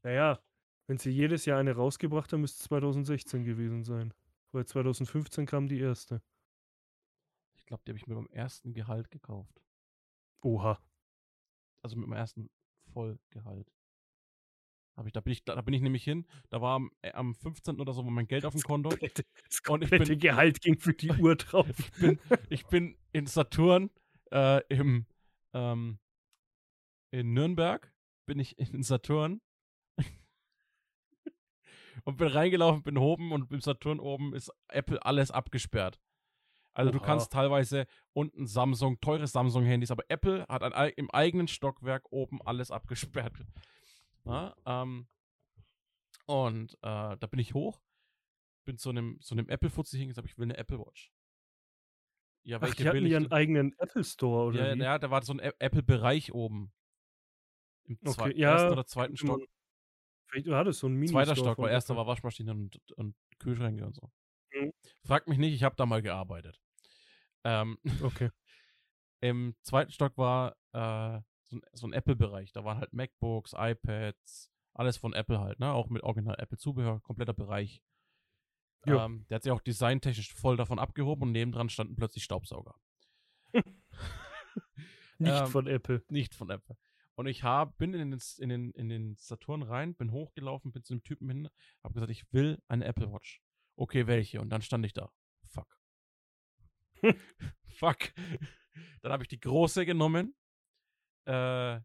Naja, 0.04 0.40
wenn 0.88 1.00
sie 1.00 1.10
jedes 1.10 1.46
Jahr 1.46 1.60
eine 1.60 1.76
rausgebracht 1.76 2.32
haben, 2.34 2.42
müsste 2.42 2.60
es 2.60 2.66
2016 2.66 3.46
gewesen 3.46 3.84
sein. 3.84 4.14
Weil 4.52 4.66
2015 4.66 5.48
kam 5.48 5.68
die 5.68 5.80
erste. 5.80 6.22
Ich 7.56 7.66
glaube, 7.66 7.82
die 7.86 7.92
habe 7.92 7.98
ich 7.98 8.06
mit 8.06 8.16
meinem 8.16 8.30
ersten 8.32 8.74
Gehalt 8.74 9.10
gekauft. 9.10 9.60
Oha. 10.44 10.80
Also 11.84 11.96
mit 11.98 12.08
meinem 12.08 12.18
ersten 12.20 12.50
Vollgehalt. 12.94 13.72
Hab 14.98 15.08
ich, 15.08 15.14
da, 15.14 15.22
bin 15.22 15.32
ich, 15.32 15.44
da 15.46 15.60
bin 15.62 15.74
ich 15.74 15.82
nämlich 15.82 16.04
hin. 16.04 16.28
Da 16.50 16.62
war 16.62 16.76
am, 16.76 16.92
äh, 17.02 17.12
am 17.14 17.34
15. 17.34 17.80
oder 17.80 17.94
so 17.94 18.04
mein 18.04 18.28
Geld 18.28 18.46
auf 18.46 18.54
dem 18.54 18.62
Konto. 18.62 18.90
Komplette, 18.90 19.24
das 19.24 19.60
Und 19.70 19.84
ich 19.84 19.90
komplette 19.90 20.06
bin- 20.12 20.20
Gehalt 20.20 20.62
ging 20.62 20.78
für 20.78 20.94
die 20.94 21.12
Uhr 21.12 21.36
drauf. 21.38 21.68
Ich 21.70 21.92
bin, 22.00 22.20
ich 22.50 22.66
bin 22.68 22.98
in 23.14 23.26
Saturn 23.26 23.90
äh, 24.32 24.62
im 24.68 25.06
ähm, 25.54 25.98
in 27.12 27.34
Nürnberg 27.34 27.92
bin 28.26 28.40
ich 28.40 28.58
in 28.60 28.84
Saturn 28.84 29.42
und 32.06 32.18
bin 32.18 32.28
reingelaufen, 32.28 32.84
bin 32.84 32.98
oben 32.98 33.32
und 33.32 33.52
im 33.52 33.60
Saturn 33.62 34.00
oben 34.00 34.34
ist 34.34 34.52
Apple 34.70 35.04
alles 35.06 35.32
abgesperrt. 35.32 36.00
Also 36.82 36.92
du 36.92 36.98
Oha. 36.98 37.06
kannst 37.06 37.32
teilweise 37.32 37.86
unten 38.14 38.48
Samsung, 38.48 39.00
teure 39.02 39.28
Samsung-Handys, 39.28 39.92
aber 39.92 40.04
Apple 40.10 40.46
hat 40.50 40.64
ein, 40.64 40.74
ei- 40.74 40.90
im 40.90 41.12
eigenen 41.12 41.48
Stockwerk 41.48 42.12
oben 42.12 42.42
alles 42.42 42.72
abgesperrt. 42.72 43.34
Ja, 44.26 44.56
ähm, 44.66 45.08
und 46.26 46.74
äh, 46.82 47.18
da 47.18 47.28
bin 47.30 47.40
ich 47.40 47.54
hoch, 47.54 47.82
bin 48.66 48.78
zu 48.78 48.90
einem, 48.90 49.20
zu 49.22 49.36
einem 49.36 49.48
Apple-Fuzzi 49.48 49.98
hingegangen, 49.98 50.28
ich 50.28 50.38
will 50.38 50.46
eine 50.46 50.58
Apple 50.58 50.80
Watch. 50.80 51.12
Ja, 52.44 52.58
Ach, 52.60 52.74
die 52.74 52.88
hatten 52.88 53.06
ihren 53.06 53.32
eigenen 53.32 53.76
Apple 53.78 54.04
Store, 54.04 54.48
oder 54.48 54.70
Ja, 54.70 54.76
wie? 54.76 54.82
ja, 54.82 54.98
da 54.98 55.12
war 55.12 55.24
so 55.24 55.34
ein 55.34 55.40
Apple-Bereich 55.40 56.34
oben. 56.34 56.72
Im 57.86 58.00
Okay, 58.04 58.34
ja, 58.38 58.54
ersten 58.54 58.72
oder 58.74 58.86
zweiten 58.88 59.18
Stock. 59.18 59.42
Vielleicht 60.28 60.48
war 60.48 60.64
das 60.64 60.80
so 60.80 60.88
ein 60.88 60.94
mini 60.94 61.12
Zweiter 61.12 61.36
Stock, 61.36 61.60
weil 61.60 61.72
erster 61.72 61.96
war 61.96 62.08
Waschmaschine 62.08 62.52
und, 62.52 62.80
und 62.96 63.16
Kühlschränke 63.38 63.86
und 63.86 63.96
so. 63.96 64.10
Mhm. 64.54 64.72
Frag 65.06 65.28
mich 65.28 65.38
nicht, 65.38 65.54
ich 65.54 65.64
habe 65.64 65.76
da 65.76 65.86
mal 65.86 66.02
gearbeitet. 66.02 66.62
Ähm, 67.44 67.78
Okay. 68.02 68.30
Im 69.24 69.56
zweiten 69.62 69.92
Stock 69.92 70.18
war 70.18 70.56
äh, 70.74 71.22
so 71.48 71.58
ein, 71.58 71.62
so 71.74 71.88
ein 71.88 71.94
Apple-Bereich. 71.94 72.52
Da 72.54 72.64
waren 72.66 72.80
halt 72.80 72.92
MacBooks, 72.94 73.54
iPads, 73.56 74.52
alles 74.74 74.98
von 74.98 75.14
Apple 75.14 75.40
halt, 75.40 75.60
ne? 75.60 75.72
Auch 75.72 75.90
mit 75.90 76.02
original 76.02 76.36
Apple-Zubehör, 76.40 77.02
kompletter 77.02 77.34
Bereich. 77.34 77.84
Ja. 78.86 79.06
Ähm, 79.06 79.26
der 79.30 79.36
hat 79.36 79.44
sich 79.44 79.52
auch 79.52 79.62
designtechnisch 79.62 80.34
voll 80.34 80.58
davon 80.58 80.80
abgehoben 80.80 81.24
und 81.24 81.32
nebendran 81.34 81.70
standen 81.70 81.96
plötzlich 81.96 82.24
Staubsauger. 82.24 82.76
Nicht 85.20 85.32
Ähm, 85.34 85.48
von 85.48 85.68
Apple. 85.68 86.04
Nicht 86.10 86.34
von 86.34 86.50
Apple. 86.50 86.78
Und 87.16 87.28
ich 87.28 87.44
hab, 87.44 87.78
bin 87.78 87.94
in 87.94 88.10
den, 88.10 88.20
in, 88.40 88.50
den, 88.50 88.72
in 88.72 88.90
den 88.90 89.16
Saturn 89.18 89.62
rein, 89.62 89.94
bin 89.94 90.12
hochgelaufen, 90.12 90.72
bin 90.72 90.84
zu 90.84 90.94
dem 90.96 91.04
Typen 91.04 91.30
hin, 91.30 91.50
hab 91.84 91.94
gesagt, 91.94 92.12
ich 92.12 92.26
will 92.34 92.60
eine 92.68 92.86
Apple 92.86 93.12
Watch. 93.12 93.42
Okay, 93.76 94.08
welche? 94.08 94.42
Und 94.42 94.50
dann 94.50 94.64
stand 94.64 94.86
ich 94.86 94.94
da. 94.94 95.12
Fuck. 97.76 98.14
Dann 99.02 99.12
habe 99.12 99.24
ich 99.24 99.30
die 99.30 99.40
große 99.40 99.86
genommen. 99.86 100.36
Äh, 101.26 101.80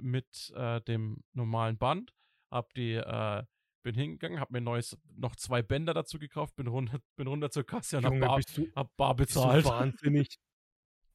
mit 0.00 0.52
äh, 0.54 0.80
dem 0.82 1.22
normalen 1.32 1.78
Band. 1.78 2.14
Hab 2.50 2.72
die, 2.74 2.94
äh, 2.94 3.44
bin 3.82 3.94
hingegangen, 3.94 4.40
hab 4.40 4.50
mir 4.50 4.60
neues, 4.60 4.98
noch 5.16 5.36
zwei 5.36 5.62
Bänder 5.62 5.94
dazu 5.94 6.18
gekauft, 6.18 6.56
bin 6.56 6.66
runter, 6.66 7.00
bin 7.16 7.26
runter 7.26 7.50
zur 7.50 7.64
Kasse 7.64 7.98
und 7.98 8.04
hab 8.04 8.12
Junge, 8.12 8.26
bar, 8.26 8.36
bist 8.36 8.58
du, 8.58 8.68
hab 8.74 8.96
bar 8.96 9.14
bezahlt. 9.14 9.64
wahnsinnig. 9.64 10.38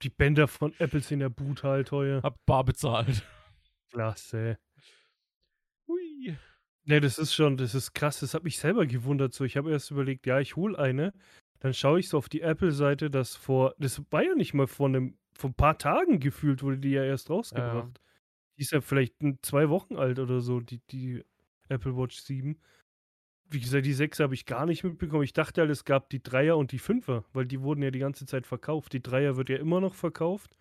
Die 0.01 0.09
Bänder 0.09 0.47
von 0.47 0.73
Apple 0.79 1.01
sind 1.01 1.21
ja 1.21 1.29
brutal 1.29 1.83
teuer. 1.83 2.21
Hab 2.23 2.45
bar 2.45 2.63
bezahlt. 2.63 3.23
Klasse. 3.91 4.57
Hui. 5.87 6.37
Ne, 6.85 6.99
das 6.99 7.17
ist 7.17 7.33
schon, 7.33 7.57
das 7.57 7.73
ist 7.73 7.93
krass. 7.93 8.19
Das 8.19 8.33
hat 8.33 8.43
mich 8.43 8.57
selber 8.57 8.85
gewundert. 8.85 9.33
So, 9.33 9.45
ich 9.45 9.55
habe 9.55 9.71
erst 9.71 9.91
überlegt, 9.91 10.25
ja, 10.25 10.39
ich 10.39 10.55
hole 10.55 10.77
eine. 10.77 11.13
Dann 11.63 11.73
schaue 11.73 11.99
ich 12.01 12.09
so 12.09 12.17
auf 12.17 12.27
die 12.27 12.41
Apple-Seite, 12.41 13.09
dass 13.09 13.35
vor, 13.37 13.73
das 13.79 14.01
war 14.11 14.21
ja 14.23 14.35
nicht 14.35 14.53
mal 14.53 14.67
vor 14.67 14.87
einem, 14.87 15.17
vor 15.33 15.49
ein 15.49 15.55
paar 15.55 15.77
Tagen 15.77 16.19
gefühlt, 16.19 16.61
wurde 16.61 16.77
die 16.79 16.91
ja 16.91 17.03
erst 17.05 17.29
rausgebracht. 17.29 18.01
Die 18.57 18.63
ist 18.63 18.71
ja 18.73 18.81
vielleicht 18.81 19.15
zwei 19.43 19.69
Wochen 19.69 19.95
alt 19.95 20.19
oder 20.19 20.41
so, 20.41 20.59
die, 20.59 20.79
die 20.91 21.23
Apple 21.69 21.95
Watch 21.97 22.17
7. 22.17 22.59
Wie 23.49 23.61
gesagt, 23.61 23.85
die 23.85 23.93
6 23.93 24.19
habe 24.19 24.33
ich 24.33 24.45
gar 24.45 24.65
nicht 24.65 24.83
mitbekommen. 24.83 25.23
Ich 25.23 25.33
dachte 25.33 25.61
halt, 25.61 25.71
es 25.71 25.85
gab 25.85 26.09
die 26.09 26.21
Dreier 26.21 26.57
und 26.57 26.71
die 26.73 26.79
Fünfer, 26.79 27.25
weil 27.33 27.45
die 27.45 27.61
wurden 27.61 27.81
ja 27.83 27.91
die 27.91 27.99
ganze 27.99 28.25
Zeit 28.25 28.45
verkauft. 28.47 28.93
Die 28.93 29.01
Dreier 29.03 29.37
wird 29.37 29.49
ja 29.49 29.57
immer 29.57 29.79
noch 29.81 29.95
verkauft. 29.95 30.57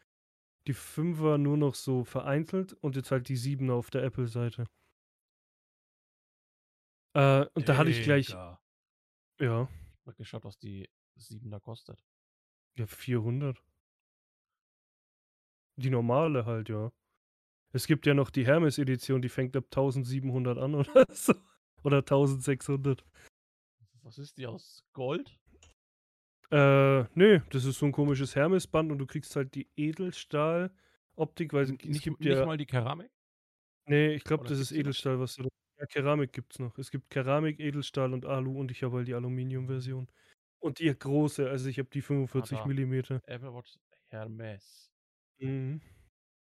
Die 0.69 0.75
Fünfer 0.75 1.39
nur 1.39 1.57
noch 1.57 1.75
so 1.75 2.05
vereinzelt 2.05 2.75
und 2.75 2.97
jetzt 2.97 3.11
halt 3.11 3.29
die 3.29 3.37
7 3.37 3.71
auf 3.71 3.91
der 3.91 4.05
Apple-Seite. 4.05 4.67
Äh, 7.15 7.47
und 7.55 7.69
da 7.69 7.77
hatte 7.77 7.91
ich 7.91 8.03
gleich, 8.03 8.39
ja, 9.41 9.69
mal 10.07 10.15
geschaut, 10.15 10.45
was 10.45 10.59
die 10.59 10.89
7 11.17 11.51
da 11.51 11.61
kostet. 11.61 12.05
ja, 12.77 12.87
400. 12.87 13.63
Die 15.77 15.91
normale 15.91 16.45
halt, 16.45 16.69
ja. 16.69 16.93
Es 17.73 17.87
gibt 17.87 18.05
ja 18.07 18.13
noch 18.15 18.31
die 18.31 18.47
Hermes-Edition, 18.47 19.23
die 19.23 19.31
fängt 19.31 19.57
ab 19.57 19.65
1700 19.65 20.59
an 20.59 20.75
oder 20.75 21.07
so. 21.15 21.35
Oder 21.83 21.99
1600. 21.99 23.05
Was 24.03 24.19
ist 24.19 24.37
die 24.37 24.47
aus 24.47 24.85
Gold? 24.93 25.39
Äh, 26.51 27.05
nö, 27.15 27.41
das 27.51 27.65
ist 27.65 27.79
so 27.79 27.87
ein 27.87 27.93
komisches 27.93 28.37
Hermes-Band 28.37 28.93
und 28.93 28.99
du 28.99 29.07
kriegst 29.07 29.35
halt 29.37 29.55
die 29.55 29.71
Edelstahl-Optik, 29.77 31.53
weil 31.55 31.65
es 31.65 31.71
Nicht, 31.71 32.03
gibt 32.03 32.21
nicht 32.21 32.29
ja. 32.29 32.45
mal 32.45 32.59
die 32.59 32.67
Keramik? 32.67 33.11
Nee, 33.87 34.15
ich 34.15 34.25
glaube, 34.25 34.47
das 34.47 34.59
ist? 34.59 34.71
Edelstahl, 34.73 35.19
was 35.19 35.37
du 35.37 35.45
da. 35.45 35.49
Ja, 35.83 35.87
Keramik 35.87 36.33
gibt's 36.33 36.61
noch. 36.61 36.79
Es 36.79 36.93
gibt 36.93 37.11
Keramik, 37.11 37.59
Edelstahl 37.59 38.13
und 38.13 38.25
Alu 38.25 38.57
und 38.61 38.71
ich 38.71 38.85
habe 38.85 38.99
halt 38.99 39.09
die 39.09 39.15
Aluminium-Version. 39.15 40.07
Und 40.61 40.79
die 40.79 40.97
große, 40.97 41.51
also 41.51 41.69
ich 41.69 41.81
habe 41.81 41.89
die 41.93 42.03
45 42.03 42.59
da. 42.59 42.67
Millimeter. 42.67 43.21
Apple 43.27 43.53
Watch 43.53 43.75
Hermes. 44.07 44.93
Mhm. 45.39 45.81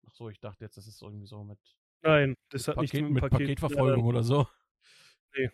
Ach 0.06 0.12
so, 0.12 0.28
ich 0.28 0.38
dachte 0.40 0.62
jetzt, 0.64 0.76
das 0.76 0.86
ist 0.86 1.00
irgendwie 1.00 1.24
so 1.24 1.42
mit, 1.42 1.58
Nein, 2.02 2.34
das 2.50 2.68
hat 2.68 2.76
nichts 2.76 2.92
Paket, 2.92 3.08
mit 3.08 3.08
dem 3.08 3.14
mit 3.14 3.22
Paket. 3.30 3.58
Paketverfolgung 3.60 4.04
oder 4.04 4.22
so. 4.22 4.46
Nee. 5.34 5.48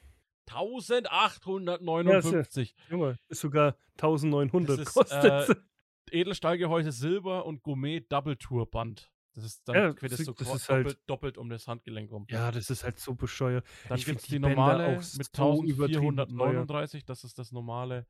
1859. 0.51 2.75
Junge, 2.91 3.21
ist 3.29 3.41
sogar 3.41 3.77
1900 4.01 4.81
Das 4.81 4.89
ist, 4.89 4.95
kostet. 4.95 5.49
äh, 5.49 5.55
Edelstahlgehäuse 6.11 6.91
Silber 6.91 7.47
und 7.47 7.63
Gourmet 7.63 8.01
Double 8.01 8.37
Tour 8.37 8.69
Band. 8.69 9.13
Das 9.37 9.45
ist 9.45 9.69
dann 9.69 9.75
Ja, 9.77 9.93
das 9.93 10.11
das- 10.11 10.25
so 10.25 10.33
das 10.33 10.49
quer- 10.49 10.57
ist 10.57 10.69
halt- 10.71 10.87
doppelt, 10.87 11.01
doppelt 11.11 11.39
um 11.39 11.51
das 11.51 11.69
Handgelenk 11.69 12.11
rum. 12.11 12.27
ja, 12.31 12.51
das 12.51 12.71
ist 12.71 12.85
halt 12.85 12.99
so 12.99 13.15
bescheuert. 13.15 13.67
Dann 13.89 13.99
ich 13.99 14.07
gibt 14.07 14.21
es 14.21 14.25
die 14.27 14.33
die 14.33 14.39
normale 14.39 14.97
auch 14.97 15.03
so 15.03 15.19
mit 15.19 15.69
übertrieben 15.69 16.19
1439. 16.19 17.05
Das 17.05 17.23
ist 17.23 17.39
das 17.39 17.53
normale 17.53 18.07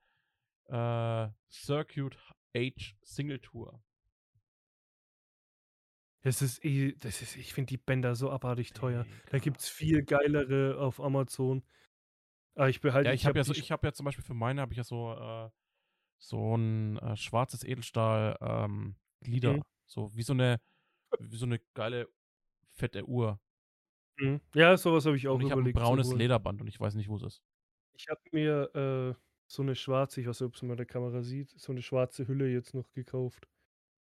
äh, 0.69 1.29
Circuit 1.51 2.17
Age 2.57 2.97
Single 3.03 3.41
Tour. 3.41 3.83
Das 6.23 6.43
ist 6.43 6.65
eh, 6.65 6.95
das 6.99 7.23
ist, 7.23 7.37
ich 7.37 7.53
finde 7.55 7.71
die 7.71 7.77
Bänder 7.77 8.15
so 8.17 8.31
abartig 8.31 8.73
teuer. 8.73 9.05
Da 9.05 9.33
Digga. 9.33 9.39
gibt 9.39 9.61
es 9.61 9.69
viel 9.69 10.03
geilere 10.05 10.79
auf 10.79 11.01
Amazon. 11.01 11.63
Aber 12.55 12.69
ich 12.69 12.81
behalte 12.81 13.09
Ja, 13.09 13.15
ich 13.15 13.27
habe 13.27 13.39
ja, 13.39 13.41
hab 13.43 13.47
so, 13.47 13.53
die 13.53 13.61
ich 13.61 13.71
hab 13.71 13.85
ja 13.85 13.93
zum 13.93 14.05
Beispiel 14.05 14.25
für 14.25 14.35
meine 14.35 14.61
habe 14.61 14.73
ich 14.73 14.79
ja 14.79 14.85
so, 14.85 15.13
äh, 15.13 15.51
so 16.19 16.57
ein 16.57 16.99
äh, 16.99 17.17
schwarzes 17.17 17.63
Edelstahl 17.65 18.37
ähm, 18.41 18.97
Glieder. 19.23 19.55
Mhm. 19.55 19.63
So 19.87 20.15
wie 20.17 20.23
so 20.23 20.33
eine 20.33 20.59
so 21.31 21.47
eine 21.47 21.61
geile 21.75 22.09
fette 22.73 23.07
Uhr. 23.09 23.41
Mhm. 24.19 24.41
Ja, 24.55 24.77
sowas 24.77 25.07
habe 25.07 25.17
ich 25.17 25.29
auch 25.29 25.35
Und 25.35 25.43
ich 25.43 25.51
habe 25.51 25.61
ein 25.63 25.67
überlegt. 25.67 25.79
zu 25.79 25.85
braunes. 25.85 26.13
Lederband 26.13 26.61
und 26.61 26.69
ich 26.69 26.81
weiß 26.81 26.95
nicht, 26.95 27.09
wo 27.09 27.17
es 27.17 27.23
ist. 27.23 27.43
Ich 27.95 28.07
habe 28.09 28.21
mir 28.33 28.75
äh, 28.75 29.15
so 29.47 29.63
eine 29.63 29.75
schwarze, 29.75 30.21
ich 30.21 30.27
weiß 30.27 30.41
nicht, 30.41 30.47
ob 30.49 30.55
es 30.55 30.63
man 30.63 30.77
der 30.77 30.87
Kamera 30.87 31.23
sieht, 31.23 31.51
so 31.51 31.73
eine 31.73 31.83
schwarze 31.83 32.27
Hülle 32.29 32.49
jetzt 32.49 32.75
noch 32.75 32.91
gekauft. 32.93 33.49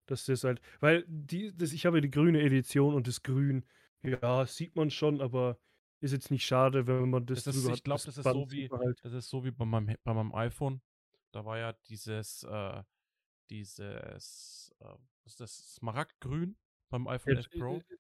Dass 0.07 0.25
das 0.27 0.45
halt, 0.45 0.61
weil 0.81 1.05
die, 1.09 1.57
das, 1.57 1.73
ich 1.73 1.87
habe 1.87 2.01
die 2.01 2.11
grüne 2.11 2.41
Edition 2.43 2.95
und 2.95 3.07
das 3.07 3.23
Grün, 3.23 3.65
ja, 4.03 4.45
sieht 4.47 4.75
man 4.77 4.91
schon, 4.91 5.21
aber 5.21 5.59
ist 6.01 6.13
jetzt 6.13 6.31
nicht 6.31 6.45
schade, 6.47 6.87
wenn 6.87 7.11
man 7.11 7.27
das, 7.27 7.45
Das 7.45 7.55
ist, 7.55 7.65
drüber 7.65 7.75
ich 7.75 7.85
glaube, 7.85 8.03
das 8.05 8.17
ist 8.19 8.25
Band 8.25 8.51
so 8.51 8.79
halt. 8.79 8.99
das 9.05 9.13
ist 9.13 9.29
so 9.29 9.45
wie 9.45 9.51
bei 9.51 9.65
meinem 9.65 9.97
bei 10.03 10.15
meinem 10.15 10.35
iPhone. 10.35 10.81
Da 11.33 11.45
war 11.45 11.59
ja 11.59 11.73
dieses 11.89 12.43
äh, 12.45 12.83
dieses 13.51 14.75
äh, 14.81 14.85
was 15.25 15.33
ist 15.33 15.41
das 15.41 15.75
Smaragdgrün 15.75 16.57
beim 16.91 17.09
iPhone 17.09 17.35
Ja, 17.35 17.39
11 17.39 17.51
Pro. 17.51 17.77
äh, 17.79 17.97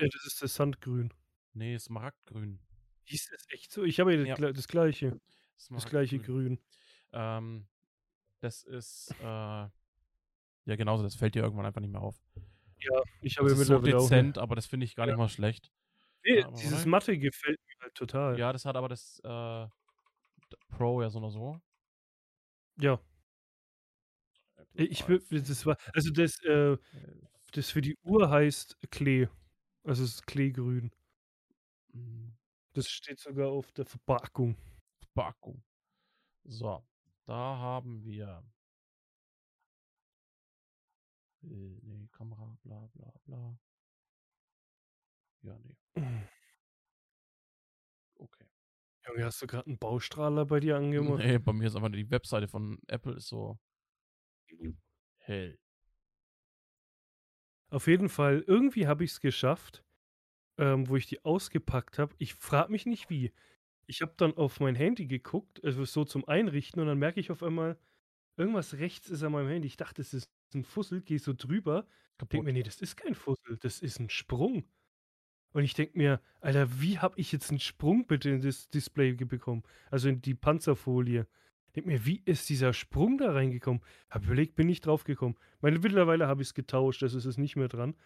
ja, 0.00 0.08
das 0.12 0.26
ist 0.26 0.42
das 0.42 0.54
Sandgrün. 0.54 1.12
Nee, 1.52 1.78
Smaragdgrün. 1.78 2.60
Hieß 3.04 3.28
das 3.30 3.44
echt 3.50 3.72
so? 3.72 3.84
Ich 3.84 4.00
habe 4.00 4.14
ja, 4.14 4.36
das 4.36 4.68
gleiche. 4.68 5.20
Das 5.70 5.86
gleiche. 5.86 6.18
Grün. 6.18 6.58
Ähm, 7.12 7.66
das 8.40 8.62
ist 8.64 9.14
äh, 9.20 9.24
ja 9.24 9.70
genauso, 10.64 11.02
das 11.02 11.14
fällt 11.14 11.34
dir 11.34 11.42
irgendwann 11.42 11.66
einfach 11.66 11.80
nicht 11.80 11.92
mehr 11.92 12.00
auf. 12.00 12.16
Ja, 12.78 13.02
ich 13.20 13.38
habe 13.38 13.48
Das 13.48 13.58
ist 13.58 13.66
so 13.68 13.78
dezent, 13.78 14.38
aber 14.38 14.56
das 14.56 14.66
finde 14.66 14.84
ich 14.84 14.94
gar 14.94 15.06
nicht 15.06 15.12
Ja. 15.12 15.18
mal 15.18 15.28
schlecht. 15.28 15.70
Nee, 16.24 16.40
Ja, 16.40 16.50
dieses 16.52 16.72
warte. 16.72 16.88
Matte 16.88 17.18
gefällt 17.18 17.60
mir 17.66 17.74
halt 17.82 17.94
total. 17.94 18.38
Ja, 18.38 18.52
das 18.52 18.64
hat 18.64 18.76
aber 18.76 18.88
das 18.88 19.20
äh, 19.24 19.66
Pro 20.68 21.02
ja 21.02 21.10
so 21.10 21.18
oder 21.18 21.30
so. 21.30 21.60
Ja. 22.78 23.00
Ich 24.74 25.06
will, 25.08 25.22
iPhone 25.30 25.42
das 25.42 25.64
war, 25.66 25.76
also 25.92 26.10
das, 26.10 26.40
äh, 26.42 26.72
11. 26.72 26.80
das 27.56 27.70
für 27.70 27.80
die 27.80 27.96
Uhr 28.02 28.30
heißt 28.30 28.76
Klee. 28.90 29.28
Also 29.84 30.02
es 30.02 30.14
ist 30.14 30.26
Kleegrün. 30.26 30.90
Mhm. 31.92 32.36
Das 32.72 32.88
steht 32.88 33.20
sogar 33.20 33.48
auf 33.50 33.70
der 33.72 33.84
Verpackung. 33.84 34.56
Verpackung. 34.98 35.62
So, 36.44 36.84
da 37.26 37.34
haben 37.58 38.04
wir. 38.04 38.42
Äh, 41.42 41.78
nee, 41.82 42.08
Kamera, 42.10 42.56
bla 42.62 42.88
bla 42.94 43.12
bla. 43.26 43.58
Ja, 45.42 45.58
nee, 45.58 45.76
okay. 48.18 48.46
Junge, 49.06 49.24
hast 49.24 49.42
du 49.42 49.46
gerade 49.46 49.66
einen 49.66 49.78
Baustrahler 49.78 50.46
bei 50.46 50.60
dir 50.60 50.76
angemacht? 50.76 51.18
Nee, 51.18 51.38
bei 51.38 51.52
mir 51.52 51.66
ist 51.68 51.76
einfach 51.76 51.92
die 51.92 52.10
Webseite 52.10 52.48
von 52.48 52.78
Apple 52.88 53.14
ist 53.14 53.28
so 53.28 53.58
hell. 55.18 55.58
Auf 57.74 57.88
jeden 57.88 58.08
Fall, 58.08 58.44
irgendwie 58.46 58.86
habe 58.86 59.02
ich 59.02 59.10
es 59.10 59.20
geschafft, 59.20 59.82
ähm, 60.58 60.88
wo 60.88 60.94
ich 60.94 61.06
die 61.08 61.24
ausgepackt 61.24 61.98
habe. 61.98 62.14
Ich 62.18 62.34
frage 62.34 62.70
mich 62.70 62.86
nicht 62.86 63.10
wie. 63.10 63.32
Ich 63.88 64.00
habe 64.00 64.14
dann 64.16 64.36
auf 64.36 64.60
mein 64.60 64.76
Handy 64.76 65.06
geguckt, 65.06 65.64
also 65.64 65.84
so 65.84 66.04
zum 66.04 66.24
Einrichten, 66.28 66.80
und 66.80 66.86
dann 66.86 67.00
merke 67.00 67.18
ich 67.18 67.32
auf 67.32 67.42
einmal, 67.42 67.76
irgendwas 68.36 68.74
rechts 68.74 69.10
ist 69.10 69.24
an 69.24 69.32
meinem 69.32 69.48
Handy. 69.48 69.66
Ich 69.66 69.76
dachte, 69.76 70.02
das 70.02 70.14
ist 70.14 70.30
ein 70.54 70.62
Fussel, 70.62 71.02
gehe 71.02 71.18
so 71.18 71.32
drüber, 71.32 71.84
denke 72.30 72.44
mir, 72.44 72.52
nee, 72.52 72.62
das 72.62 72.80
ist 72.80 72.96
kein 72.96 73.16
Fussel, 73.16 73.56
das 73.58 73.80
ist 73.80 73.98
ein 73.98 74.08
Sprung. 74.08 74.62
Und 75.52 75.64
ich 75.64 75.74
denke 75.74 75.98
mir, 75.98 76.20
Alter, 76.40 76.80
wie 76.80 77.00
habe 77.00 77.18
ich 77.18 77.32
jetzt 77.32 77.50
einen 77.50 77.60
Sprung 77.60 78.06
bitte 78.06 78.30
in 78.30 78.42
das 78.42 78.70
Display 78.70 79.14
bekommen? 79.14 79.64
Also 79.90 80.08
in 80.08 80.22
die 80.22 80.34
Panzerfolie. 80.34 81.26
Denke 81.74 81.88
mir, 81.90 82.06
wie 82.06 82.22
ist 82.24 82.48
dieser 82.48 82.72
Sprung 82.72 83.18
da 83.18 83.32
reingekommen? 83.32 83.82
Hab 84.10 84.24
überlegt, 84.24 84.54
bin 84.54 84.66
nicht 84.68 84.86
drauf 84.86 85.04
gekommen. 85.04 85.36
Meine, 85.60 85.78
mittlerweile 85.78 86.28
habe 86.28 86.42
ich 86.42 86.48
es 86.48 86.54
getauscht, 86.54 87.02
das 87.02 87.14
ist 87.14 87.24
es 87.24 87.36
nicht 87.38 87.56
mehr 87.56 87.68
dran. 87.68 87.96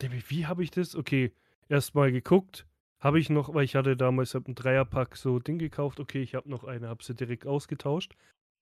Denke 0.00 0.16
mir, 0.16 0.22
wie 0.28 0.46
habe 0.46 0.62
ich 0.62 0.70
das? 0.70 0.94
Okay, 0.96 1.32
erstmal 1.68 2.12
geguckt. 2.12 2.66
Habe 2.98 3.20
ich 3.20 3.30
noch, 3.30 3.54
weil 3.54 3.64
ich 3.64 3.76
hatte 3.76 3.96
damals 3.96 4.34
hab 4.34 4.46
einen 4.46 4.54
Dreierpack 4.54 5.16
so 5.16 5.38
Ding 5.38 5.58
gekauft. 5.58 6.00
Okay, 6.00 6.22
ich 6.22 6.34
habe 6.34 6.48
noch 6.50 6.64
eine, 6.64 6.88
habe 6.88 7.04
sie 7.04 7.14
direkt 7.14 7.46
ausgetauscht. 7.46 8.16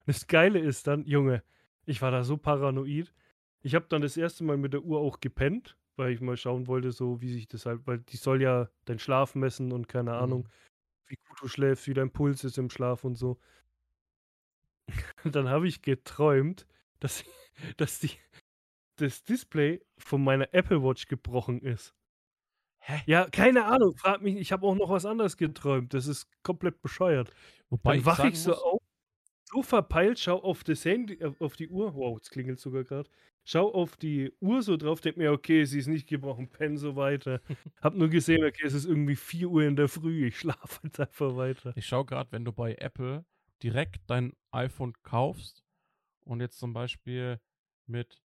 Das 0.06 0.26
Geile 0.26 0.58
ist 0.58 0.86
dann, 0.86 1.04
Junge, 1.06 1.42
ich 1.86 2.02
war 2.02 2.10
da 2.10 2.24
so 2.24 2.36
paranoid. 2.36 3.12
Ich 3.62 3.74
habe 3.74 3.86
dann 3.88 4.02
das 4.02 4.16
erste 4.16 4.44
Mal 4.44 4.56
mit 4.58 4.72
der 4.74 4.82
Uhr 4.84 5.00
auch 5.00 5.20
gepennt, 5.20 5.76
weil 5.96 6.12
ich 6.12 6.20
mal 6.20 6.36
schauen 6.36 6.66
wollte, 6.66 6.92
so 6.92 7.20
wie 7.22 7.32
sich 7.32 7.48
das 7.48 7.64
halt, 7.66 7.86
weil 7.86 7.98
die 8.00 8.16
soll 8.16 8.42
ja 8.42 8.68
deinen 8.84 8.98
Schlaf 8.98 9.34
messen 9.34 9.72
und 9.72 9.88
keine 9.88 10.12
Mhm. 10.12 10.16
Ahnung, 10.16 10.48
wie 11.06 11.16
gut 11.28 11.38
du 11.42 11.48
schläfst, 11.48 11.86
wie 11.88 11.94
dein 11.94 12.10
Puls 12.12 12.44
ist 12.44 12.58
im 12.58 12.70
Schlaf 12.70 13.04
und 13.04 13.16
so. 13.16 13.38
Dann 15.24 15.48
habe 15.48 15.68
ich 15.68 15.82
geträumt, 15.82 16.66
dass, 17.00 17.24
dass 17.76 17.98
die, 18.00 18.10
das 18.96 19.24
Display 19.24 19.84
von 19.98 20.22
meiner 20.22 20.52
Apple 20.52 20.82
Watch 20.82 21.08
gebrochen 21.08 21.60
ist. 21.62 21.94
Hä? 22.86 23.00
Ja, 23.06 23.28
keine 23.30 23.64
Ahnung, 23.64 23.96
frag 23.96 24.20
mich, 24.20 24.36
ich 24.36 24.52
habe 24.52 24.66
auch 24.66 24.74
noch 24.74 24.90
was 24.90 25.06
anderes 25.06 25.38
geträumt. 25.38 25.94
Das 25.94 26.06
ist 26.06 26.28
komplett 26.42 26.82
bescheuert. 26.82 27.32
Wobei 27.70 27.92
Dann 27.92 28.00
ich 28.00 28.04
wache 28.04 28.16
sagen 28.18 28.28
ich 28.30 28.40
so 28.40 28.50
muss, 28.50 28.62
auf, 28.62 28.80
so 29.44 29.62
verpeilt, 29.62 30.18
schau 30.18 30.42
auf 30.42 30.64
das 30.64 30.84
Handy, 30.84 31.14
äh, 31.14 31.32
auf 31.38 31.56
die 31.56 31.68
Uhr. 31.68 31.94
Wow, 31.94 32.18
jetzt 32.18 32.30
klingelt 32.30 32.60
sogar 32.60 32.84
gerade. 32.84 33.08
Schau 33.46 33.72
auf 33.72 33.96
die 33.96 34.32
Uhr 34.40 34.62
so 34.62 34.76
drauf, 34.76 35.00
denk 35.00 35.16
mir, 35.16 35.32
okay, 35.32 35.64
sie 35.64 35.78
ist 35.78 35.86
nicht 35.86 36.06
gebrochen, 36.06 36.48
penn 36.50 36.76
so 36.76 36.96
weiter. 36.96 37.40
Hab 37.80 37.94
nur 37.94 38.08
gesehen, 38.08 38.44
okay, 38.44 38.66
es 38.66 38.74
ist 38.74 38.84
irgendwie 38.86 39.16
4 39.16 39.48
Uhr 39.48 39.62
in 39.62 39.76
der 39.76 39.88
Früh, 39.88 40.26
ich 40.26 40.38
schlafe 40.38 40.80
jetzt 40.82 41.00
einfach 41.00 41.36
weiter. 41.36 41.72
ich 41.76 41.86
schaue 41.86 42.04
gerade, 42.04 42.32
wenn 42.32 42.44
du 42.44 42.52
bei 42.52 42.74
Apple 42.74 43.24
direkt 43.64 44.08
dein 44.08 44.36
iPhone 44.50 44.92
kaufst 45.02 45.64
und 46.20 46.40
jetzt 46.40 46.58
zum 46.58 46.74
Beispiel 46.74 47.40
mit 47.86 48.22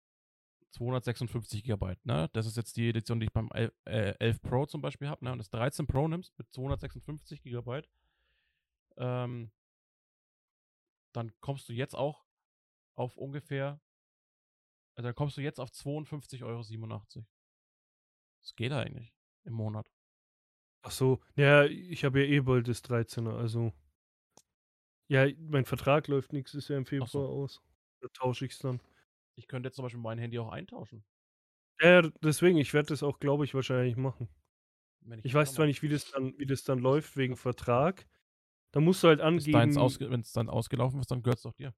256 0.71 1.63
GB, 1.63 1.95
ne? 2.03 2.29
Das 2.33 2.45
ist 2.45 2.57
jetzt 2.57 2.77
die 2.77 2.89
Edition, 2.89 3.19
die 3.19 3.27
ich 3.27 3.33
beim 3.33 3.49
11, 3.51 3.73
äh, 3.85 4.15
11 4.19 4.41
Pro 4.41 4.65
zum 4.65 4.81
Beispiel 4.81 5.09
habe, 5.09 5.23
ne? 5.23 5.33
Und 5.33 5.37
das 5.37 5.49
13 5.49 5.87
Pro 5.87 6.07
nimmst 6.07 6.37
mit 6.37 6.51
256 6.53 7.43
GB, 7.43 7.81
ähm, 8.97 9.51
dann 11.11 11.31
kommst 11.41 11.67
du 11.67 11.73
jetzt 11.73 11.95
auch 11.95 12.25
auf 12.95 13.17
ungefähr, 13.17 13.81
also 14.95 15.07
dann 15.07 15.15
kommst 15.15 15.35
du 15.35 15.41
jetzt 15.41 15.59
auf 15.59 15.69
52,87 15.69 16.43
Euro. 16.43 16.63
Das 18.41 18.55
geht 18.55 18.71
eigentlich 18.71 19.13
im 19.43 19.53
Monat. 19.53 19.91
Ach 20.81 20.91
so, 20.91 21.19
ja, 21.35 21.65
ich 21.65 22.05
habe 22.05 22.23
ja 22.23 22.29
eh 22.29 22.39
bald 22.39 22.69
das 22.69 22.83
13er, 22.85 23.35
also. 23.35 23.73
Ja, 25.07 25.27
mein 25.37 25.65
Vertrag 25.65 26.07
läuft 26.07 26.33
nächstes 26.33 26.67
Jahr 26.67 26.77
im 26.77 26.85
Februar 26.85 27.07
so. 27.07 27.25
aus. 27.27 27.61
Da 28.01 28.07
tausche 28.13 28.45
ich 28.45 28.53
es 28.53 28.59
dann. 28.59 28.81
Ich 29.35 29.47
könnte 29.47 29.67
jetzt 29.67 29.75
zum 29.75 29.83
Beispiel 29.83 30.01
mein 30.01 30.17
Handy 30.17 30.39
auch 30.39 30.51
eintauschen. 30.51 31.03
Ja, 31.81 32.01
deswegen, 32.23 32.57
ich 32.57 32.73
werde 32.73 32.87
das 32.87 33.03
auch, 33.03 33.19
glaube 33.19 33.43
ich, 33.43 33.53
wahrscheinlich 33.53 33.97
machen. 33.97 34.29
Ich 35.17 35.23
das 35.23 35.33
weiß 35.33 35.53
zwar 35.53 35.65
nicht, 35.67 35.83
wie 35.83 35.89
das 35.89 36.09
dann, 36.11 36.37
wie 36.37 36.45
das 36.45 36.63
dann 36.63 36.79
läuft 36.79 37.17
wegen 37.17 37.35
Vertrag. 37.35 38.07
Da 38.71 38.79
musst 38.79 39.03
du 39.03 39.07
halt 39.07 39.21
angeben. 39.21 39.75
wenn 39.75 40.19
es 40.21 40.31
dann 40.33 40.49
ausgelaufen 40.49 40.99
ist, 40.99 41.11
dann 41.11 41.21
gehört 41.21 41.37
es 41.37 41.43
doch 41.43 41.53
dir. 41.53 41.73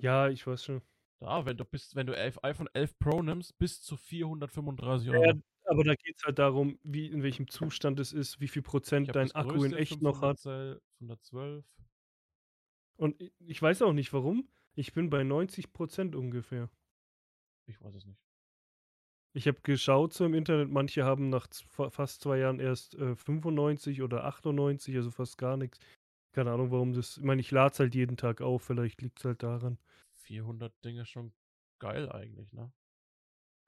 Ja, 0.00 0.28
ich 0.28 0.46
weiß 0.46 0.64
schon. 0.64 0.82
Ja, 1.20 1.44
wenn 1.46 1.56
du 1.56 1.64
bist, 1.64 1.96
wenn 1.96 2.06
du 2.06 2.16
11, 2.16 2.38
iPhone 2.44 2.68
11 2.72 2.98
Pro 2.98 3.22
nimmst, 3.22 3.58
bis 3.58 3.82
zu 3.82 3.96
435 3.96 5.08
Ja, 5.08 5.14
Euro. 5.18 5.40
aber 5.64 5.84
da 5.84 5.94
geht 5.94 6.16
es 6.16 6.24
halt 6.24 6.38
darum, 6.38 6.78
wie, 6.84 7.06
in 7.06 7.22
welchem 7.22 7.48
Zustand 7.48 7.98
es 7.98 8.12
ist, 8.12 8.40
wie 8.40 8.48
viel 8.48 8.62
Ich 8.62 8.68
Prozent 8.68 9.14
dein 9.14 9.32
Akku 9.32 9.64
in 9.64 9.72
echt 9.72 10.00
noch 10.00 10.22
hat. 10.22 10.38
512, 10.40 10.80
512. 10.98 11.64
Und 12.98 13.16
ich 13.38 13.62
weiß 13.62 13.82
auch 13.82 13.92
nicht 13.92 14.12
warum. 14.12 14.48
Ich 14.74 14.92
bin 14.92 15.08
bei 15.08 15.22
90 15.22 15.72
Prozent 15.72 16.14
ungefähr. 16.14 16.68
Ich 17.66 17.80
weiß 17.80 17.94
es 17.94 18.06
nicht. 18.06 18.20
Ich 19.34 19.46
habe 19.46 19.60
geschaut 19.62 20.14
so 20.14 20.24
im 20.24 20.34
Internet, 20.34 20.70
manche 20.70 21.04
haben 21.04 21.28
nach 21.28 21.46
fast 21.90 22.22
zwei 22.22 22.38
Jahren 22.38 22.60
erst 22.60 22.94
äh, 22.94 23.14
95 23.14 24.02
oder 24.02 24.24
98, 24.24 24.96
also 24.96 25.10
fast 25.10 25.38
gar 25.38 25.56
nichts. 25.56 25.78
Keine 26.32 26.50
Ahnung, 26.50 26.70
warum 26.70 26.92
das. 26.92 27.18
Ich 27.18 27.22
meine, 27.22 27.40
ich 27.40 27.50
lade 27.50 27.72
es 27.72 27.78
halt 27.78 27.94
jeden 27.94 28.16
Tag 28.16 28.40
auf, 28.40 28.62
vielleicht 28.62 29.00
liegt 29.02 29.18
es 29.18 29.24
halt 29.24 29.42
daran. 29.42 29.78
400 30.14 30.72
Dinge 30.84 31.04
schon 31.06 31.32
geil 31.78 32.10
eigentlich, 32.10 32.52
ne? 32.52 32.72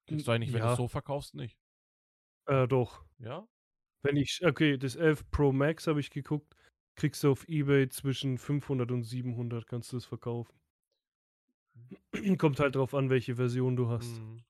Kriegst 0.07 0.27
du 0.27 0.33
eigentlich, 0.33 0.53
wenn 0.53 0.61
du 0.61 0.67
ja. 0.67 0.73
es 0.73 0.79
so 0.79 0.89
verkaufst, 0.89 1.35
nicht. 1.35 1.57
Äh, 2.47 2.67
doch. 2.67 3.05
Ja? 3.19 3.47
Wenn 4.03 4.17
ich, 4.17 4.41
okay, 4.45 4.77
das 4.77 4.97
11 4.97 5.31
Pro 5.31 5.53
Max 5.53 5.87
habe 5.87 6.01
ich 6.01 6.11
geguckt, 6.11 6.57
kriegst 6.97 7.23
du 7.25 7.31
auf 7.33 7.49
Ebay 7.49 7.89
zwischen 7.89 8.39
500 8.39 8.91
und 8.91 9.05
700, 9.05 9.67
kannst 9.67 9.93
du 9.93 9.97
es 9.97 10.05
verkaufen. 10.05 10.55
Kommt 12.39 12.61
halt 12.61 12.75
drauf 12.77 12.95
an, 12.95 13.09
welche 13.11 13.37
Version 13.37 13.77
du 13.77 13.89
hast. 13.89 14.19
Mhm. 14.19 14.45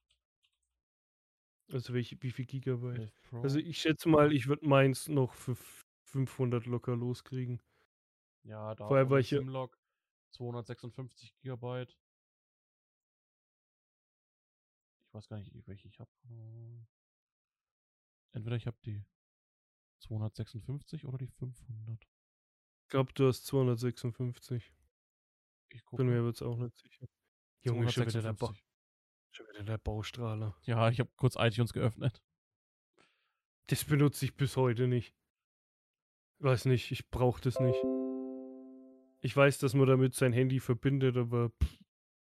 Also 1.71 1.93
welche, 1.93 2.21
wie 2.21 2.31
viel 2.31 2.45
Gigabyte. 2.45 2.99
11 2.99 3.21
Pro. 3.29 3.41
Also 3.41 3.59
ich 3.59 3.77
schätze 3.79 4.09
mal, 4.09 4.33
ich 4.33 4.47
würde 4.47 4.67
meins 4.67 5.07
noch 5.07 5.33
für 5.33 5.53
f- 5.53 5.85
500 6.03 6.65
locker 6.65 6.95
loskriegen. 6.97 7.61
ja, 8.43 8.75
da 8.75 8.87
vorher 8.87 9.05
ohne 9.05 9.11
war 9.11 9.19
ich 9.19 9.31
ja- 9.31 9.39
Simlock 9.39 9.77
256 10.31 11.33
Gigabyte. 11.35 11.97
Ich 15.05 15.13
weiß 15.13 15.27
gar 15.29 15.37
nicht, 15.37 15.51
welche 15.67 15.87
ich 15.87 15.99
habe. 15.99 16.09
Entweder 18.33 18.55
ich 18.57 18.67
habe 18.67 18.77
die 18.85 19.03
256 19.99 21.05
oder 21.05 21.17
die 21.17 21.27
500. 21.27 22.07
Ich 22.91 22.93
glaube, 22.93 23.13
du 23.13 23.25
hast 23.25 23.45
256. 23.45 24.69
Ich 25.69 25.85
Bin 25.91 26.07
mir 26.07 26.27
jetzt 26.27 26.41
auch 26.41 26.57
nicht 26.57 26.77
sicher. 26.77 27.07
Junge, 27.61 27.89
schon 27.89 28.05
wieder, 28.05 28.21
der 28.21 28.33
ba 28.33 28.47
256. 28.47 28.65
schon 29.31 29.47
wieder 29.47 29.63
der 29.63 29.77
Baustrahler. 29.77 30.57
Ja, 30.63 30.89
ich 30.89 30.99
habe 30.99 31.09
kurz 31.15 31.37
iTunes 31.39 31.71
geöffnet. 31.71 32.21
Das 33.67 33.85
benutze 33.85 34.25
ich 34.25 34.35
bis 34.35 34.57
heute 34.57 34.89
nicht. 34.89 35.15
Weiß 36.39 36.65
nicht, 36.65 36.91
ich 36.91 37.09
brauche 37.09 37.39
das 37.39 37.61
nicht. 37.61 37.81
Ich 39.21 39.37
weiß, 39.37 39.59
dass 39.59 39.73
man 39.73 39.87
damit 39.87 40.13
sein 40.13 40.33
Handy 40.33 40.59
verbindet, 40.59 41.15
aber 41.15 41.51
pff. 41.63 41.79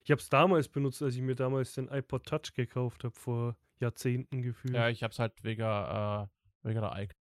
ich 0.06 0.12
habe 0.12 0.22
es 0.22 0.30
damals 0.30 0.70
benutzt, 0.70 1.02
als 1.02 1.16
ich 1.16 1.22
mir 1.22 1.36
damals 1.36 1.74
den 1.74 1.90
iPod 1.90 2.26
Touch 2.26 2.54
gekauft 2.54 3.04
habe, 3.04 3.14
vor 3.14 3.58
Jahrzehnten 3.82 4.42
gefühlt. 4.42 4.74
Ja, 4.74 4.88
ich 4.88 5.04
habe 5.04 5.12
es 5.12 5.20
halt 5.20 5.44
wegen, 5.44 5.64
äh, 5.64 6.28
wegen 6.64 6.80
der 6.80 6.94
iCloud. 6.94 7.18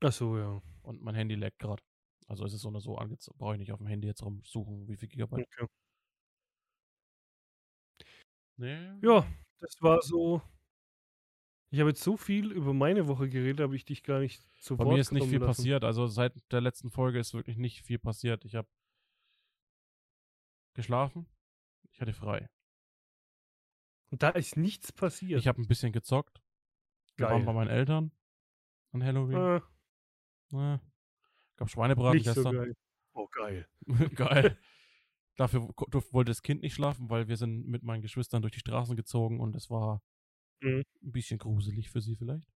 Ach 0.00 0.12
so, 0.12 0.38
ja. 0.38 0.62
Und 0.84 1.02
mein 1.02 1.14
Handy 1.14 1.34
leckt 1.34 1.58
gerade. 1.58 1.82
Also 2.26 2.44
ist 2.44 2.52
es 2.54 2.62
so 2.62 2.68
oder 2.68 2.80
so 2.80 2.96
angezeigt. 2.96 3.36
Brauche 3.38 3.54
ich 3.54 3.58
nicht 3.58 3.72
auf 3.72 3.78
dem 3.78 3.86
Handy 3.86 4.06
jetzt 4.06 4.22
rumsuchen, 4.22 4.88
wie 4.88 4.96
viel 4.96 5.08
Gigabyte. 5.08 5.46
Okay. 5.58 5.66
Nee. 8.56 8.92
Ja, 9.02 9.26
das 9.60 9.76
war 9.82 10.00
so. 10.02 10.40
Ich 11.70 11.80
habe 11.80 11.90
jetzt 11.90 12.02
so 12.04 12.16
viel 12.16 12.52
über 12.52 12.72
meine 12.72 13.08
Woche 13.08 13.28
geredet, 13.28 13.60
habe 13.60 13.74
ich 13.74 13.84
dich 13.84 14.04
gar 14.04 14.20
nicht 14.20 14.40
zu 14.62 14.76
Bei 14.76 14.84
Wort 14.84 14.94
mir 14.94 15.00
ist 15.00 15.10
nicht 15.10 15.24
viel 15.28 15.40
lassen. 15.40 15.46
passiert. 15.46 15.82
Also 15.84 16.06
seit 16.06 16.32
der 16.52 16.60
letzten 16.60 16.90
Folge 16.90 17.18
ist 17.18 17.34
wirklich 17.34 17.56
nicht 17.56 17.82
viel 17.82 17.98
passiert. 17.98 18.44
Ich 18.44 18.54
habe 18.54 18.68
geschlafen. 20.74 21.26
Ich 21.90 22.00
hatte 22.00 22.12
frei. 22.12 22.48
Und 24.10 24.22
da 24.22 24.30
ist 24.30 24.56
nichts 24.56 24.92
passiert. 24.92 25.40
Ich 25.40 25.48
habe 25.48 25.60
ein 25.60 25.66
bisschen 25.66 25.92
gezockt. 25.92 26.40
Wir 27.16 27.26
waren 27.26 27.44
bei 27.44 27.52
meinen 27.52 27.70
Eltern 27.70 28.12
an 28.92 29.02
Halloween. 29.02 29.36
äh, 29.36 29.60
Äh, 30.52 30.78
gab 31.56 31.70
Schweinebraten 31.70 32.18
nicht 32.18 32.32
so 32.32 32.42
gestern. 32.42 32.56
geil. 32.56 32.74
Oh, 33.14 33.28
geil. 33.28 33.68
Geil. 34.14 34.58
Dafür 35.36 35.68
wollte 36.12 36.30
das 36.30 36.42
Kind 36.42 36.62
nicht 36.62 36.74
schlafen, 36.74 37.10
weil 37.10 37.28
wir 37.28 37.36
sind 37.36 37.66
mit 37.68 37.82
meinen 37.84 38.02
Geschwistern 38.02 38.42
durch 38.42 38.52
die 38.52 38.60
Straßen 38.60 38.96
gezogen 38.96 39.40
und 39.40 39.56
es 39.56 39.70
war 39.70 40.02
Mhm. 40.62 40.82
ein 41.02 41.12
bisschen 41.12 41.38
gruselig 41.38 41.90
für 41.90 42.00
sie 42.00 42.16
vielleicht. 42.16 42.50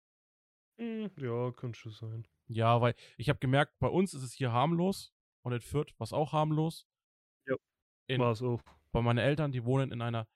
Hm, 0.78 1.10
ja, 1.18 1.52
könnte 1.52 1.78
schon 1.78 1.92
sein. 1.92 2.26
Ja, 2.48 2.80
weil 2.80 2.94
ich 3.16 3.28
habe 3.28 3.38
gemerkt, 3.38 3.78
bei 3.78 3.88
uns 3.88 4.14
ist 4.14 4.22
es 4.22 4.32
hier 4.32 4.52
harmlos 4.52 5.12
und 5.42 5.52
in 5.52 5.60
Fürth 5.60 5.92
war 5.98 6.04
es 6.04 6.12
auch 6.12 6.32
harmlos. 6.32 6.86
Ja, 7.46 7.56
War 8.18 8.32
es 8.32 8.42
auch. 8.42 8.60
Bei 8.92 9.02
meinen 9.02 9.18
Eltern, 9.18 9.52
die 9.52 9.64
wohnen 9.64 9.92
in 9.92 10.00
einer 10.02 10.26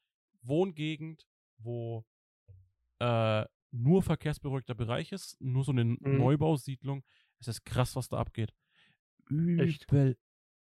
Wohngegend, 0.43 1.27
wo 1.59 2.05
äh, 3.01 3.45
nur 3.73 4.03
verkehrsberuhigter 4.03 4.75
Bereich 4.75 5.13
ist, 5.13 5.41
nur 5.41 5.65
so 5.65 5.73
eine 5.73 5.85
Mhm. 5.85 5.99
Neubausiedlung. 6.17 7.05
Es 7.41 7.49
ist 7.49 7.65
krass, 7.65 7.97
was 7.97 8.09
da 8.09 8.19
abgeht. 8.19 8.55
Echt? 9.59 9.85
Übel. 9.91 10.19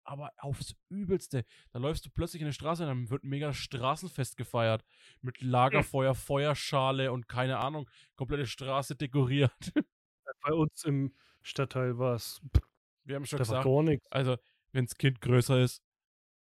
Aber 0.04 0.32
aufs 0.38 0.76
Übelste. 0.90 1.46
Da 1.72 1.80
läufst 1.80 2.06
du 2.06 2.10
plötzlich 2.12 2.42
in 2.42 2.48
der 2.48 2.54
Straße 2.54 2.84
und 2.84 2.90
dann 2.90 3.10
wird 3.10 3.24
ein 3.24 3.30
mega 3.30 3.54
Straßenfest 3.54 4.38
gefeiert. 4.38 4.84
Mit 5.22 5.42
Lagerfeuer, 5.42 6.14
Feuerschale 6.14 7.12
und 7.12 7.28
keine 7.28 7.58
Ahnung, 7.58 7.90
komplette 8.16 8.46
Straße 8.46 8.96
dekoriert. 8.96 9.52
Bei 10.42 10.54
uns 10.54 10.84
im 10.84 11.16
Stadtteil 11.42 11.98
war 11.98 12.16
es. 12.16 12.42
Wir 13.04 13.16
haben 13.16 13.26
schon 13.26 13.38
Da 13.38 13.48
war 13.48 13.64
gesagt, 13.64 13.66
gar 13.66 13.84
nichts. 13.84 14.12
also, 14.12 14.38
wenn 14.72 14.86
das 14.86 14.96
Kind 14.96 15.22
größer 15.22 15.60
ist 15.62 15.84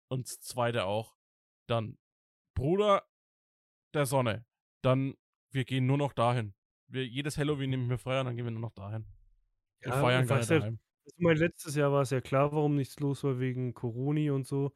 und 0.08 0.28
das 0.28 0.40
zweite 0.40 0.86
auch, 0.86 1.16
dann 1.68 1.98
Bruder 2.54 3.04
der 3.94 4.06
Sonne, 4.06 4.46
dann 4.82 5.16
wir 5.52 5.66
gehen 5.66 5.86
nur 5.86 5.98
noch 5.98 6.14
dahin. 6.14 6.54
Wir, 6.88 7.06
jedes 7.06 7.38
Halloween 7.38 7.72
nehmen 7.72 7.90
wir 7.90 7.98
frei 7.98 8.20
und 8.20 8.28
dann 8.28 8.36
gehen 8.36 8.46
wir 8.46 8.52
nur 8.52 8.62
noch 8.62 8.74
dahin. 8.74 9.06
Wir 9.82 9.92
Ja, 9.92 10.02
feiern 10.02 10.28
gar 10.28 10.40
ja, 10.50 10.72
mein 11.18 11.38
letztes 11.38 11.76
Jahr 11.76 11.92
war 11.92 12.02
es 12.02 12.12
ja 12.12 12.22
klar, 12.22 12.52
warum 12.52 12.76
nichts 12.76 13.00
los 13.00 13.24
war 13.24 13.40
wegen 13.40 13.74
Corona 13.74 14.34
und 14.34 14.46
so. 14.48 14.74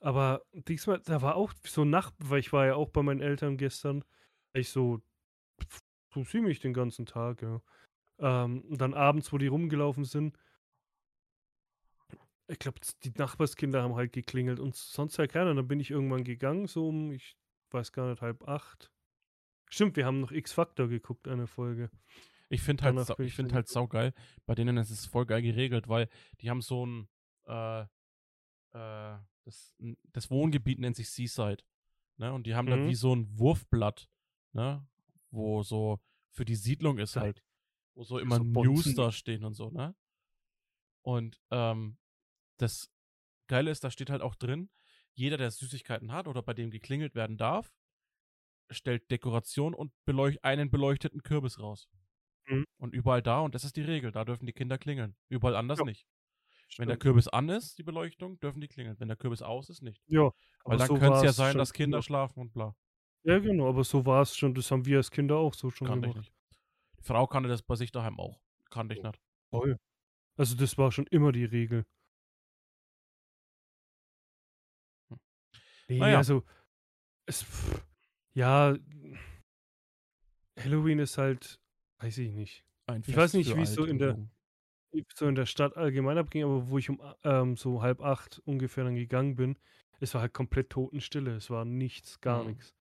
Aber 0.00 0.42
diesmal, 0.52 1.00
da 1.04 1.22
war 1.22 1.36
auch 1.36 1.52
so 1.64 1.84
Nacht, 1.84 2.14
weil 2.18 2.40
ich 2.40 2.52
war 2.52 2.66
ja 2.66 2.74
auch 2.76 2.90
bei 2.90 3.02
meinen 3.02 3.20
Eltern 3.22 3.56
gestern. 3.56 4.04
Ich 4.54 4.70
so, 4.70 5.02
so 6.14 6.24
ziemlich 6.24 6.60
den 6.60 6.72
ganzen 6.74 7.06
Tag, 7.06 7.42
ja. 7.42 7.60
Ähm, 8.20 8.62
und 8.70 8.80
dann 8.80 8.94
abends, 8.94 9.32
wo 9.32 9.38
die 9.38 9.48
rumgelaufen 9.48 10.04
sind, 10.04 10.36
ich 12.48 12.58
glaube, 12.58 12.78
die 13.02 13.12
Nachbarskinder 13.16 13.82
haben 13.82 13.96
halt 13.96 14.12
geklingelt 14.12 14.60
und 14.60 14.74
sonst 14.76 15.18
halt 15.18 15.32
keiner. 15.32 15.54
Dann 15.54 15.66
bin 15.68 15.80
ich 15.80 15.90
irgendwann 15.90 16.24
gegangen, 16.24 16.66
so 16.66 16.88
um, 16.88 17.10
ich 17.12 17.36
weiß 17.70 17.92
gar 17.92 18.08
nicht, 18.10 18.22
halb 18.22 18.46
acht. 18.48 18.92
Stimmt, 19.70 19.96
wir 19.96 20.06
haben 20.06 20.20
noch 20.20 20.32
X-Factor 20.32 20.88
geguckt, 20.88 21.28
eine 21.28 21.46
Folge. 21.46 21.90
Ich 22.48 22.62
finde 22.62 22.84
halt, 22.84 22.98
sau- 23.06 23.14
ich 23.18 23.26
ich 23.28 23.34
find 23.34 23.50
dann 23.50 23.56
halt 23.56 23.68
saugeil. 23.68 24.12
Bei 24.46 24.54
denen 24.54 24.76
ist 24.76 24.90
es 24.90 25.06
voll 25.06 25.26
geil 25.26 25.42
geregelt, 25.42 25.88
weil 25.88 26.08
die 26.40 26.48
haben 26.50 26.62
so 26.62 26.86
ein, 26.86 27.08
äh, 27.46 27.82
äh, 27.82 29.18
das, 29.44 29.74
das 30.12 30.30
Wohngebiet 30.30 30.78
nennt 30.78 30.96
sich 30.96 31.10
Seaside. 31.10 31.64
Ne? 32.18 32.32
Und 32.32 32.46
die 32.46 32.54
haben 32.54 32.66
da 32.68 32.76
Mhm. 32.76 32.86
wie 32.88 32.94
so 32.94 33.14
ein 33.14 33.38
Wurfblatt, 33.38 34.08
ne? 34.52 34.86
Wo 35.30 35.62
so 35.62 36.00
für 36.30 36.44
die 36.44 36.54
Siedlung 36.56 36.98
ist 36.98 37.16
halt. 37.16 37.42
Wo 37.94 38.04
so 38.04 38.18
immer 38.18 38.36
so 38.36 38.42
News 38.44 38.94
da 38.94 39.10
stehen 39.10 39.44
und 39.44 39.54
so, 39.54 39.70
ne? 39.70 39.94
Und 41.02 41.40
ähm, 41.50 41.98
das 42.58 42.90
Geile 43.48 43.70
ist, 43.70 43.84
da 43.84 43.90
steht 43.90 44.10
halt 44.10 44.22
auch 44.22 44.34
drin, 44.34 44.70
jeder, 45.14 45.36
der 45.36 45.50
Süßigkeiten 45.50 46.12
hat 46.12 46.26
oder 46.28 46.42
bei 46.42 46.52
dem 46.52 46.70
geklingelt 46.70 47.14
werden 47.14 47.38
darf, 47.38 47.72
stellt 48.70 49.10
Dekoration 49.10 49.72
und 49.74 49.92
beleuch 50.04 50.42
einen 50.44 50.70
beleuchteten 50.70 51.22
Kürbis 51.22 51.58
raus. 51.60 51.88
Mhm. 52.48 52.64
Und 52.78 52.94
überall 52.94 53.22
da, 53.22 53.40
und 53.40 53.54
das 53.54 53.64
ist 53.64 53.76
die 53.76 53.82
Regel, 53.82 54.12
da 54.12 54.24
dürfen 54.24 54.46
die 54.46 54.52
Kinder 54.52 54.78
klingeln. 54.78 55.16
Überall 55.28 55.56
anders 55.56 55.78
Ja, 55.80 55.84
nicht. 55.84 56.06
Wenn 56.78 56.88
der 56.88 56.94
Stimmt. 56.94 57.02
Kürbis 57.02 57.28
an 57.28 57.48
ist, 57.48 57.78
die 57.78 57.82
Beleuchtung, 57.84 58.38
dürfen 58.40 58.60
die 58.60 58.68
klingeln. 58.68 58.98
Wenn 58.98 59.08
der 59.08 59.16
Kürbis 59.16 59.42
aus 59.42 59.68
ist, 59.70 59.82
nicht. 59.82 60.02
Ja, 60.08 60.22
Weil 60.22 60.32
aber 60.64 60.76
dann 60.78 60.86
so 60.88 60.94
könnte 60.98 61.18
es 61.18 61.22
ja 61.24 61.32
sein, 61.32 61.56
dass 61.58 61.72
Kinder 61.72 61.98
immer. 61.98 62.02
schlafen 62.02 62.40
und 62.40 62.52
bla. 62.52 62.74
Ja, 63.24 63.38
genau, 63.38 63.68
aber 63.68 63.84
so 63.84 64.04
war 64.06 64.22
es 64.22 64.36
schon. 64.36 64.54
Das 64.54 64.70
haben 64.70 64.84
wir 64.84 64.98
als 64.98 65.10
Kinder 65.10 65.36
auch 65.36 65.54
so 65.54 65.70
schon 65.70 65.86
Kannte 65.88 66.08
ich 66.08 66.14
gemacht. 66.14 66.28
nicht. 66.28 66.58
Die 67.00 67.04
Frau 67.04 67.26
kannte 67.26 67.48
das 67.48 67.62
bei 67.62 67.76
sich 67.76 67.92
daheim 67.92 68.18
auch. 68.18 68.40
Kannte 68.70 68.94
ich 68.94 69.00
Oh. 69.04 69.06
nicht. 69.08 69.20
Voll. 69.50 69.78
Also 70.36 70.56
das 70.56 70.76
war 70.76 70.90
schon 70.92 71.06
immer 71.06 71.32
die 71.32 71.44
Regel. 71.44 71.84
Nee, 75.88 75.98
Naja. 75.98 76.18
also, 76.18 76.42
es, 77.26 77.44
ja, 78.34 78.76
Halloween 80.58 80.98
ist 80.98 81.18
halt, 81.18 81.60
weiß 81.98 82.18
ich 82.18 82.32
nicht. 82.32 82.64
Ein 82.86 83.02
Ich 83.06 83.16
weiß 83.16 83.34
nicht, 83.34 83.54
wie 83.56 83.62
es 83.62 83.74
so 83.74 83.84
in 83.84 83.98
der- 83.98 84.18
so 85.14 85.26
in 85.26 85.34
der 85.34 85.46
Stadt 85.46 85.76
allgemein 85.76 86.16
abging, 86.18 86.44
aber 86.44 86.68
wo 86.70 86.78
ich 86.78 86.88
um 86.88 87.00
ähm, 87.24 87.56
so 87.56 87.82
halb 87.82 88.00
acht 88.00 88.38
ungefähr 88.44 88.84
dann 88.84 88.94
gegangen 88.94 89.34
bin, 89.36 89.58
es 90.00 90.14
war 90.14 90.22
halt 90.22 90.32
komplett 90.32 90.70
Totenstille. 90.70 91.34
Es 91.36 91.50
war 91.50 91.64
nichts, 91.64 92.20
gar 92.20 92.42
Mhm. 92.42 92.48
nichts. 92.50 92.74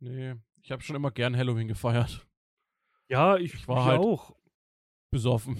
Nee, 0.00 0.34
ich 0.62 0.70
habe 0.70 0.82
schon 0.82 0.96
immer 0.96 1.10
gern 1.10 1.36
Halloween 1.36 1.68
gefeiert. 1.68 2.26
Ja, 3.08 3.36
ich, 3.36 3.54
Ich 3.54 3.68
war 3.68 3.78
ich 3.78 3.84
halt- 3.84 4.00
auch. 4.00 4.36
Besoffen. 5.10 5.56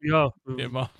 Ja, 0.00 0.32
wir, 0.44 0.64
immer. 0.66 0.90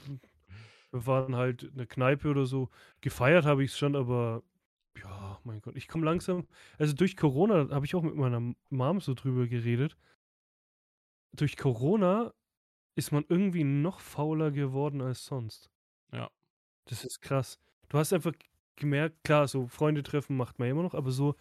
wir 0.93 1.07
waren 1.07 1.37
halt 1.37 1.65
in 1.65 1.77
der 1.77 1.87
Kneipe 1.87 2.29
oder 2.29 2.47
so. 2.47 2.71
Gefeiert 3.01 3.45
habe 3.45 3.65
ich 3.65 3.71
es 3.73 3.79
schon, 3.79 3.97
aber 3.97 4.43
ja, 5.03 5.39
mein 5.45 5.61
Gott, 5.61 5.77
ich 5.77 5.89
komme 5.89 6.05
langsam. 6.05 6.47
Also 6.79 6.95
durch 6.95 7.17
Corona 7.17 7.69
habe 7.71 7.85
ich 7.87 7.95
auch 7.95 8.03
mit 8.03 8.15
meiner 8.17 8.55
Mom 8.71 9.01
so 9.01 9.15
drüber 9.15 9.47
geredet. 9.47 9.97
Durch 11.37 11.57
Corona 11.57 12.33
ist 12.97 13.13
man 13.13 13.25
irgendwie 13.29 13.65
noch 13.65 14.01
fauler 14.01 14.51
geworden 14.51 15.01
als 15.03 15.25
sonst. 15.27 15.71
Ja. 16.13 16.31
Das 16.89 17.05
ist 17.05 17.21
krass. 17.21 17.59
Du 17.89 17.99
hast 17.99 18.13
einfach 18.13 18.33
gemerkt, 18.77 19.25
klar, 19.25 19.49
so 19.49 19.67
Freunde 19.67 20.03
treffen 20.03 20.37
macht 20.37 20.59
man 20.59 20.69
immer 20.69 20.83
noch, 20.83 20.95
aber 20.95 21.11
so, 21.11 21.37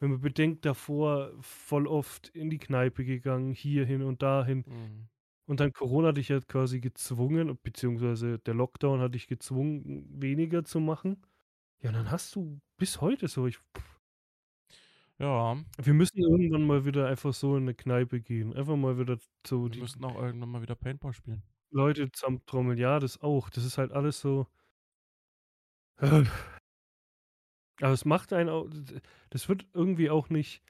wenn 0.00 0.10
man 0.10 0.20
bedenkt, 0.20 0.64
davor 0.64 1.32
voll 1.40 1.86
oft 1.86 2.28
in 2.30 2.50
die 2.50 2.58
Kneipe 2.58 3.04
gegangen, 3.04 3.52
hierhin 3.52 4.02
und 4.02 4.22
dahin. 4.22 4.64
Mhm. 4.66 5.08
Und 5.48 5.60
dann 5.60 5.72
Corona 5.72 6.08
hat 6.08 6.16
dich 6.16 6.28
ja 6.28 6.40
quasi 6.40 6.80
gezwungen, 6.80 7.58
beziehungsweise 7.62 8.38
der 8.40 8.54
Lockdown 8.54 9.00
hat 9.00 9.14
dich 9.14 9.28
gezwungen, 9.28 10.06
weniger 10.20 10.64
zu 10.64 10.80
machen. 10.80 11.22
Ja, 11.82 11.90
und 11.90 11.96
dann 11.96 12.10
hast 12.10 12.34
du 12.36 12.60
bis 12.78 13.00
heute 13.00 13.28
so. 13.28 13.46
Ich, 13.46 13.58
Ja, 15.20 15.56
wir 15.82 15.94
müssen 15.94 16.18
irgendwann 16.18 16.66
mal 16.66 16.84
wieder 16.84 17.06
einfach 17.08 17.32
so 17.32 17.56
in 17.56 17.62
eine 17.62 17.74
Kneipe 17.74 18.20
gehen. 18.20 18.52
Einfach 18.54 18.76
mal 18.76 18.98
wieder 18.98 19.16
so 19.46 19.70
wir 19.70 19.70
die 19.70 19.80
müssten 19.80 20.04
auch 20.04 20.14
irgendwann 20.20 20.50
mal 20.50 20.60
wieder 20.62 20.74
Paintball 20.74 21.14
spielen. 21.14 21.42
Leute 21.70 22.10
zusammentrommeln. 22.12 22.78
Ja, 22.78 22.98
das 23.00 23.20
auch. 23.22 23.48
Das 23.50 23.64
ist 23.64 23.78
halt 23.78 23.92
alles 23.92 24.20
so. 24.20 24.46
Aber 27.80 27.92
es 27.92 28.04
macht 28.04 28.32
einen 28.32 28.48
auch. 28.48 28.68
Das 29.30 29.48
wird 29.48 29.66
irgendwie 29.74 30.10
auch 30.10 30.28
nicht. 30.30 30.60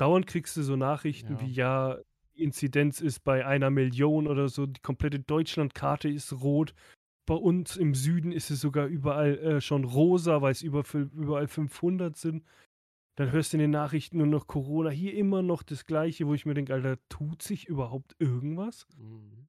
Dauernd 0.00 0.26
kriegst 0.26 0.56
du 0.56 0.62
so 0.62 0.76
Nachrichten 0.76 1.34
Ja. 1.34 1.40
wie: 1.40 1.52
Ja, 1.52 1.98
die 2.36 2.42
Inzidenz 2.42 3.00
ist 3.00 3.20
bei 3.24 3.46
einer 3.46 3.70
Million 3.70 4.26
oder 4.26 4.48
so. 4.48 4.66
Die 4.66 4.80
komplette 4.80 5.20
Deutschlandkarte 5.20 6.08
ist 6.08 6.32
rot. 6.32 6.74
Bei 7.26 7.34
uns 7.34 7.76
im 7.76 7.94
Süden 7.94 8.32
ist 8.32 8.50
es 8.50 8.60
sogar 8.62 8.86
überall 8.86 9.38
äh, 9.38 9.60
schon 9.60 9.84
rosa, 9.84 10.42
weil 10.42 10.52
es 10.52 10.62
über, 10.62 10.84
überall 10.94 11.48
500 11.48 12.16
sind. 12.16 12.44
Dann 13.18 13.30
hörst 13.30 13.52
du 13.52 13.56
in 13.56 13.60
den 13.60 13.70
Nachrichten 13.70 14.18
nur 14.18 14.26
noch 14.26 14.46
Corona. 14.48 14.90
Hier 14.90 15.14
immer 15.14 15.42
noch 15.42 15.62
das 15.62 15.86
Gleiche, 15.86 16.26
wo 16.26 16.34
ich 16.34 16.46
mir 16.46 16.54
denke: 16.54 16.74
Alter, 16.74 16.98
tut 17.08 17.42
sich 17.42 17.68
überhaupt 17.68 18.16
irgendwas? 18.18 18.86
Mhm. 18.96 19.48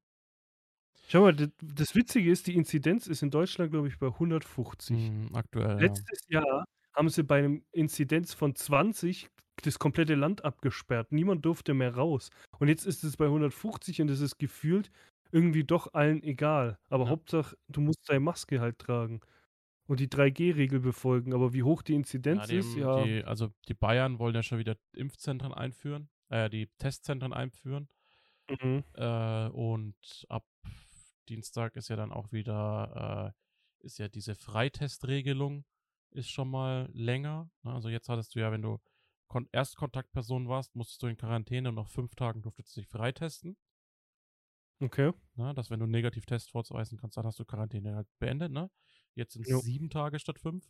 Schau 1.07 1.21
mal, 1.21 1.35
das, 1.35 1.49
das 1.61 1.95
Witzige 1.95 2.31
ist, 2.31 2.47
die 2.47 2.55
Inzidenz 2.55 3.07
ist 3.07 3.21
in 3.21 3.29
Deutschland, 3.29 3.71
glaube 3.71 3.87
ich, 3.87 3.99
bei 3.99 4.07
150. 4.07 5.11
Mhm, 5.11 5.29
aktuell, 5.33 5.79
ja. 5.81 6.05
Letztes 6.05 6.21
Jahr 6.29 6.65
haben 6.95 7.09
sie 7.09 7.23
bei 7.23 7.39
einem 7.39 7.63
Inzidenz 7.71 8.33
von 8.33 8.55
20 8.55 9.29
das 9.63 9.79
komplette 9.79 10.15
Land 10.15 10.45
abgesperrt. 10.45 11.11
Niemand 11.11 11.45
durfte 11.45 11.73
mehr 11.73 11.95
raus. 11.95 12.29
Und 12.59 12.67
jetzt 12.69 12.85
ist 12.85 13.03
es 13.03 13.17
bei 13.17 13.27
150 13.29 14.01
und 14.01 14.09
es 14.11 14.21
ist 14.21 14.37
gefühlt 14.39 14.91
irgendwie 15.31 15.63
doch 15.63 15.93
allen 15.93 16.23
egal. 16.23 16.79
Aber 16.89 17.05
Ja. 17.05 17.09
Hauptsache, 17.09 17.57
du 17.69 17.81
musst 17.81 18.09
deine 18.09 18.19
Maske 18.21 18.61
halt 18.61 18.79
tragen 18.79 19.21
und 19.87 19.99
die 19.99 20.07
3G-Regel 20.07 20.79
befolgen. 20.79 21.33
Aber 21.33 21.53
wie 21.53 21.63
hoch 21.63 21.81
die 21.81 21.93
Inzidenz 21.95 22.49
Ja, 22.49 22.57
ist, 22.57 22.73
dem- 22.75 22.81
ja. 22.81 23.03
Die, 23.03 23.23
also 23.23 23.49
die 23.67 23.73
Bayern 23.73 24.19
wollen 24.19 24.35
ja 24.35 24.43
schon 24.43 24.59
wieder 24.59 24.75
Impfzentren 24.93 25.53
einführen, 25.53 26.09
äh, 26.29 26.49
die 26.49 26.67
Testzentren 26.77 27.33
einführen. 27.33 27.87
Mhm. 28.49 28.83
Äh, 28.93 29.47
und 29.49 30.25
ab 30.29 30.45
Dienstag 31.29 31.75
ist 31.75 31.89
ja 31.89 31.95
dann 31.95 32.11
auch 32.11 32.31
wieder, 32.31 33.33
äh, 33.81 33.85
ist 33.85 33.97
ja 33.97 34.07
diese 34.07 34.35
Freitestregelung 34.35 35.65
ist 36.11 36.29
schon 36.29 36.49
mal 36.49 36.89
länger. 36.93 37.49
Ne? 37.63 37.73
Also 37.73 37.89
jetzt 37.89 38.07
hattest 38.09 38.35
du 38.35 38.39
ja, 38.39 38.51
wenn 38.51 38.61
du 38.61 38.79
Kon 39.27 39.49
Erstkontaktperson 39.51 40.47
warst, 40.47 40.75
musstest 40.75 41.01
du 41.03 41.07
in 41.07 41.17
Quarantäne 41.17 41.69
und 41.69 41.75
nach 41.75 41.89
fünf 41.89 42.15
Tagen 42.15 42.41
durftest 42.41 42.77
du 42.77 42.81
dich 42.81 42.87
freitesten. 42.89 43.57
Okay. 44.79 45.11
Ne? 45.35 45.53
Dass 45.53 45.69
wenn 45.69 45.79
du 45.79 45.85
einen 45.85 45.91
Negativtest 45.91 46.51
vorzuweisen 46.51 46.97
kannst, 46.97 47.17
dann 47.17 47.25
hast 47.25 47.39
du 47.39 47.45
Quarantäne 47.45 47.95
halt 47.95 48.07
beendet. 48.19 48.51
Ne? 48.51 48.69
Jetzt 49.15 49.33
sind 49.33 49.47
es 49.47 49.63
sieben 49.63 49.89
Tage 49.89 50.19
statt 50.19 50.39
fünf. 50.39 50.69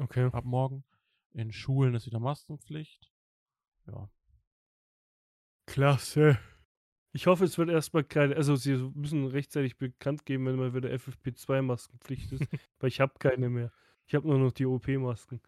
Okay. 0.00 0.30
ab 0.32 0.44
morgen. 0.44 0.84
In 1.32 1.52
Schulen 1.52 1.94
ist 1.94 2.06
wieder 2.06 2.20
Maskenpflicht. 2.20 3.12
Ja. 3.86 4.08
Klasse. 5.66 6.38
Ich 7.12 7.26
hoffe, 7.26 7.44
es 7.44 7.58
wird 7.58 7.70
erstmal 7.70 8.04
keine. 8.04 8.36
Also, 8.36 8.56
sie 8.56 8.76
müssen 8.94 9.26
rechtzeitig 9.26 9.76
bekannt 9.76 10.24
geben, 10.26 10.46
wenn 10.46 10.56
mal 10.56 10.74
wieder 10.74 10.90
FFP2-Maskenpflicht 10.90 12.32
ist. 12.32 12.42
weil 12.78 12.88
ich 12.88 13.00
habe 13.00 13.14
keine 13.18 13.48
mehr. 13.48 13.72
Ich 14.06 14.14
habe 14.14 14.28
nur 14.28 14.38
noch 14.38 14.52
die 14.52 14.66
OP-Masken. 14.66 15.40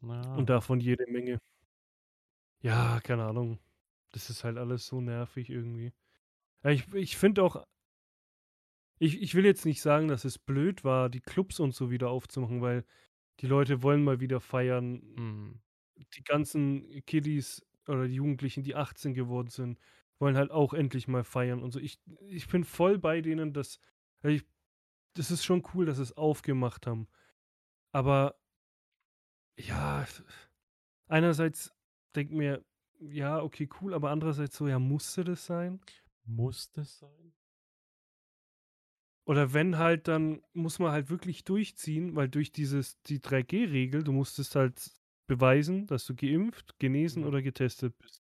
Naja. 0.00 0.34
Und 0.34 0.50
davon 0.50 0.80
jede 0.80 1.06
Menge. 1.10 1.40
Ja, 2.60 3.00
keine 3.00 3.24
Ahnung. 3.24 3.58
Das 4.12 4.30
ist 4.30 4.44
halt 4.44 4.58
alles 4.58 4.86
so 4.86 5.00
nervig 5.00 5.50
irgendwie. 5.50 5.92
Ja, 6.62 6.70
ich 6.70 6.92
ich 6.94 7.16
finde 7.16 7.42
auch. 7.42 7.64
Ich, 8.98 9.20
ich 9.22 9.34
will 9.34 9.44
jetzt 9.44 9.64
nicht 9.64 9.80
sagen, 9.80 10.08
dass 10.08 10.24
es 10.24 10.38
blöd 10.38 10.84
war, 10.84 11.08
die 11.08 11.20
Clubs 11.20 11.60
und 11.60 11.74
so 11.74 11.90
wieder 11.90 12.10
aufzumachen, 12.10 12.60
weil 12.62 12.84
die 13.40 13.46
Leute 13.46 13.82
wollen 13.82 14.02
mal 14.04 14.20
wieder 14.20 14.40
feiern. 14.40 15.02
Hm. 15.16 15.60
Die 16.16 16.24
ganzen 16.24 17.04
Kiddies 17.06 17.64
oder 17.86 18.06
die 18.08 18.14
Jugendlichen, 18.14 18.62
die 18.64 18.74
18 18.76 19.14
geworden 19.14 19.50
sind, 19.50 19.78
wollen 20.18 20.36
halt 20.36 20.50
auch 20.50 20.74
endlich 20.74 21.08
mal 21.08 21.24
feiern 21.24 21.62
und 21.62 21.72
so. 21.72 21.80
Ich, 21.80 21.98
ich 22.28 22.48
bin 22.48 22.64
voll 22.64 22.98
bei 22.98 23.20
denen, 23.20 23.52
dass. 23.52 23.80
also 24.22 24.34
Ich, 24.36 24.44
das 25.14 25.30
ist 25.32 25.44
schon 25.44 25.64
cool, 25.74 25.86
dass 25.86 25.98
sie 25.98 26.04
es 26.04 26.16
aufgemacht 26.16 26.86
haben. 26.86 27.08
Aber 27.92 28.36
ja, 29.56 30.06
einerseits 31.08 31.72
denkt 32.14 32.32
mir, 32.32 32.64
ja, 33.00 33.42
okay, 33.42 33.68
cool, 33.80 33.94
aber 33.94 34.10
andererseits 34.10 34.56
so, 34.56 34.66
ja, 34.68 34.78
musste 34.78 35.24
das 35.24 35.46
sein? 35.46 35.80
Muss 36.24 36.70
das 36.72 36.98
sein? 36.98 37.32
Oder 39.28 39.52
wenn 39.52 39.76
halt, 39.76 40.08
dann 40.08 40.40
muss 40.54 40.78
man 40.78 40.90
halt 40.90 41.10
wirklich 41.10 41.44
durchziehen, 41.44 42.16
weil 42.16 42.30
durch 42.30 42.50
dieses, 42.50 42.98
die 43.02 43.18
3G-Regel, 43.20 44.02
du 44.02 44.10
musstest 44.12 44.56
halt 44.56 44.90
beweisen, 45.26 45.86
dass 45.86 46.06
du 46.06 46.14
geimpft, 46.14 46.78
genesen 46.78 47.22
Ja. 47.22 47.28
oder 47.28 47.42
getestet 47.42 47.94
bist. 47.98 48.22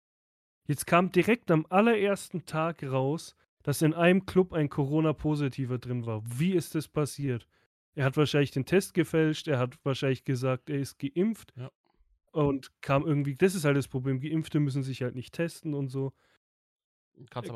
Jetzt 0.68 0.86
kam 0.86 1.12
direkt 1.12 1.50
am 1.50 1.66
allerersten 1.70 2.46
Tag 2.46 2.84
raus, 2.84 3.36
dass 3.64 3.82
in 3.82 3.96
einem 3.96 4.28
Club 4.28 4.54
ein 4.54 4.70
Corona-Positiver 4.70 5.80
drin 5.80 6.06
war. 6.06 6.22
Wie 6.24 6.54
ist 6.54 6.76
das 6.76 6.88
passiert? 6.88 7.48
Er 7.96 8.06
hat 8.06 8.16
wahrscheinlich 8.16 8.52
den 8.52 8.68
Test 8.68 8.94
gefälscht, 8.94 9.48
er 9.48 9.58
hat 9.58 9.84
wahrscheinlich 9.84 10.24
gesagt, 10.24 10.70
er 10.70 10.78
ist 10.78 11.00
geimpft. 11.00 11.52
Ja. 11.58 11.72
Und 12.32 12.70
kam 12.82 13.08
irgendwie, 13.08 13.36
das 13.36 13.56
ist 13.56 13.66
halt 13.66 13.76
das 13.76 13.88
Problem, 13.88 14.20
Geimpfte 14.20 14.60
müssen 14.60 14.84
sich 14.84 15.02
halt 15.02 15.16
nicht 15.16 15.34
testen 15.34 15.74
und 15.74 15.88
so. 15.88 16.14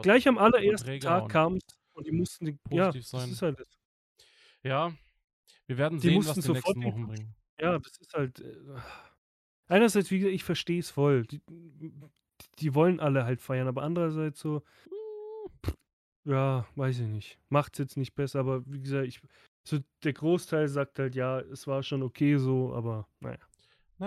Gleich 0.01 0.27
am 0.27 0.39
allerersten 0.39 0.99
Tag 0.99 1.29
kam 1.29 1.57
es 1.57 1.84
und 1.95 2.07
die 2.07 2.11
mussten, 2.11 2.45
die, 2.45 2.59
ja, 2.69 2.93
positiv 2.93 3.09
das 3.09 3.09
sein. 3.09 3.31
ist 3.31 3.41
halt 3.41 3.59
das. 3.59 3.67
Ja. 4.63 4.93
Wir 5.67 5.77
werden 5.77 5.99
Die 5.99 6.09
sehen, 6.09 6.15
mussten 6.15 6.29
was 6.29 6.39
die 6.41 6.41
sofort 6.41 6.77
nächsten 6.77 6.83
Wochen 6.83 7.07
bringen. 7.07 7.35
Ja, 7.59 7.79
das 7.79 7.97
ist 7.99 8.13
halt. 8.13 8.39
Äh, 8.41 8.55
einerseits, 9.67 10.11
wie 10.11 10.19
gesagt, 10.19 10.35
ich 10.35 10.43
verstehe 10.43 10.79
es 10.79 10.89
voll. 10.91 11.25
Die, 11.25 11.41
die 12.59 12.75
wollen 12.75 12.99
alle 12.99 13.25
halt 13.25 13.41
feiern, 13.41 13.67
aber 13.67 13.83
andererseits 13.83 14.39
so, 14.39 14.63
ja, 16.25 16.67
weiß 16.75 16.99
ich 17.01 17.07
nicht. 17.07 17.39
Macht's 17.49 17.77
jetzt 17.79 17.97
nicht 17.97 18.15
besser, 18.15 18.39
aber 18.39 18.65
wie 18.67 18.81
gesagt, 18.81 19.07
ich, 19.07 19.21
so 19.63 19.79
der 20.03 20.13
Großteil 20.13 20.67
sagt 20.67 20.99
halt, 20.99 21.15
ja, 21.15 21.39
es 21.39 21.67
war 21.67 21.83
schon 21.83 22.03
okay 22.03 22.37
so, 22.37 22.73
aber 22.73 23.07
naja, 23.19 23.37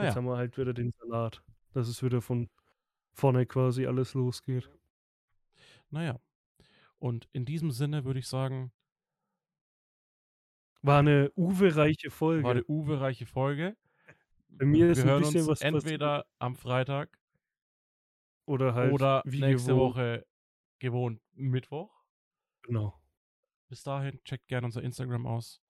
jetzt 0.01 0.15
Naja. 0.15 0.17
haben 0.17 0.27
wir 0.27 0.37
halt 0.37 0.59
wieder 0.59 0.75
den 0.75 0.93
Salat, 1.01 1.43
dass 1.75 1.89
es 1.89 2.03
wieder 2.03 2.23
von 2.23 2.51
vorne 3.15 3.47
quasi 3.47 3.87
alles 3.87 4.15
losgeht. 4.15 4.71
Naja. 5.91 6.19
Und 6.99 7.29
in 7.33 7.45
diesem 7.45 7.71
Sinne 7.71 8.05
würde 8.05 8.19
ich 8.21 8.27
sagen, 8.27 8.73
War 10.83 11.01
eine 11.01 11.33
uwe-reiche 11.37 12.11
Folge. 12.11 12.43
war 12.45 12.53
eine 12.53 12.65
uwe-reiche 12.67 13.27
Folge. 13.27 13.77
Bei 14.49 14.65
mir 14.65 14.91
ist 14.91 15.05
Wir 15.05 15.15
ein 15.15 15.21
bisschen 15.21 15.47
was 15.47 15.61
passiert. 15.61 15.75
entweder 15.75 16.27
am 16.39 16.57
Freitag 16.57 17.19
oder 18.47 18.75
halt 18.75 18.93
oder 18.93 19.23
wie 19.25 19.41
nächste 19.41 19.73
gewohnt. 19.73 19.95
Woche 19.97 20.27
gewohnt 20.79 21.21
Mittwoch. 21.33 21.91
Genau. 22.63 22.99
Bis 23.69 23.83
dahin, 23.83 24.23
checkt 24.25 24.49
gerne 24.49 24.67
unser 24.67 24.83
Instagram 24.83 25.27
aus. 25.27 25.61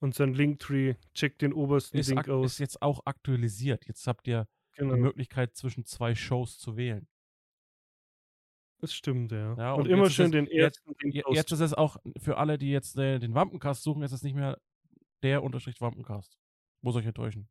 Und 0.00 0.14
sein 0.14 0.32
Linktree, 0.32 0.94
checkt 1.12 1.42
den 1.42 1.52
obersten 1.52 1.98
Ist, 1.98 2.08
Link 2.08 2.28
aus. 2.28 2.52
ist 2.52 2.58
jetzt 2.58 2.80
auch 2.82 3.04
aktualisiert. 3.04 3.86
Jetzt 3.86 4.06
habt 4.06 4.28
ihr 4.28 4.46
Genau. 4.74 4.94
die 4.94 5.00
Möglichkeit, 5.00 5.56
zwischen 5.56 5.84
zwei 5.84 6.14
Shows 6.14 6.58
zu 6.58 6.76
wählen. 6.76 7.08
Das 8.80 8.92
stimmt, 8.94 9.32
ja. 9.32 9.54
Ja, 9.56 9.72
und, 9.72 9.82
und 9.82 9.90
immer 9.90 10.04
jetzt 10.04 10.14
schön 10.14 10.30
den 10.30 10.46
jetzt- 10.46 10.78
ersten 10.78 10.94
Link 11.02 11.14
Je- 11.14 11.24
aus. 11.24 11.34
Jetzt 11.36 11.52
ist 11.52 11.60
es 11.60 11.74
auch 11.74 11.96
für 12.20 12.36
alle, 12.38 12.58
die 12.58 12.70
jetzt 12.70 12.96
äh, 12.96 13.18
den 13.18 13.34
Wampencast 13.34 13.82
suchen, 13.82 14.02
ist 14.02 14.12
es 14.12 14.22
nicht 14.22 14.34
mehr 14.34 14.60
der 15.22 15.42
Unterstrich 15.42 15.80
Wampencast. 15.80 16.38
Muss 16.82 16.94
euch 16.94 17.06
enttäuschen. 17.06 17.48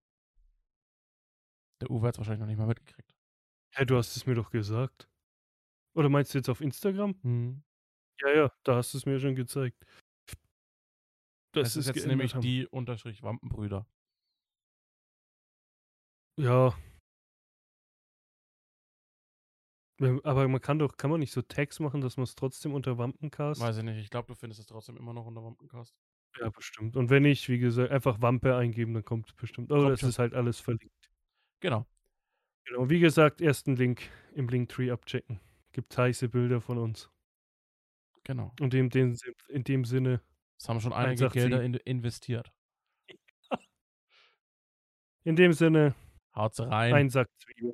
Der 1.82 1.92
Uwe 1.92 2.08
hat 2.08 2.16
es 2.16 2.18
wahrscheinlich 2.20 2.40
noch 2.40 2.48
nicht 2.48 2.58
mal 2.58 2.66
mitgekriegt. 2.68 3.14
Hä, 3.76 3.86
du 3.86 3.98
hast 3.98 4.16
es 4.16 4.26
mir 4.26 4.36
doch 4.36 4.50
gesagt. 4.52 5.10
Oder 5.96 6.08
meinst 6.10 6.34
du 6.34 6.38
jetzt 6.38 6.50
auf 6.50 6.62
Instagram? 6.62 7.20
Hm. 7.24 7.62
Ja, 8.22 8.30
ja, 8.30 8.52
da 8.64 8.76
hast 8.78 8.94
du 8.94 8.98
es 8.98 9.06
mir 9.06 9.20
schon 9.20 9.36
gezeigt. 9.36 9.86
Das 11.54 11.76
ist 11.76 11.88
jetzt 11.88 12.06
nämlich 12.08 12.36
haben. 12.36 12.42
die 12.42 12.66
Unterstrich 12.68 13.22
Wampenbrüder. 13.22 13.86
Ja. 16.40 16.74
Aber 20.00 20.48
man 20.48 20.62
kann 20.62 20.80
doch, 20.80 20.96
kann 20.98 21.10
man 21.10 21.20
nicht 21.20 21.32
so 21.32 21.42
Tags 21.42 21.80
machen, 21.80 22.02
dass 22.02 22.18
man 22.18 22.24
es 22.24 22.36
trotzdem 22.36 22.74
unter 22.74 22.98
Wampencast? 22.98 23.62
Weiß 23.62 23.78
ich 23.78 23.84
nicht. 23.84 23.98
Ich 23.98 24.10
glaube, 24.10 24.28
du 24.28 24.36
findest 24.36 24.60
es 24.60 24.68
trotzdem 24.68 24.98
immer 24.98 25.14
noch 25.14 25.26
unter 25.26 25.44
Wampencast. 25.44 25.96
Ja, 26.40 26.50
bestimmt. 26.50 26.96
Und 26.96 27.10
wenn 27.10 27.24
nicht, 27.24 27.50
wie 27.50 27.58
gesagt, 27.58 27.92
einfach 27.92 28.22
Wampe 28.22 28.56
eingeben, 28.56 28.94
dann 28.94 29.04
kommt 29.04 29.28
es 29.28 29.34
bestimmt. 29.34 29.72
Oh, 29.72 29.90
das 29.90 30.04
ist 30.04 30.20
halt 30.20 30.34
alles 30.34 30.60
verlinkt. 30.60 31.10
Genau. 31.60 31.88
Genau. 32.66 32.90
Wie 32.90 33.00
gesagt, 33.00 33.42
ersten 33.42 33.76
Link 33.76 34.10
im 34.36 34.48
Linktree 34.48 34.92
abchecken. 34.92 35.40
Gibt 35.72 35.98
heiße 35.98 36.30
Bilder 36.30 36.62
von 36.62 36.78
uns. 36.78 37.10
Genau. 38.24 38.54
Und 38.60 38.74
in 38.74 38.90
dem, 38.90 39.16
in 39.48 39.64
dem 39.64 39.86
Sinne. 39.86 40.22
Das 40.60 40.70
haben 40.70 40.82
schon 40.82 40.94
einige 40.94 41.30
Gelder 41.30 41.64
in, 41.64 41.76
investiert. 41.76 42.52
In 45.24 45.36
dem 45.36 45.54
Sinne. 45.54 45.94
Haut's 46.34 46.60
rein. 46.60 46.94
Ein 46.94 47.10
Sack 47.10 47.30
Zwiebeln. 47.38 47.74